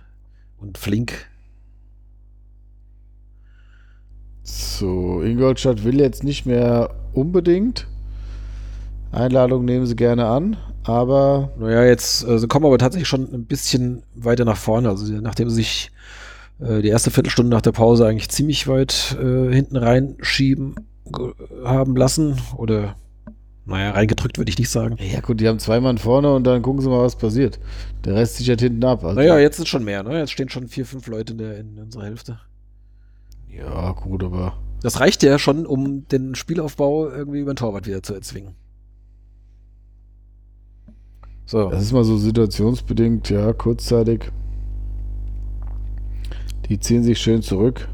[0.57, 1.13] und flink.
[4.45, 7.87] so, Ingolstadt will jetzt nicht mehr unbedingt.
[9.13, 13.47] Einladung nehmen sie gerne an, aber Naja, jetzt äh, sie kommen aber tatsächlich schon ein
[13.47, 14.89] bisschen weiter nach vorne.
[14.89, 15.91] Also nachdem sie sich
[16.61, 20.75] äh, die erste Viertelstunde nach der Pause eigentlich ziemlich weit äh, hinten reinschieben
[21.65, 22.97] haben lassen oder
[23.65, 24.97] naja, reingedrückt würde ich nicht sagen.
[24.99, 27.59] ja gut, die haben zwei Mann vorne und dann gucken sie mal, was passiert.
[28.05, 29.05] Der Rest sichert hinten ab.
[29.05, 30.19] Also, Naja, jetzt ist schon mehr, ne?
[30.19, 32.41] Jetzt stehen schon vier, fünf Leute in, der, in unserer Hälfte.
[33.55, 38.03] ja, gut, aber Das reicht ja schon, um den Spielaufbau irgendwie über den Torwart wieder
[38.03, 38.55] zu erzwingen.
[41.49, 41.71] So.
[41.71, 44.31] Das ist mal so situationsbedingt, ja, kurzzeitig.
[46.69, 47.89] Die ziehen sich schön zurück.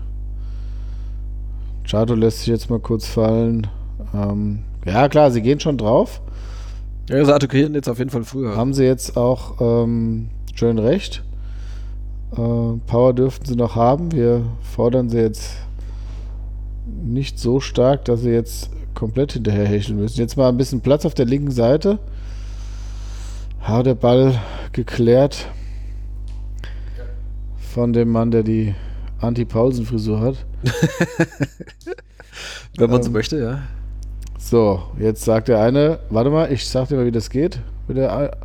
[1.89, 3.68] Chato lässt sich jetzt mal kurz fallen.
[4.12, 6.20] Ähm, ja, klar, sie gehen schon drauf.
[7.09, 8.56] Ja, sie attackieren jetzt auf jeden Fall früher.
[8.56, 11.22] Haben sie jetzt auch ähm, schön recht.
[12.32, 12.36] Äh,
[12.89, 14.10] Power dürften sie noch haben.
[14.10, 15.59] Wir fordern sie jetzt
[17.05, 20.18] nicht so stark, dass sie jetzt komplett hinterher hecheln müssen.
[20.18, 22.01] Jetzt mal ein bisschen Platz auf der linken Seite.
[23.66, 24.39] Ha, der Ball
[24.73, 25.49] geklärt
[27.57, 28.74] von dem Mann, der die
[29.20, 30.45] Anti-Paulsen-Frisur hat.
[32.77, 33.62] Wenn man so ähm, möchte, ja.
[34.39, 37.59] So, jetzt sagt der eine, warte mal, ich sag dir mal, wie das geht.
[37.89, 38.36] Der,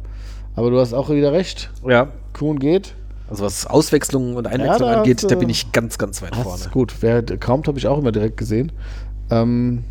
[0.56, 1.70] aber du hast auch wieder recht.
[1.86, 2.12] Ja.
[2.32, 2.96] Kuhn geht.
[3.30, 6.36] Also was Auswechslung und Einwechslung Ja, da angeht, hast da bin ich ganz, ganz weit
[6.36, 6.64] vorne.
[6.72, 6.96] gut.
[7.02, 8.72] Wer, Kaumt habe ich auch immer direkt gesehen.
[9.30, 9.84] Ähm,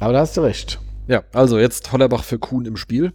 [0.00, 0.80] aber da hast du recht.
[1.08, 3.12] Ja, also jetzt Hollerbach für Kuhn im Spiel.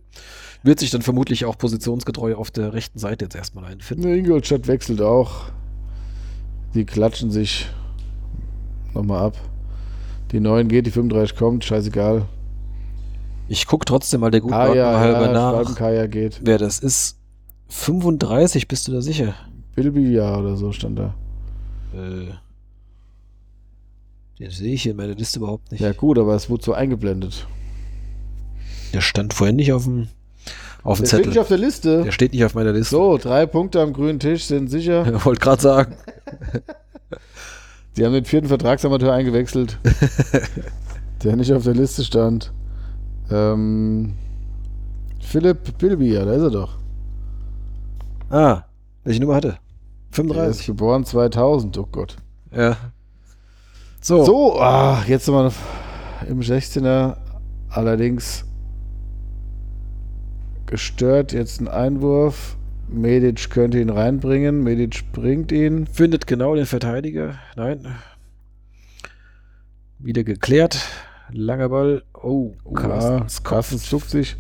[0.64, 4.14] Wird sich dann vermutlich auch positionsgetreu auf der rechten Seite jetzt erstmal einfinden.
[4.14, 5.46] Ingolstadt wechselt auch.
[6.74, 7.68] Die klatschen sich
[8.94, 9.38] nochmal ab.
[10.32, 12.26] Die 9 geht, die 35 kommt, scheißegal.
[13.48, 16.40] Ich gucke trotzdem mal der guten Ah Ordnung ja, halber ja nach, Schwalbenkaya geht.
[16.44, 17.18] wer das ist.
[17.68, 19.34] 35, bist du da sicher?
[19.76, 21.16] Bilby ja oder so stand da.
[21.94, 22.34] Äh,
[24.40, 25.82] den sehe ich hier in meiner Liste überhaupt nicht.
[25.82, 27.48] Ja gut, aber es wurde so eingeblendet.
[28.94, 30.08] Der stand vorhin nicht auf dem,
[30.84, 31.30] auf dem Der steht Zettel.
[31.30, 32.04] nicht auf der Liste.
[32.04, 32.96] Der steht nicht auf meiner Liste.
[32.96, 35.06] So, drei Punkte am grünen Tisch sind sicher.
[35.26, 35.96] Wollte gerade sagen.
[37.94, 39.78] Sie haben den vierten Vertragsamateur eingewechselt,
[41.24, 42.54] der nicht auf der Liste stand.
[43.30, 44.14] Ähm,
[45.20, 46.78] Philipp Bilby, ja, da ist er doch.
[48.30, 48.64] Ah,
[49.04, 49.48] welche Nummer hatte?
[49.50, 50.66] Der ist 35.
[50.68, 52.16] geboren 2000, oh Gott.
[52.56, 52.78] Ja.
[54.00, 54.24] So.
[54.24, 55.52] So, ah, jetzt nochmal
[56.28, 57.18] im 16er,
[57.70, 58.46] allerdings
[60.72, 62.58] gestört, jetzt ein Einwurf.
[62.90, 65.86] Medic könnte ihn reinbringen, Medic bringt ihn.
[65.86, 67.36] Findet genau den Verteidiger.
[67.56, 67.96] Nein.
[70.00, 70.80] Wieder geklärt.
[71.32, 72.04] Langer Ball.
[72.14, 74.36] Oh, Ja, Carstens Carstens zuckt sich.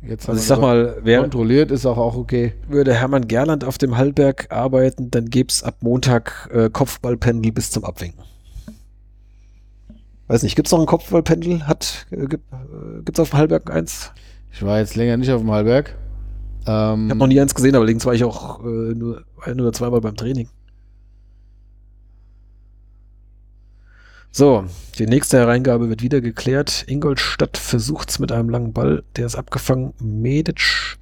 [0.00, 2.54] Jetzt Also ich sag mal, wer kontrolliert, ist auch, auch okay.
[2.68, 7.70] würde Hermann Gerland auf dem Hallberg arbeiten, dann gäbe es ab Montag äh, Kopfballpendel bis
[7.70, 8.22] zum Abwinken.
[10.28, 11.66] Weiß nicht, gibt es noch ein Kopfballpendel?
[11.66, 12.44] Hat, äh, gibt
[13.14, 14.12] es auf dem Hallberg eins?
[14.52, 15.96] Ich war jetzt länger nicht auf dem Hallberg.
[16.66, 19.60] Ähm, Ich habe noch nie eins gesehen, aber links war ich auch äh, nur ein
[19.60, 20.48] oder zweimal beim Training.
[24.30, 24.66] So,
[24.98, 26.84] die nächste Hereingabe wird wieder geklärt.
[26.86, 29.02] Ingolstadt versucht's mit einem langen Ball.
[29.16, 29.94] Der ist abgefangen.
[29.98, 30.98] Medic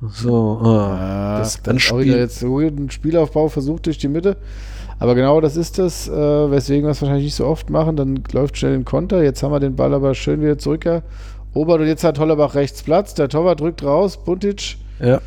[0.00, 4.36] So, ah, Ja, das, das dann spielt jetzt so ein Spielaufbau versucht durch die Mitte.
[5.00, 7.96] Aber genau das ist das, äh, weswegen wir es wahrscheinlich nicht so oft machen.
[7.96, 9.22] Dann läuft schnell ein Konter.
[9.22, 11.80] Jetzt haben wir den Ball aber schön wieder zurückerobert.
[11.80, 13.14] Und jetzt hat Hollerbach rechts Platz.
[13.14, 14.16] Der Torwart drückt raus.
[14.16, 15.20] Buntic ja.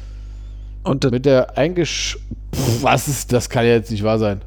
[0.83, 2.17] Und der, mit der eingesch...
[2.53, 3.31] Pff, was ist...
[3.31, 4.41] Das kann ja jetzt nicht wahr sein.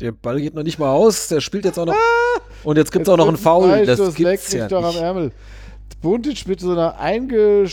[0.00, 1.28] der Ball geht noch nicht mal aus.
[1.28, 1.94] Der spielt jetzt auch noch.
[2.64, 3.70] und jetzt gibt es auch noch einen Foul.
[3.70, 5.02] ein Das leck gibt's ja doch am nicht.
[5.02, 5.32] Ärmel.
[6.00, 7.66] Buntic mit so einer einge...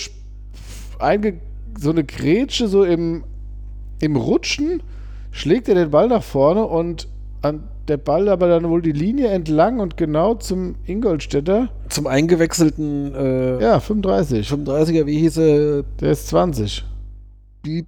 [0.97, 1.39] einge
[1.77, 3.23] so eine Grätsche so im,
[3.99, 4.81] im Rutschen
[5.31, 7.07] schlägt er den Ball nach vorne und
[7.41, 11.69] an der Ball aber dann wohl die Linie entlang und genau zum Ingolstädter.
[11.89, 14.47] Zum eingewechselten äh, Ja, 35.
[14.47, 15.83] 35er, wie hieß er?
[15.99, 16.85] Der ist 20.
[17.63, 17.85] Bi-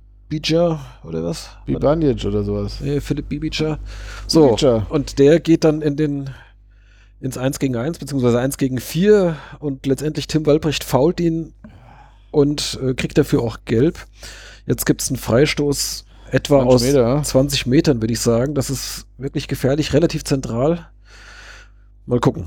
[1.04, 1.50] oder was?
[1.66, 2.80] Bibanic oder sowas.
[2.82, 3.80] Nee, Philipp Bibica.
[4.28, 4.88] So, Bibica.
[4.90, 6.30] und der geht dann in den
[7.20, 11.54] ins 1 gegen 1, beziehungsweise 1 gegen 4 und letztendlich Tim Walbrecht fault ihn
[12.32, 14.06] und äh, kriegt dafür auch gelb.
[14.66, 17.24] Jetzt gibt es einen Freistoß etwa 20 aus Meter, ja.
[17.24, 18.56] 20 Metern, würde ich sagen.
[18.56, 20.88] Das ist wirklich gefährlich, relativ zentral.
[22.06, 22.46] Mal gucken.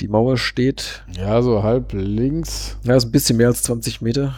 [0.00, 2.78] Die Mauer steht, Ja, so halb links.
[2.84, 4.34] ja, ist ein bisschen mehr als 20 Meter.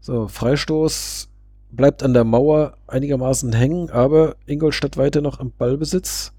[0.00, 1.28] So, Freistoß
[1.70, 6.32] bleibt an der Mauer einigermaßen hängen, aber Ingolstadt weiter noch am Ballbesitz.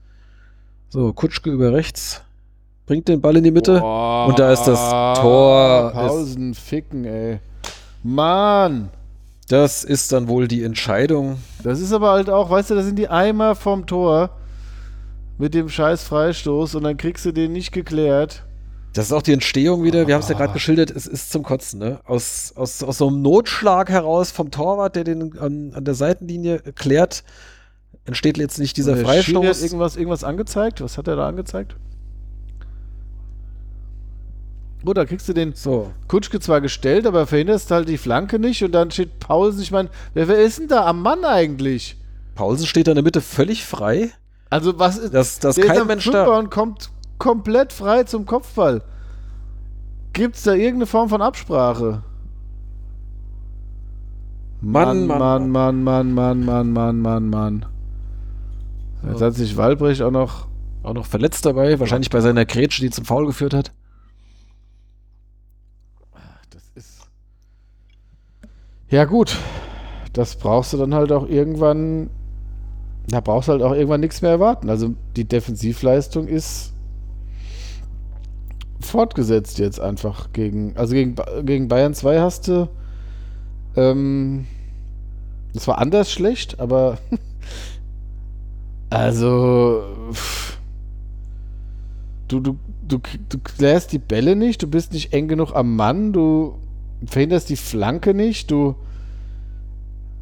[0.90, 2.24] So, Kutschke über rechts.
[2.88, 3.80] Bringt den Ball in die Mitte.
[3.80, 4.80] Boah, Und da ist das
[5.20, 5.92] Tor.
[5.94, 7.40] Pausen ficken, ey.
[8.02, 8.90] Mann!
[9.50, 11.38] Das ist dann wohl die Entscheidung.
[11.64, 14.30] Das ist aber halt auch, weißt du, da sind die Eimer vom Tor
[15.38, 18.44] mit dem scheiß Freistoß und dann kriegst du den nicht geklärt.
[18.94, 20.08] Das ist auch die Entstehung wieder.
[20.08, 20.40] Wir haben es ja Ah.
[20.40, 20.90] gerade geschildert.
[20.90, 21.80] Es ist zum Kotzen.
[21.80, 22.00] Ne?
[22.06, 26.60] Aus, aus, aus so einem Notschlag heraus vom Torwart, der den an, an der Seitenlinie
[26.76, 27.24] klärt,
[28.06, 29.62] entsteht jetzt nicht dieser Schiri hat Freistoß.
[29.62, 30.82] irgendwas, irgendwas angezeigt?
[30.82, 31.76] Was hat er da angezeigt?
[34.88, 38.64] Gut, da kriegst du den So, Kutschke zwar gestellt, aber verhinderst halt die Flanke nicht
[38.64, 39.62] und dann steht Paulsen.
[39.62, 41.98] Ich meine, wer, wer ist denn da am Mann eigentlich?
[42.36, 44.12] Paulsen steht da in der Mitte völlig frei.
[44.50, 45.44] Also, was ist.
[45.44, 46.38] Der ist kein Mensch da.
[46.38, 48.82] und kommt komplett frei zum Kopfball.
[50.14, 52.04] Gibt es da irgendeine Form von Absprache?
[54.62, 57.66] Mann, Mann, Mann, Mann, Mann, Mann, Mann, Mann, Mann, Mann.
[59.06, 59.26] Jetzt So.
[59.26, 60.48] hat sich Walbrecht auch noch.
[60.82, 63.74] Auch noch verletzt dabei, wahrscheinlich bei seiner Grätsche, die zum Foul geführt hat.
[66.50, 67.08] Das ist.
[68.90, 69.38] Ja, gut.
[70.14, 72.10] Das brauchst du dann halt auch irgendwann.
[73.08, 74.70] Da brauchst du halt auch irgendwann nichts mehr erwarten.
[74.70, 76.74] Also die Defensivleistung ist
[78.80, 80.76] fortgesetzt jetzt einfach gegen.
[80.78, 82.70] Also gegen, gegen Bayern 2 hast du.
[83.76, 84.48] Ähm,
[85.54, 86.98] das war anders schlecht, aber.
[88.90, 89.84] also.
[90.12, 90.58] pff.
[92.30, 93.00] Du, du, du,
[93.30, 96.58] du klärst die Bälle nicht, du bist nicht eng genug am Mann, du
[97.06, 98.76] verhinderst die Flanke nicht, du.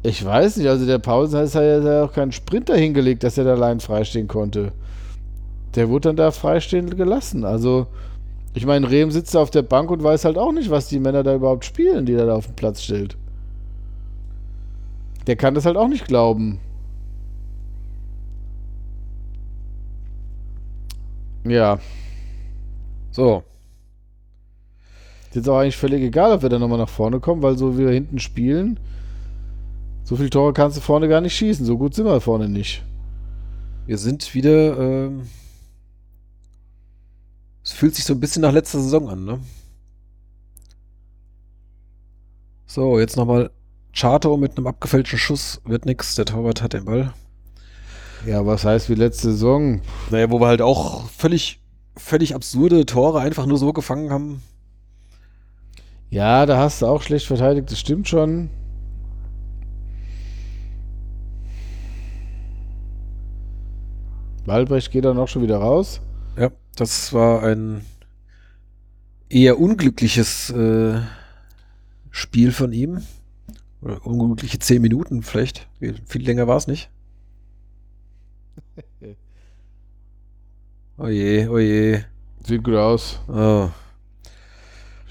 [0.02, 3.54] Ich weiß nicht, also der Pausen hat ja auch keinen Sprinter hingelegt, dass er da
[3.54, 4.72] allein freistehen konnte.
[5.74, 7.44] Der wurde dann da freistehen gelassen.
[7.44, 7.86] Also,
[8.54, 11.00] ich meine, Rehm sitzt da auf der Bank und weiß halt auch nicht, was die
[11.00, 13.16] Männer da überhaupt spielen, die er da auf den Platz stellt.
[15.26, 16.58] Der kann das halt auch nicht glauben.
[21.44, 21.78] Ja,
[23.10, 23.42] So,
[25.36, 27.76] ist jetzt auch eigentlich völlig egal, ob wir da nochmal nach vorne kommen, weil so
[27.76, 28.80] wie wir hinten spielen,
[30.02, 31.66] so viele Tore kannst du vorne gar nicht schießen.
[31.66, 32.82] So gut sind wir vorne nicht.
[33.86, 34.78] wir sind wieder.
[34.78, 35.26] Ähm,
[37.62, 39.40] es fühlt sich so ein bisschen nach letzter Saison an, ne?
[42.66, 43.50] So, jetzt nochmal
[43.92, 45.60] Chato mit einem abgefälschten Schuss.
[45.64, 46.14] Wird nix.
[46.14, 47.12] Der Torwart hat den Ball.
[48.24, 49.82] Ja, was heißt wie letzte Saison?
[50.10, 51.60] Naja, wo wir halt auch völlig,
[51.96, 54.40] völlig absurde Tore einfach nur so gefangen haben.
[56.10, 58.50] Ja, da hast du auch schlecht verteidigt, das stimmt schon.
[64.44, 66.00] Walbrecht geht dann auch schon wieder raus.
[66.38, 67.84] Ja, das war ein
[69.28, 71.00] eher unglückliches äh,
[72.10, 73.02] Spiel von ihm.
[73.82, 75.68] Oder unglückliche zehn Minuten vielleicht.
[75.78, 76.90] Viel länger war es nicht.
[80.98, 82.06] Oje, oje.
[82.42, 83.20] Sieht gut aus.
[83.28, 83.68] Oh.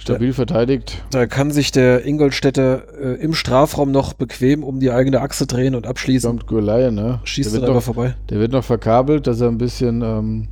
[0.05, 1.03] Stabil verteidigt.
[1.09, 5.73] Da kann sich der Ingolstädter äh, im Strafraum noch bequem um die eigene Achse drehen
[5.73, 6.29] und abschließen.
[6.29, 7.19] Kommt Gurlei, ne?
[7.23, 8.15] Schießt der, dann wird aber noch, vorbei.
[8.29, 10.47] der wird noch verkabelt, dass er ein bisschen ähm,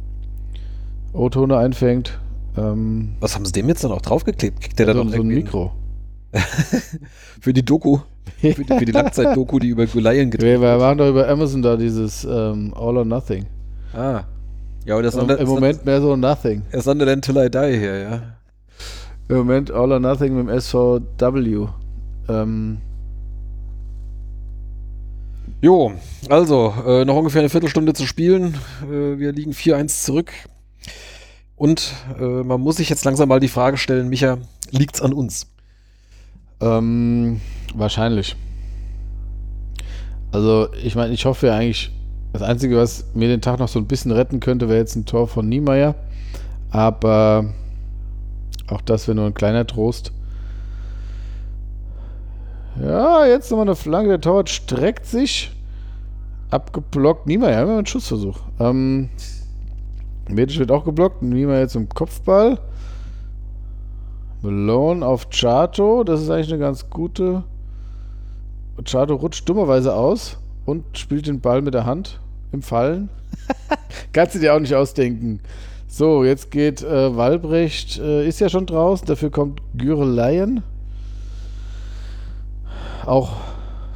[1.14, 2.20] O-Tone einfängt.
[2.58, 4.60] Ähm, Was haben sie dem jetzt dann auch draufgeklebt?
[4.60, 5.72] Kriegt der da so, noch so ein Mikro.
[7.40, 8.00] Für die Doku.
[8.42, 11.62] Für die, für die Langzeit-Doku, die über Gulaien gedreht Wir, wir waren doch über Amazon
[11.62, 13.46] da dieses ähm, All or Nothing.
[13.94, 14.24] Ah.
[14.86, 16.64] Ja, aber das Im, Im Moment mehr so Nothing.
[16.72, 18.22] Er Sunderland Till I Die hier, ja.
[19.30, 21.68] Im Moment All or Nothing mit dem SVW.
[22.30, 22.78] Ähm,
[25.62, 25.94] Jo,
[26.28, 28.58] also äh, noch ungefähr eine Viertelstunde zu spielen.
[28.84, 30.32] Äh, wir liegen 4-1 zurück.
[31.56, 34.40] Und äh, man muss sich jetzt langsam mal die Frage stellen, Micha,
[34.72, 35.48] liegt's an uns?
[36.64, 37.41] ähm,
[37.76, 38.36] wahrscheinlich.
[40.32, 41.91] Also, ich meine, ich hoffe ja eigentlich,
[42.32, 45.06] das Einzige, was mir den Tag noch so ein bisschen retten könnte, wäre jetzt ein
[45.06, 45.95] Tor von Niemeyer.
[46.72, 47.54] Aber
[48.68, 50.11] auch das wäre nur ein kleiner Trost.
[52.81, 54.10] Ja, jetzt nochmal eine Flanke.
[54.10, 55.52] Der Torwart streckt sich.
[56.49, 57.27] Abgeblockt.
[57.27, 58.40] Niemeyer, haben wir einen Schussversuch.
[58.60, 59.10] Ähm,
[60.30, 61.22] Medisch wird auch geblockt.
[61.22, 62.60] Niemeyer zum Kopfball.
[64.41, 66.03] Malone auf Chato.
[66.03, 67.44] Das ist eigentlich eine ganz gute.
[68.85, 72.19] Chato rutscht dummerweise aus und spielt den Ball mit der Hand
[72.52, 73.10] im Fallen.
[74.14, 75.41] Kannst du dir auch nicht ausdenken.
[75.95, 79.06] So, jetzt geht äh, Walbrecht, äh, ist ja schon draußen.
[79.06, 80.64] Dafür kommt Güreleien.
[83.06, 83.34] Auch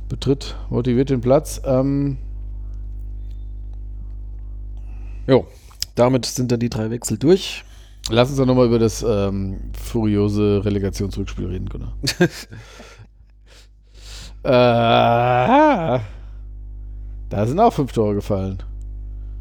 [0.07, 1.59] betritt motiviert den Platz.
[1.65, 2.19] Ähm,
[5.25, 5.47] Jo,
[5.95, 7.65] damit sind dann die drei Wechsel durch.
[8.11, 11.93] lass uns doch nochmal über das ähm, furiose Relegationsrückspiel reden, Gunnar.
[14.43, 15.99] äh,
[17.29, 18.61] da sind auch fünf Tore gefallen.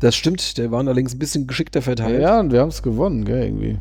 [0.01, 2.20] Das stimmt, der war allerdings ein bisschen geschickter verteilt.
[2.20, 3.78] Ja, und wir haben es gewonnen, gell, irgendwie.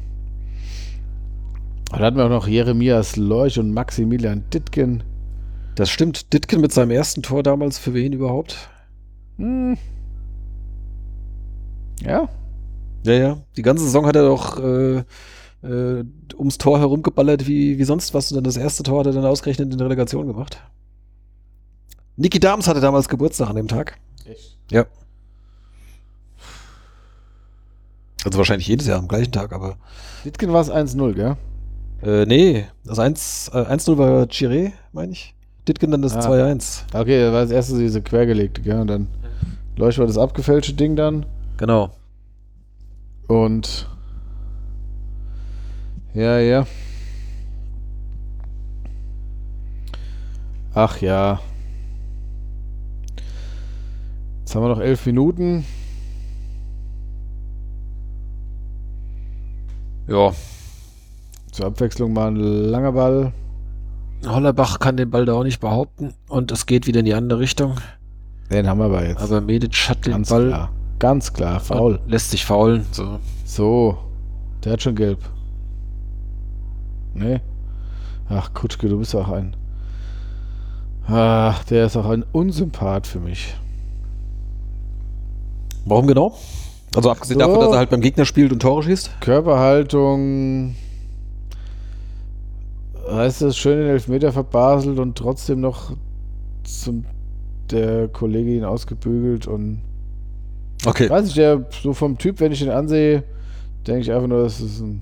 [1.92, 5.04] Und dann hatten wir auch noch Jeremias Leuch und Maximilian Dittgen.
[5.76, 6.34] Das stimmt.
[6.34, 8.70] Ditken mit seinem ersten Tor damals für wen überhaupt?
[9.38, 9.78] Hm.
[12.02, 12.30] Ja,
[13.06, 13.38] Ja, ja.
[13.58, 15.04] Die ganze Saison hat er doch äh,
[15.64, 16.04] äh,
[16.38, 18.32] ums Tor herumgeballert wie, wie sonst was.
[18.32, 20.62] Und dann das erste Tor hat er dann ausgerechnet in der Relegation gemacht.
[22.16, 23.98] Niki Dams hatte damals Geburtstag an dem Tag.
[24.26, 24.58] Echt?
[24.72, 24.86] Ja.
[28.26, 29.78] Also wahrscheinlich jedes Jahr am gleichen Tag, aber.
[30.26, 31.38] Dittgen war es 1-0, gell?
[32.02, 35.34] Äh, nee, das 1, äh, 1-0 war Chiré, meine ich.
[35.68, 36.20] Ditgen dann das Ah.
[36.22, 36.84] 2-1.
[36.94, 38.80] Okay, das war das erste diese quergelegte, gell?
[38.80, 39.08] Und dann
[39.78, 41.26] Leuch war das abgefälschte Ding dann.
[41.58, 41.92] Genau.
[43.28, 43.88] Und
[46.14, 46.66] ja, ja.
[50.74, 51.40] Ach ja.
[54.40, 55.66] Jetzt haben wir noch elf Minuten.
[60.08, 60.32] Ja.
[61.52, 63.34] Zur Abwechslung mal ein langer Ball.
[64.26, 66.14] Hollerbach kann den Ball da auch nicht behaupten.
[66.28, 67.76] Und es geht wieder in die andere Richtung.
[68.52, 69.22] Den haben wir aber jetzt.
[69.22, 70.48] Aber Medic hat den ganz Ball.
[70.48, 70.72] klar.
[71.00, 72.00] Ganz klar, faul.
[72.08, 72.86] Lässt sich faulen.
[72.92, 73.20] So.
[73.44, 73.98] So.
[74.64, 75.20] Der hat schon gelb.
[77.14, 77.42] Nee.
[78.30, 79.56] Ach, Kutschke, du bist auch ein.
[81.08, 83.56] Ach, der ist auch ein Unsympath für mich.
[85.86, 86.36] Warum genau?
[86.96, 87.46] Also abgesehen So.
[87.46, 89.20] davon, dass er halt beim Gegner spielt und Tore schießt.
[89.22, 90.76] Körperhaltung.
[93.10, 95.94] Heißt das schön den Elfmeter verbaselt und trotzdem noch
[96.64, 97.06] zum
[97.72, 99.82] der Kollegin ausgebügelt und
[100.86, 101.10] Okay.
[101.10, 103.24] weiß ich, der so vom Typ, wenn ich den ansehe,
[103.88, 105.02] denke ich einfach nur, das ist ein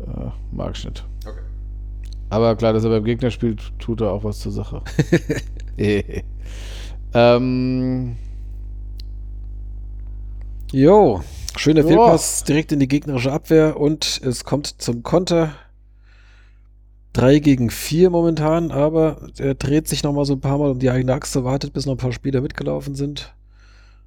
[0.00, 1.04] äh, mag ich nicht.
[1.26, 1.38] Okay.
[2.30, 4.82] Aber klar, dass er beim Gegner spielt, tut er auch was zur Sache.
[7.14, 8.16] ähm,
[10.72, 11.20] Jo.
[11.56, 11.84] Schöner.
[11.84, 15.52] Fehlpass direkt in die gegnerische Abwehr und es kommt zum Konter.
[17.12, 20.88] 3 gegen 4 momentan, aber er dreht sich nochmal so ein paar Mal um die
[20.88, 23.34] eigene Achse, wartet, bis noch ein paar Spieler mitgelaufen sind.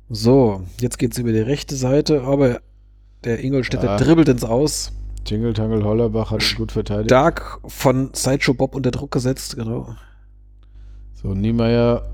[0.10, 2.62] So, jetzt geht's über die rechte Seite, aber
[3.24, 3.98] der Ingolstädter Ja.
[3.98, 4.92] dribbelt ins Aus.
[5.24, 7.10] Jingle Tangle Hollerbach hat ihn gut verteidigt.
[7.10, 9.96] Stark von Sideshow Bob unter Druck gesetzt, genau.
[11.14, 12.08] So, Niemeyer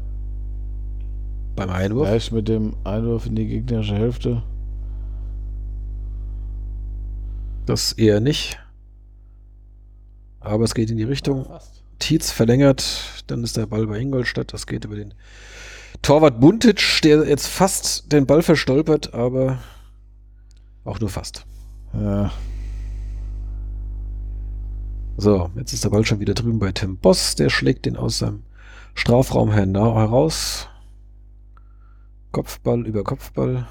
[1.55, 2.07] Beim Einwurf.
[2.07, 4.43] gleich mit dem Einwurf in die gegnerische Hälfte.
[7.65, 8.59] Das eher nicht.
[10.39, 11.45] Aber es geht in die Richtung.
[11.99, 14.53] Tietz verlängert, dann ist der Ball bei Ingolstadt.
[14.53, 15.13] Das geht über den
[16.01, 19.59] Torwart Buntic, der jetzt fast den Ball verstolpert, aber
[20.83, 21.45] auch nur fast.
[21.93, 22.31] Ja,
[25.17, 27.35] So, jetzt ist der Ball schon wieder drüben bei Tim Boss.
[27.35, 28.43] Der schlägt den aus seinem
[28.95, 30.67] Strafraum heraus.
[32.31, 33.67] Kopfball über Kopfball.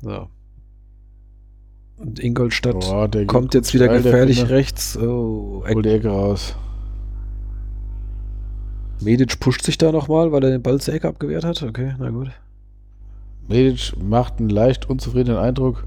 [0.00, 0.28] So.
[1.96, 4.96] Und Ingolstadt Boah, kommt jetzt wieder steil, der gefährlich rechts.
[4.96, 6.54] Oh, Hol die Ecke raus.
[9.00, 11.62] Medic pusht sich da nochmal, weil er den Ball zur Ecke abgewehrt hat.
[11.62, 12.30] Okay, na gut.
[13.48, 15.84] Medic macht einen leicht unzufriedenen Eindruck.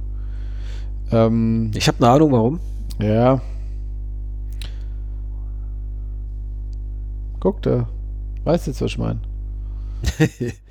[1.11, 2.59] Ähm, Ich habe eine Ahnung, warum.
[2.99, 3.41] ja.
[7.39, 7.87] Guck da.
[8.43, 9.19] Weißt jetzt, was ich meine?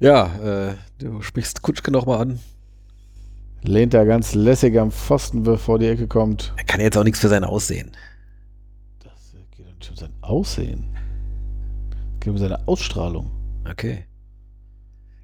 [0.00, 2.40] Ja, äh, du sprichst Kutschke nochmal an.
[3.62, 6.52] Lehnt da ganz lässig am Pfosten, bevor die Ecke kommt.
[6.56, 7.92] Er kann jetzt auch nichts für sein Aussehen.
[9.02, 10.84] Das geht doch nicht um sein Aussehen.
[11.90, 13.30] Das geht um seine Ausstrahlung.
[13.68, 14.04] Okay.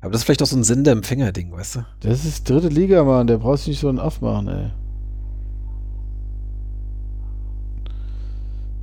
[0.00, 1.86] Aber das ist vielleicht auch so ein Sender-Empfänger-Ding, weißt du?
[2.00, 3.28] Das ist dritte Liga, Mann.
[3.28, 4.70] Der brauchst du nicht so einen aufmachen, ey.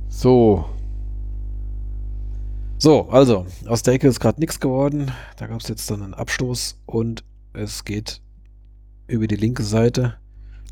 [0.08, 0.64] So.
[2.82, 5.12] So, also, aus der Ecke ist gerade nichts geworden.
[5.36, 8.22] Da gab es jetzt dann einen Abstoß und es geht
[9.06, 10.16] über die linke Seite.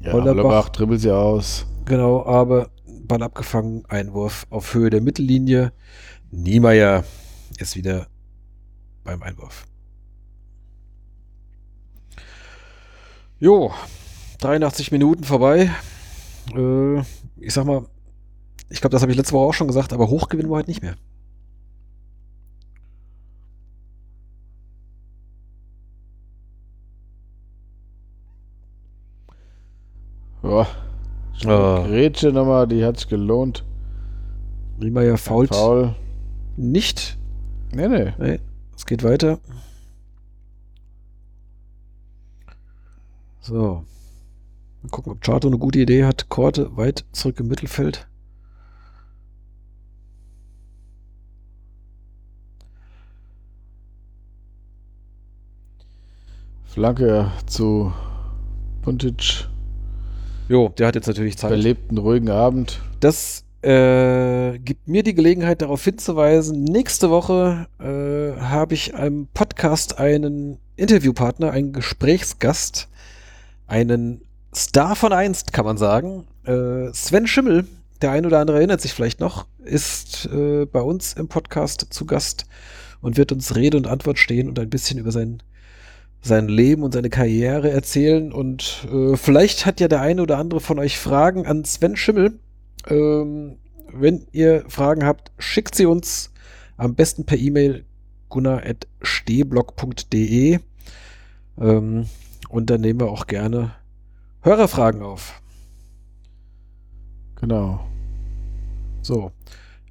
[0.00, 0.42] Ja, Hollerbach.
[0.44, 1.66] Hollerbach dribbelt sie aus.
[1.84, 5.74] Genau, aber Ball abgefangen, Einwurf auf Höhe der Mittellinie.
[6.30, 7.04] Niemeyer
[7.58, 8.06] ist wieder
[9.04, 9.66] beim Einwurf.
[13.38, 13.70] Jo,
[14.40, 15.70] 83 Minuten vorbei.
[16.56, 17.00] Äh,
[17.36, 17.84] ich sag mal,
[18.70, 20.70] ich glaube, das habe ich letzte Woche auch schon gesagt, aber hoch gewinnen wir heute
[20.70, 20.96] nicht mehr.
[30.48, 30.66] Ja.
[31.46, 31.84] Ah.
[31.86, 33.64] Grätsche nochmal, die hat sich gelohnt.
[34.78, 35.94] Niemeyer fault Foul.
[36.56, 37.18] nicht.
[37.72, 38.14] Nee, nee.
[38.18, 38.40] Nee,
[38.74, 39.38] es geht weiter.
[43.40, 43.84] So.
[44.82, 46.28] Mal gucken, ob Chato eine gute Idee hat.
[46.28, 48.06] Korte weit zurück im Mittelfeld.
[56.64, 57.92] Flanke zu
[58.82, 59.48] Buntic.
[60.48, 61.50] Jo, der hat jetzt natürlich Zeit.
[61.50, 62.80] Verlebten ruhigen Abend.
[63.00, 66.64] Das äh, gibt mir die Gelegenheit, darauf hinzuweisen.
[66.64, 72.88] Nächste Woche äh, habe ich einem Podcast einen Interviewpartner, einen Gesprächsgast,
[73.66, 74.22] einen
[74.54, 76.24] Star von einst, kann man sagen.
[76.44, 77.66] Äh, Sven Schimmel,
[78.00, 82.06] der ein oder andere erinnert sich vielleicht noch, ist äh, bei uns im Podcast zu
[82.06, 82.46] Gast
[83.02, 85.42] und wird uns Rede und Antwort stehen und ein bisschen über sein,
[86.20, 88.32] sein Leben und seine Karriere erzählen.
[88.32, 92.38] Und äh, vielleicht hat ja der eine oder andere von euch Fragen an Sven Schimmel.
[92.88, 93.56] Ähm,
[93.92, 96.30] wenn ihr Fragen habt, schickt sie uns
[96.76, 97.84] am besten per E-Mail
[98.28, 100.60] gunnar.stehblog.de
[101.58, 102.06] ähm,
[102.48, 103.72] und dann nehmen wir auch gerne
[104.42, 105.42] Hörerfragen auf.
[107.36, 107.86] Genau.
[109.02, 109.32] So.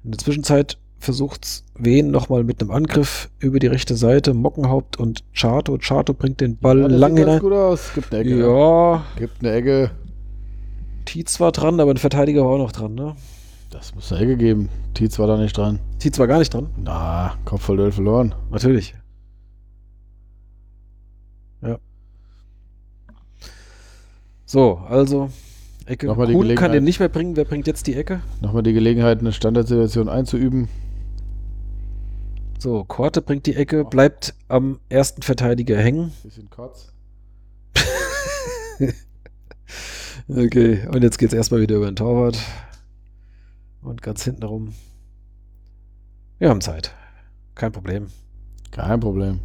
[0.04, 4.34] In der Zwischenzeit versucht's Wen nochmal mit einem Angriff über die rechte Seite.
[4.34, 5.78] Mockenhaupt und Chato.
[5.78, 7.38] Chato bringt den Ball Ja, lang hinein.
[7.40, 7.92] gut aus.
[7.94, 8.34] Gibt eine Ecke.
[8.36, 8.46] ne?
[8.48, 9.90] Ja, Gibt eine Ecke.
[11.04, 13.14] Tietz war dran, aber ein Verteidiger war auch noch dran, ne?
[13.70, 14.68] Das muss eine Ecke geben.
[14.94, 15.78] Tietz war da nicht dran.
[16.00, 16.68] Tietz war gar nicht dran.
[16.82, 18.34] Na, Kopf voll Duell verloren.
[18.50, 18.94] Natürlich.
[21.62, 21.78] Ja.
[24.46, 25.30] So, also
[25.86, 26.06] Ecke.
[26.06, 27.36] Nochmal die Kuhn kann den nicht mehr bringen.
[27.36, 28.20] Wer bringt jetzt die Ecke?
[28.40, 30.68] Nochmal die Gelegenheit, eine Standardsituation einzuüben.
[32.58, 36.12] So, Korte bringt die Ecke, bleibt am ersten Verteidiger hängen.
[36.22, 36.92] Bisschen kurz.
[40.30, 42.38] Okay, und jetzt geht's erstmal wieder über den Torwart.
[43.80, 44.74] Und ganz hinten rum.
[46.38, 46.94] Wir haben Zeit.
[47.54, 48.08] Kein Problem.
[48.70, 49.40] Kein Problem.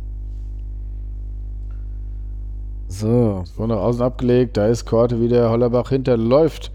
[2.89, 4.57] So, So nach außen abgelegt.
[4.57, 5.49] Da ist Korte wieder.
[5.49, 6.73] Hollerbach hinter läuft.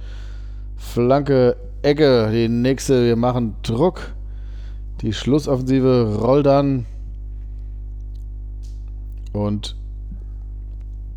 [0.76, 2.30] Flanke, Ecke.
[2.32, 3.04] Die nächste.
[3.04, 4.14] Wir machen Druck.
[5.00, 6.86] Die Schlussoffensive rollt an.
[9.32, 9.76] Und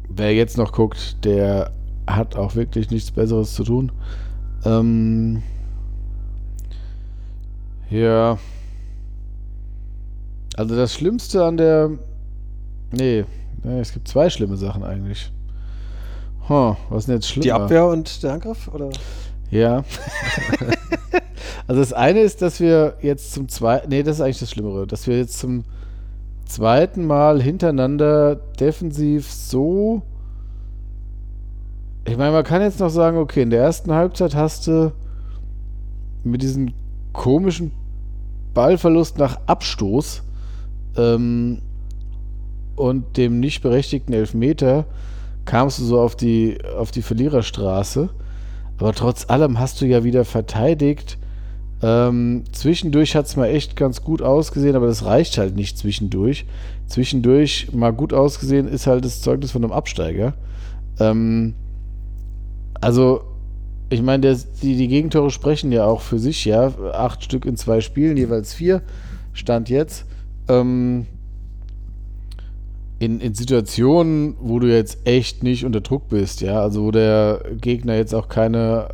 [0.10, 1.72] wer jetzt noch guckt, der
[2.08, 3.92] hat auch wirklich nichts Besseres zu tun.
[4.66, 5.42] Ähm,
[7.90, 8.38] ja.
[10.56, 11.90] Also das Schlimmste an der.
[12.92, 13.26] Nee,
[13.64, 15.32] nee, es gibt zwei schlimme Sachen eigentlich.
[16.50, 17.44] Huh, was ist denn jetzt schlimmer?
[17.44, 18.68] die Abwehr und der Angriff?
[18.68, 18.90] Oder?
[19.50, 19.84] Ja.
[21.68, 24.88] also das eine ist, dass wir jetzt zum zweiten, nee, das ist eigentlich das Schlimmere,
[24.88, 25.64] dass wir jetzt zum
[26.46, 30.02] zweiten Mal hintereinander defensiv so.
[32.06, 34.92] Ich meine, man kann jetzt noch sagen, okay, in der ersten Halbzeit hast du
[36.24, 36.74] mit diesem
[37.14, 37.72] komischen
[38.54, 40.24] Ballverlust nach Abstoß
[40.98, 41.60] ähm,
[42.76, 44.86] und dem nicht berechtigten Elfmeter
[45.46, 48.10] kamst du so auf die, auf die Verliererstraße.
[48.78, 51.18] Aber trotz allem hast du ja wieder verteidigt.
[51.84, 56.46] Ähm, zwischendurch hat es mal echt ganz gut ausgesehen, aber das reicht halt nicht zwischendurch.
[56.88, 60.34] Zwischendurch mal gut ausgesehen ist halt das Zeugnis von einem Absteiger.
[61.00, 61.56] Ähm,
[62.80, 63.24] also,
[63.90, 66.72] ich meine, die, die Gegentore sprechen ja auch für sich, ja.
[66.94, 68.82] Acht Stück in zwei Spielen, jeweils vier.
[69.34, 70.06] Stand jetzt.
[70.48, 71.08] Ähm,
[73.00, 77.42] in, in Situationen, wo du jetzt echt nicht unter Druck bist, ja, also wo der
[77.60, 78.90] Gegner jetzt auch keine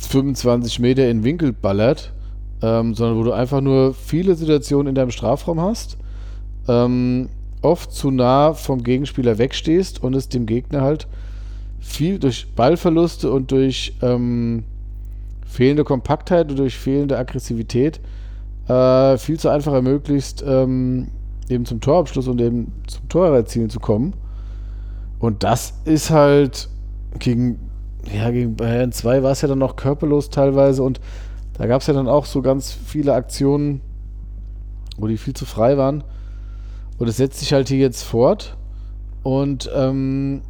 [0.00, 2.12] 25 Meter in Winkel ballert,
[2.62, 5.96] ähm, sondern wo du einfach nur viele Situationen in deinem Strafraum hast
[6.68, 7.28] ähm,
[7.60, 11.06] oft zu nah vom Gegenspieler wegstehst und es dem Gegner halt
[11.80, 14.64] viel durch Ballverluste und durch ähm,
[15.46, 18.00] fehlende Kompaktheit und durch fehlende Aggressivität
[18.68, 21.08] äh, viel zu einfach ermöglicht, ähm,
[21.48, 24.14] eben zum Torabschluss und eben zum Torerzielen zu kommen.
[25.18, 26.68] Und das ist halt
[27.18, 27.58] gegen,
[28.10, 31.00] ja, gegen Bayern 2 war es ja dann noch körperlos teilweise und
[31.54, 33.80] da gab es ja dann auch so ganz viele Aktionen,
[34.96, 36.02] wo die viel zu frei waren.
[36.98, 38.56] Und es setzt sich halt hier jetzt fort.
[39.22, 40.42] Und ähm,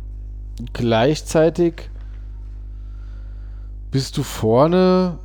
[0.72, 1.90] gleichzeitig
[3.90, 5.18] bist du vorne,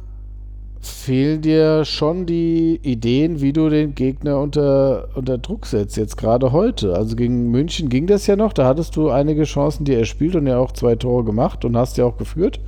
[0.82, 6.52] fehlen dir schon die Ideen, wie du den Gegner unter, unter Druck setzt, jetzt gerade
[6.52, 6.94] heute.
[6.96, 10.36] Also gegen München ging das ja noch, da hattest du einige Chancen, die er spielt
[10.36, 12.60] und ja auch zwei Tore gemacht und hast ja auch geführt.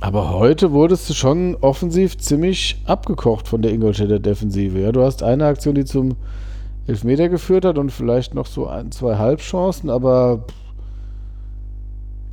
[0.00, 4.78] Aber heute wurdest du schon offensiv ziemlich abgekocht von der Ingolstädter Defensive.
[4.80, 6.16] Ja, du hast eine Aktion, die zum
[6.86, 10.44] Elfmeter geführt hat und vielleicht noch so ein, zwei Halbchancen, aber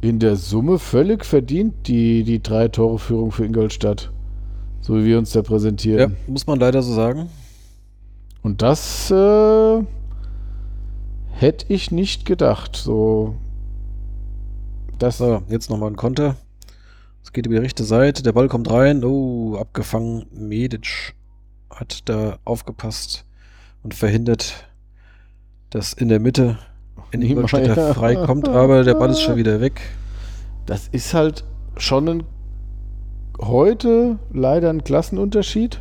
[0.01, 4.11] in der Summe völlig verdient die, die drei Tore Führung für Ingolstadt.
[4.81, 6.11] So wie wir uns da präsentieren.
[6.11, 7.29] Ja, muss man leider so sagen.
[8.41, 9.83] Und das äh,
[11.31, 12.75] hätte ich nicht gedacht.
[12.75, 13.35] So.
[14.99, 16.35] Das so, jetzt nochmal ein Konter.
[17.23, 18.23] Es geht über die rechte Seite.
[18.23, 19.03] Der Ball kommt rein.
[19.03, 20.25] Oh, abgefangen.
[20.31, 21.15] Medic
[21.69, 23.25] hat da aufgepasst
[23.83, 24.67] und verhindert,
[25.69, 26.57] dass in der Mitte
[27.11, 29.81] in Ingolstädter frei kommt, aber der Ball ist schon wieder weg.
[30.65, 31.43] Das ist halt
[31.77, 32.23] schon ein,
[33.39, 35.79] heute leider ein Klassenunterschied.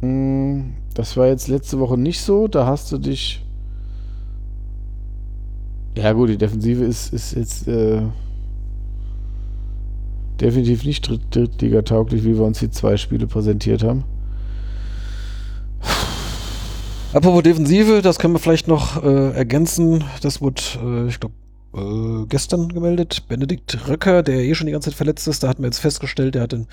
[0.00, 2.46] Hm, das war jetzt letzte Woche nicht so.
[2.46, 3.44] Da hast du dich.
[5.96, 8.02] Ja, gut, die Defensive ist, ist jetzt äh,
[10.40, 14.04] definitiv nicht Drittliga-tauglich, wie wir uns die zwei Spiele präsentiert haben.
[17.14, 20.02] Apropos Defensive, das können wir vielleicht noch äh, ergänzen.
[20.20, 21.34] Das wurde, äh, ich glaube,
[21.72, 23.28] äh, gestern gemeldet.
[23.28, 26.34] Benedikt Röcker, der eh schon die ganze Zeit verletzt ist, da hat man jetzt festgestellt,
[26.34, 26.66] der hat im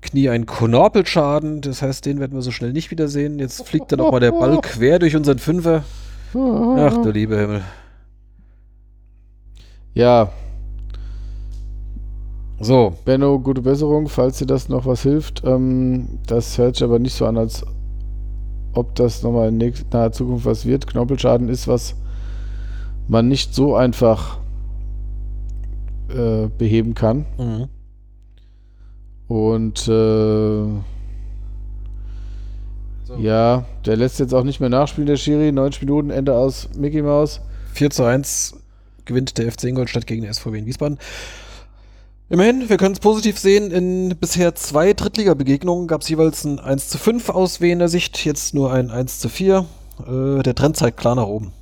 [0.00, 1.60] Knie einen Knorpelschaden.
[1.60, 3.38] Das heißt, den werden wir so schnell nicht wiedersehen.
[3.38, 5.84] Jetzt fliegt dann auch mal der Ball quer durch unseren Fünfer.
[6.34, 7.62] Ach du lieber Himmel.
[9.94, 10.32] Ja.
[12.58, 12.94] So.
[13.04, 15.44] Benno, gute Besserung, falls dir das noch was hilft.
[15.44, 17.64] Ähm, das hört sich aber nicht so an, als
[18.74, 20.86] ob das nochmal in naher Zukunft was wird.
[20.86, 21.94] Knorpelschaden ist was
[23.08, 24.38] man nicht so einfach
[26.08, 27.26] äh, beheben kann.
[27.38, 27.68] Mhm.
[29.26, 30.64] Und äh,
[33.04, 33.16] so.
[33.18, 35.52] ja, der lässt jetzt auch nicht mehr nachspielen, der Schiri.
[35.52, 37.40] 90 Minuten, Ende aus Mickey Mouse.
[37.72, 38.56] 4 zu 1
[39.04, 40.98] gewinnt der FC Ingolstadt gegen den SVW in Wiesbaden.
[42.30, 43.70] Immerhin, wir können es positiv sehen.
[43.70, 48.54] In bisher zwei Drittliga-Begegnungen gab es jeweils ein 1 zu 5 aus Wiener Sicht, jetzt
[48.54, 49.66] nur ein 1 zu 4.
[50.06, 51.52] Äh, der Trend zeigt klar nach oben.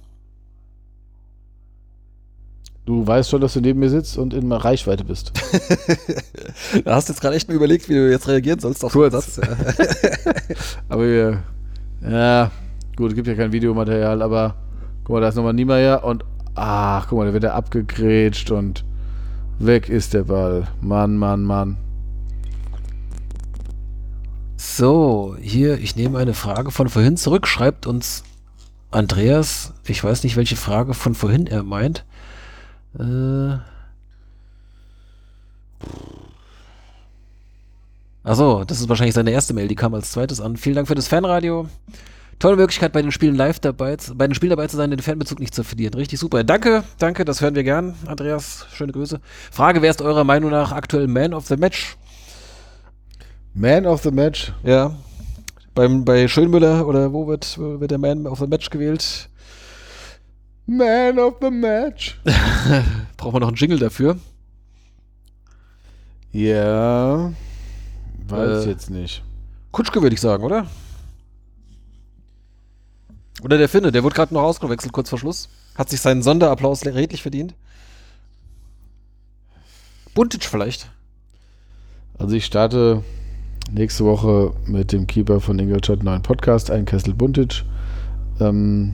[2.84, 5.32] Du weißt schon, dass du neben mir sitzt und in Reichweite bist.
[6.84, 9.12] da hast du jetzt gerade echt mal überlegt, wie du jetzt reagieren sollst auf Kurz.
[9.12, 9.36] den Satz.
[9.36, 10.56] Ja.
[10.88, 11.42] aber wir,
[12.08, 12.50] ja,
[12.96, 14.56] gut, es gibt ja kein Videomaterial, aber
[15.04, 16.24] guck mal, da ist nochmal Niemeyer und
[16.54, 18.84] ach, guck mal, da wird er abgegrätscht und
[19.58, 20.68] Weg ist der Ball.
[20.80, 21.76] Mann, Mann, Mann.
[24.56, 27.46] So, hier, ich nehme eine Frage von vorhin zurück.
[27.46, 28.24] Schreibt uns
[28.90, 32.04] Andreas, ich weiß nicht, welche Frage von vorhin er meint.
[32.98, 33.56] Äh.
[38.22, 40.56] Achso, das ist wahrscheinlich seine erste Mail, die kam als zweites an.
[40.56, 41.68] Vielen Dank für das Fanradio.
[42.42, 45.38] Tolle Möglichkeit, bei den Spielen live dabei, bei den Spielen dabei zu sein, den Fanbezug
[45.38, 45.94] nicht zu verlieren.
[45.94, 46.42] Richtig super.
[46.42, 47.94] Danke, danke, das hören wir gern.
[48.06, 49.20] Andreas, schöne Grüße.
[49.52, 51.96] Frage, wer ist eurer Meinung nach aktuell Man of the Match?
[53.54, 54.52] Man of the Match?
[54.64, 54.92] Ja.
[55.76, 59.28] Beim, bei Schönmüller oder wo wird, wird der Man of the Match gewählt?
[60.66, 62.20] Man of the Match.
[63.18, 64.16] Braucht man noch einen Jingle dafür?
[66.32, 67.32] Ja.
[68.26, 69.22] Weiß äh, jetzt nicht.
[69.70, 70.66] Kutschke würde ich sagen, oder?
[73.42, 75.48] Oder der Finne, der wurde gerade noch ausgewechselt, kurz vor Schluss.
[75.74, 77.54] Hat sich seinen Sonderapplaus redlich verdient.
[80.14, 80.90] Buntic vielleicht.
[82.18, 83.02] Also ich starte
[83.70, 87.64] nächste Woche mit dem Keeper von Ingolstadt neuen Podcast, ein Kessel Buntic.
[88.38, 88.92] Ähm,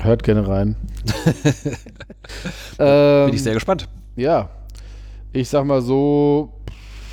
[0.00, 0.76] hört gerne rein.
[2.78, 3.88] ähm, Bin ich sehr gespannt.
[4.16, 4.50] Ja.
[5.32, 6.52] Ich sag mal so,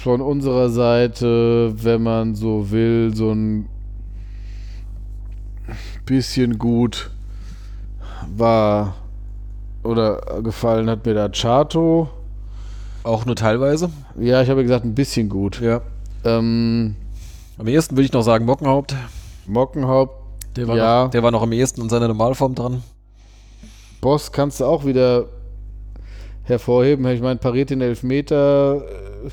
[0.01, 3.67] von unserer Seite, wenn man so will, so ein
[6.05, 7.09] bisschen gut
[8.35, 8.95] war
[9.83, 12.09] oder gefallen hat mir da Chato.
[13.03, 13.89] Auch nur teilweise?
[14.19, 15.61] Ja, ich habe gesagt, ein bisschen gut.
[15.61, 15.81] Ja.
[16.25, 16.95] Ähm,
[17.57, 18.95] Am ehesten würde ich noch sagen Mockenhaupt.
[19.45, 20.13] Mockenhaupt,
[20.57, 21.03] Der war, Ja.
[21.05, 22.83] noch, der war noch am ehesten in seiner Normalform dran.
[24.01, 25.25] Boss kannst du auch wieder
[26.43, 27.05] hervorheben.
[27.07, 29.29] Ich meine, pariert den Elfmeter, äh,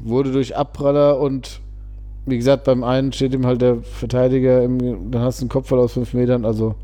[0.00, 1.60] wurde durch Abpraller und
[2.26, 5.78] wie gesagt, beim einen steht ihm halt der Verteidiger, im, dann hast du einen Kopfball
[5.78, 6.44] aus fünf Metern.
[6.44, 6.74] Also,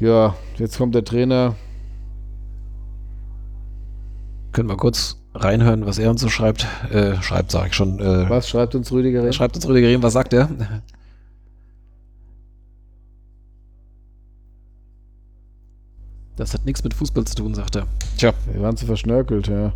[0.00, 1.54] ja, jetzt kommt der Trainer.
[4.52, 6.66] Können wir kurz reinhören, was er uns so schreibt.
[6.90, 8.00] Äh, schreibt, sage ich schon.
[8.00, 9.22] Äh, Was schreibt uns Rüdiger?
[9.22, 9.32] Rehm?
[9.32, 10.50] Schreibt uns Rüdiger Rehm, was sagt er?
[16.36, 17.86] Das hat nichts mit Fußball zu tun, sagt er.
[18.16, 18.32] Tja.
[18.52, 19.72] Wir waren zu verschnörkelt, ja.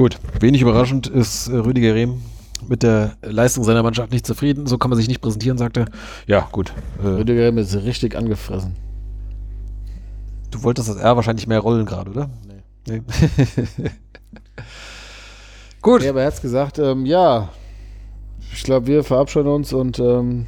[0.00, 2.22] Gut, wenig überraschend ist äh, Rüdiger Rehm
[2.66, 4.66] mit der Leistung seiner Mannschaft nicht zufrieden.
[4.66, 5.84] So kann man sich nicht präsentieren, sagt er.
[6.26, 6.72] Ja, gut.
[7.04, 8.76] Äh, Rüdiger Rehm ist richtig angefressen.
[10.52, 12.30] du wolltest das R wahrscheinlich mehr rollen gerade, oder?
[12.88, 13.02] Nee.
[15.82, 16.02] gut.
[16.02, 17.50] Ja, aber er hat's gesagt, ähm, ja.
[18.54, 20.46] Ich glaube, wir verabschieden uns und ähm,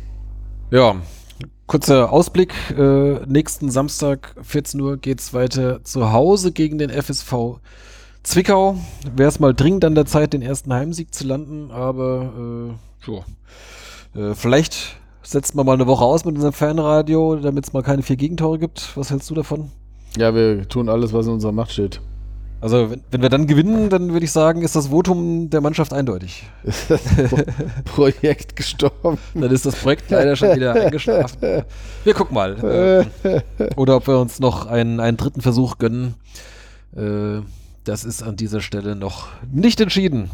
[0.70, 0.97] Ja,
[1.66, 2.55] kurzer Ausblick.
[2.70, 7.61] Äh, nächsten Samstag, 14 Uhr, geht's weiter zu Hause gegen den FSV
[8.23, 8.77] Zwickau.
[9.15, 13.24] Wäre es mal dringend an der Zeit, den ersten Heimsieg zu landen, aber äh, so.
[14.15, 18.03] Äh, vielleicht setzt man mal eine Woche aus mit unserem Fernradio, damit es mal keine
[18.03, 18.97] vier Gegentore gibt.
[18.97, 19.70] Was hältst du davon?
[20.16, 22.01] ja, wir tun alles, was in unserer Macht steht.
[22.61, 25.93] Also, wenn, wenn wir dann gewinnen, dann würde ich sagen, ist das Votum der Mannschaft
[25.93, 26.44] eindeutig.
[26.62, 27.03] Ist das
[27.85, 29.19] Pro Projekt gestorben?
[29.35, 31.39] Dann ist das Projekt leider schon wieder eingeschlafen.
[32.05, 33.05] Wir gucken mal.
[33.24, 33.40] Äh,
[33.74, 36.15] oder ob wir uns noch einen, einen dritten Versuch gönnen.
[36.94, 37.40] Äh,
[37.85, 40.31] das ist an dieser Stelle noch nicht entschieden.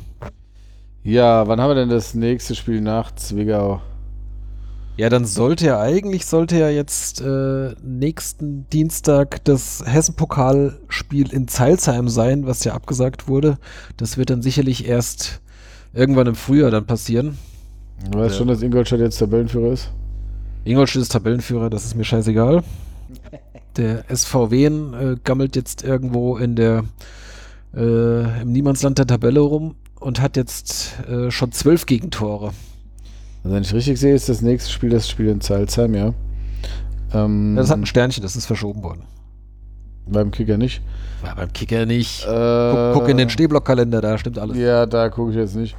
[1.03, 3.81] Ja, wann haben wir denn das nächste Spiel nach Zwickau?
[4.97, 12.09] Ja, dann sollte ja eigentlich, sollte ja jetzt äh, nächsten Dienstag das Hessen-Pokalspiel in Zeilsheim
[12.09, 13.59] sein, was ja abgesagt wurde.
[13.97, 15.41] Das wird dann sicherlich erst
[15.93, 17.39] irgendwann im Frühjahr dann passieren.
[18.11, 18.39] Du weißt Ja.
[18.39, 19.93] schon, dass Ingolstadt jetzt Tabellenführer ist?
[20.65, 22.65] Ingolstadt ist Tabellenführer, das ist mir scheißegal.
[23.77, 26.83] Der SVW äh, gammelt jetzt irgendwo in der
[27.74, 32.53] äh, im Niemandsland der Tabelle rum und hat jetzt äh, schon zwölf Gegentore.
[33.45, 36.12] Also wenn ich richtig sehe, ist das nächste Spiel das Spiel in Zalzheim, ja.
[37.12, 39.03] Ähm, Das hat ein Sternchen, das ist verschoben worden.
[40.07, 40.82] beim Kicker nicht.
[41.23, 42.24] War beim Kicker nicht.
[42.24, 44.57] Äh, Guck, guck in den Stehblockkalender, da stimmt alles.
[44.57, 45.77] Ja, da gucke ich jetzt nicht.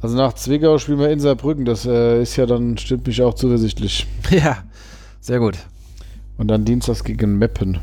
[0.00, 1.64] Also nach Zwickau spielen wir in Saarbrücken.
[1.64, 4.06] Das äh, ist ja dann, stimmt mich auch zuversichtlich.
[4.30, 4.58] Ja,
[5.20, 5.56] sehr gut.
[6.38, 7.78] Und dann dienstags gegen Meppen.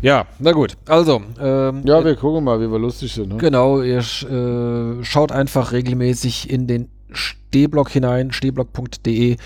[0.00, 0.76] Ja, na gut.
[0.86, 1.20] Also.
[1.40, 3.30] Ähm, ja, wir gucken mal, wie wir lustig sind.
[3.30, 3.38] Ne?
[3.38, 9.36] Genau, ihr äh, schaut einfach regelmäßig in den Stehblock hinein, stehblock.de.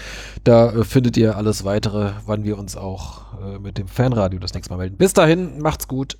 [0.44, 4.52] Da äh, findet ihr alles weitere, wann wir uns auch äh, mit dem Fanradio das
[4.52, 4.96] nächste Mal melden.
[4.96, 6.18] Bis dahin, macht's gut.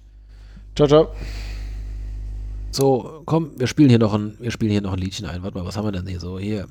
[0.76, 1.08] Ciao, ciao.
[2.70, 5.42] So, komm, wir spielen hier noch ein, wir spielen hier noch ein Liedchen ein.
[5.42, 6.38] Warte mal, was haben wir denn hier so?
[6.38, 6.68] Hier.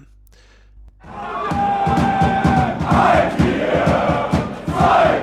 [1.03, 1.11] Halt
[3.37, 4.29] hier!
[4.79, 5.20] Halt!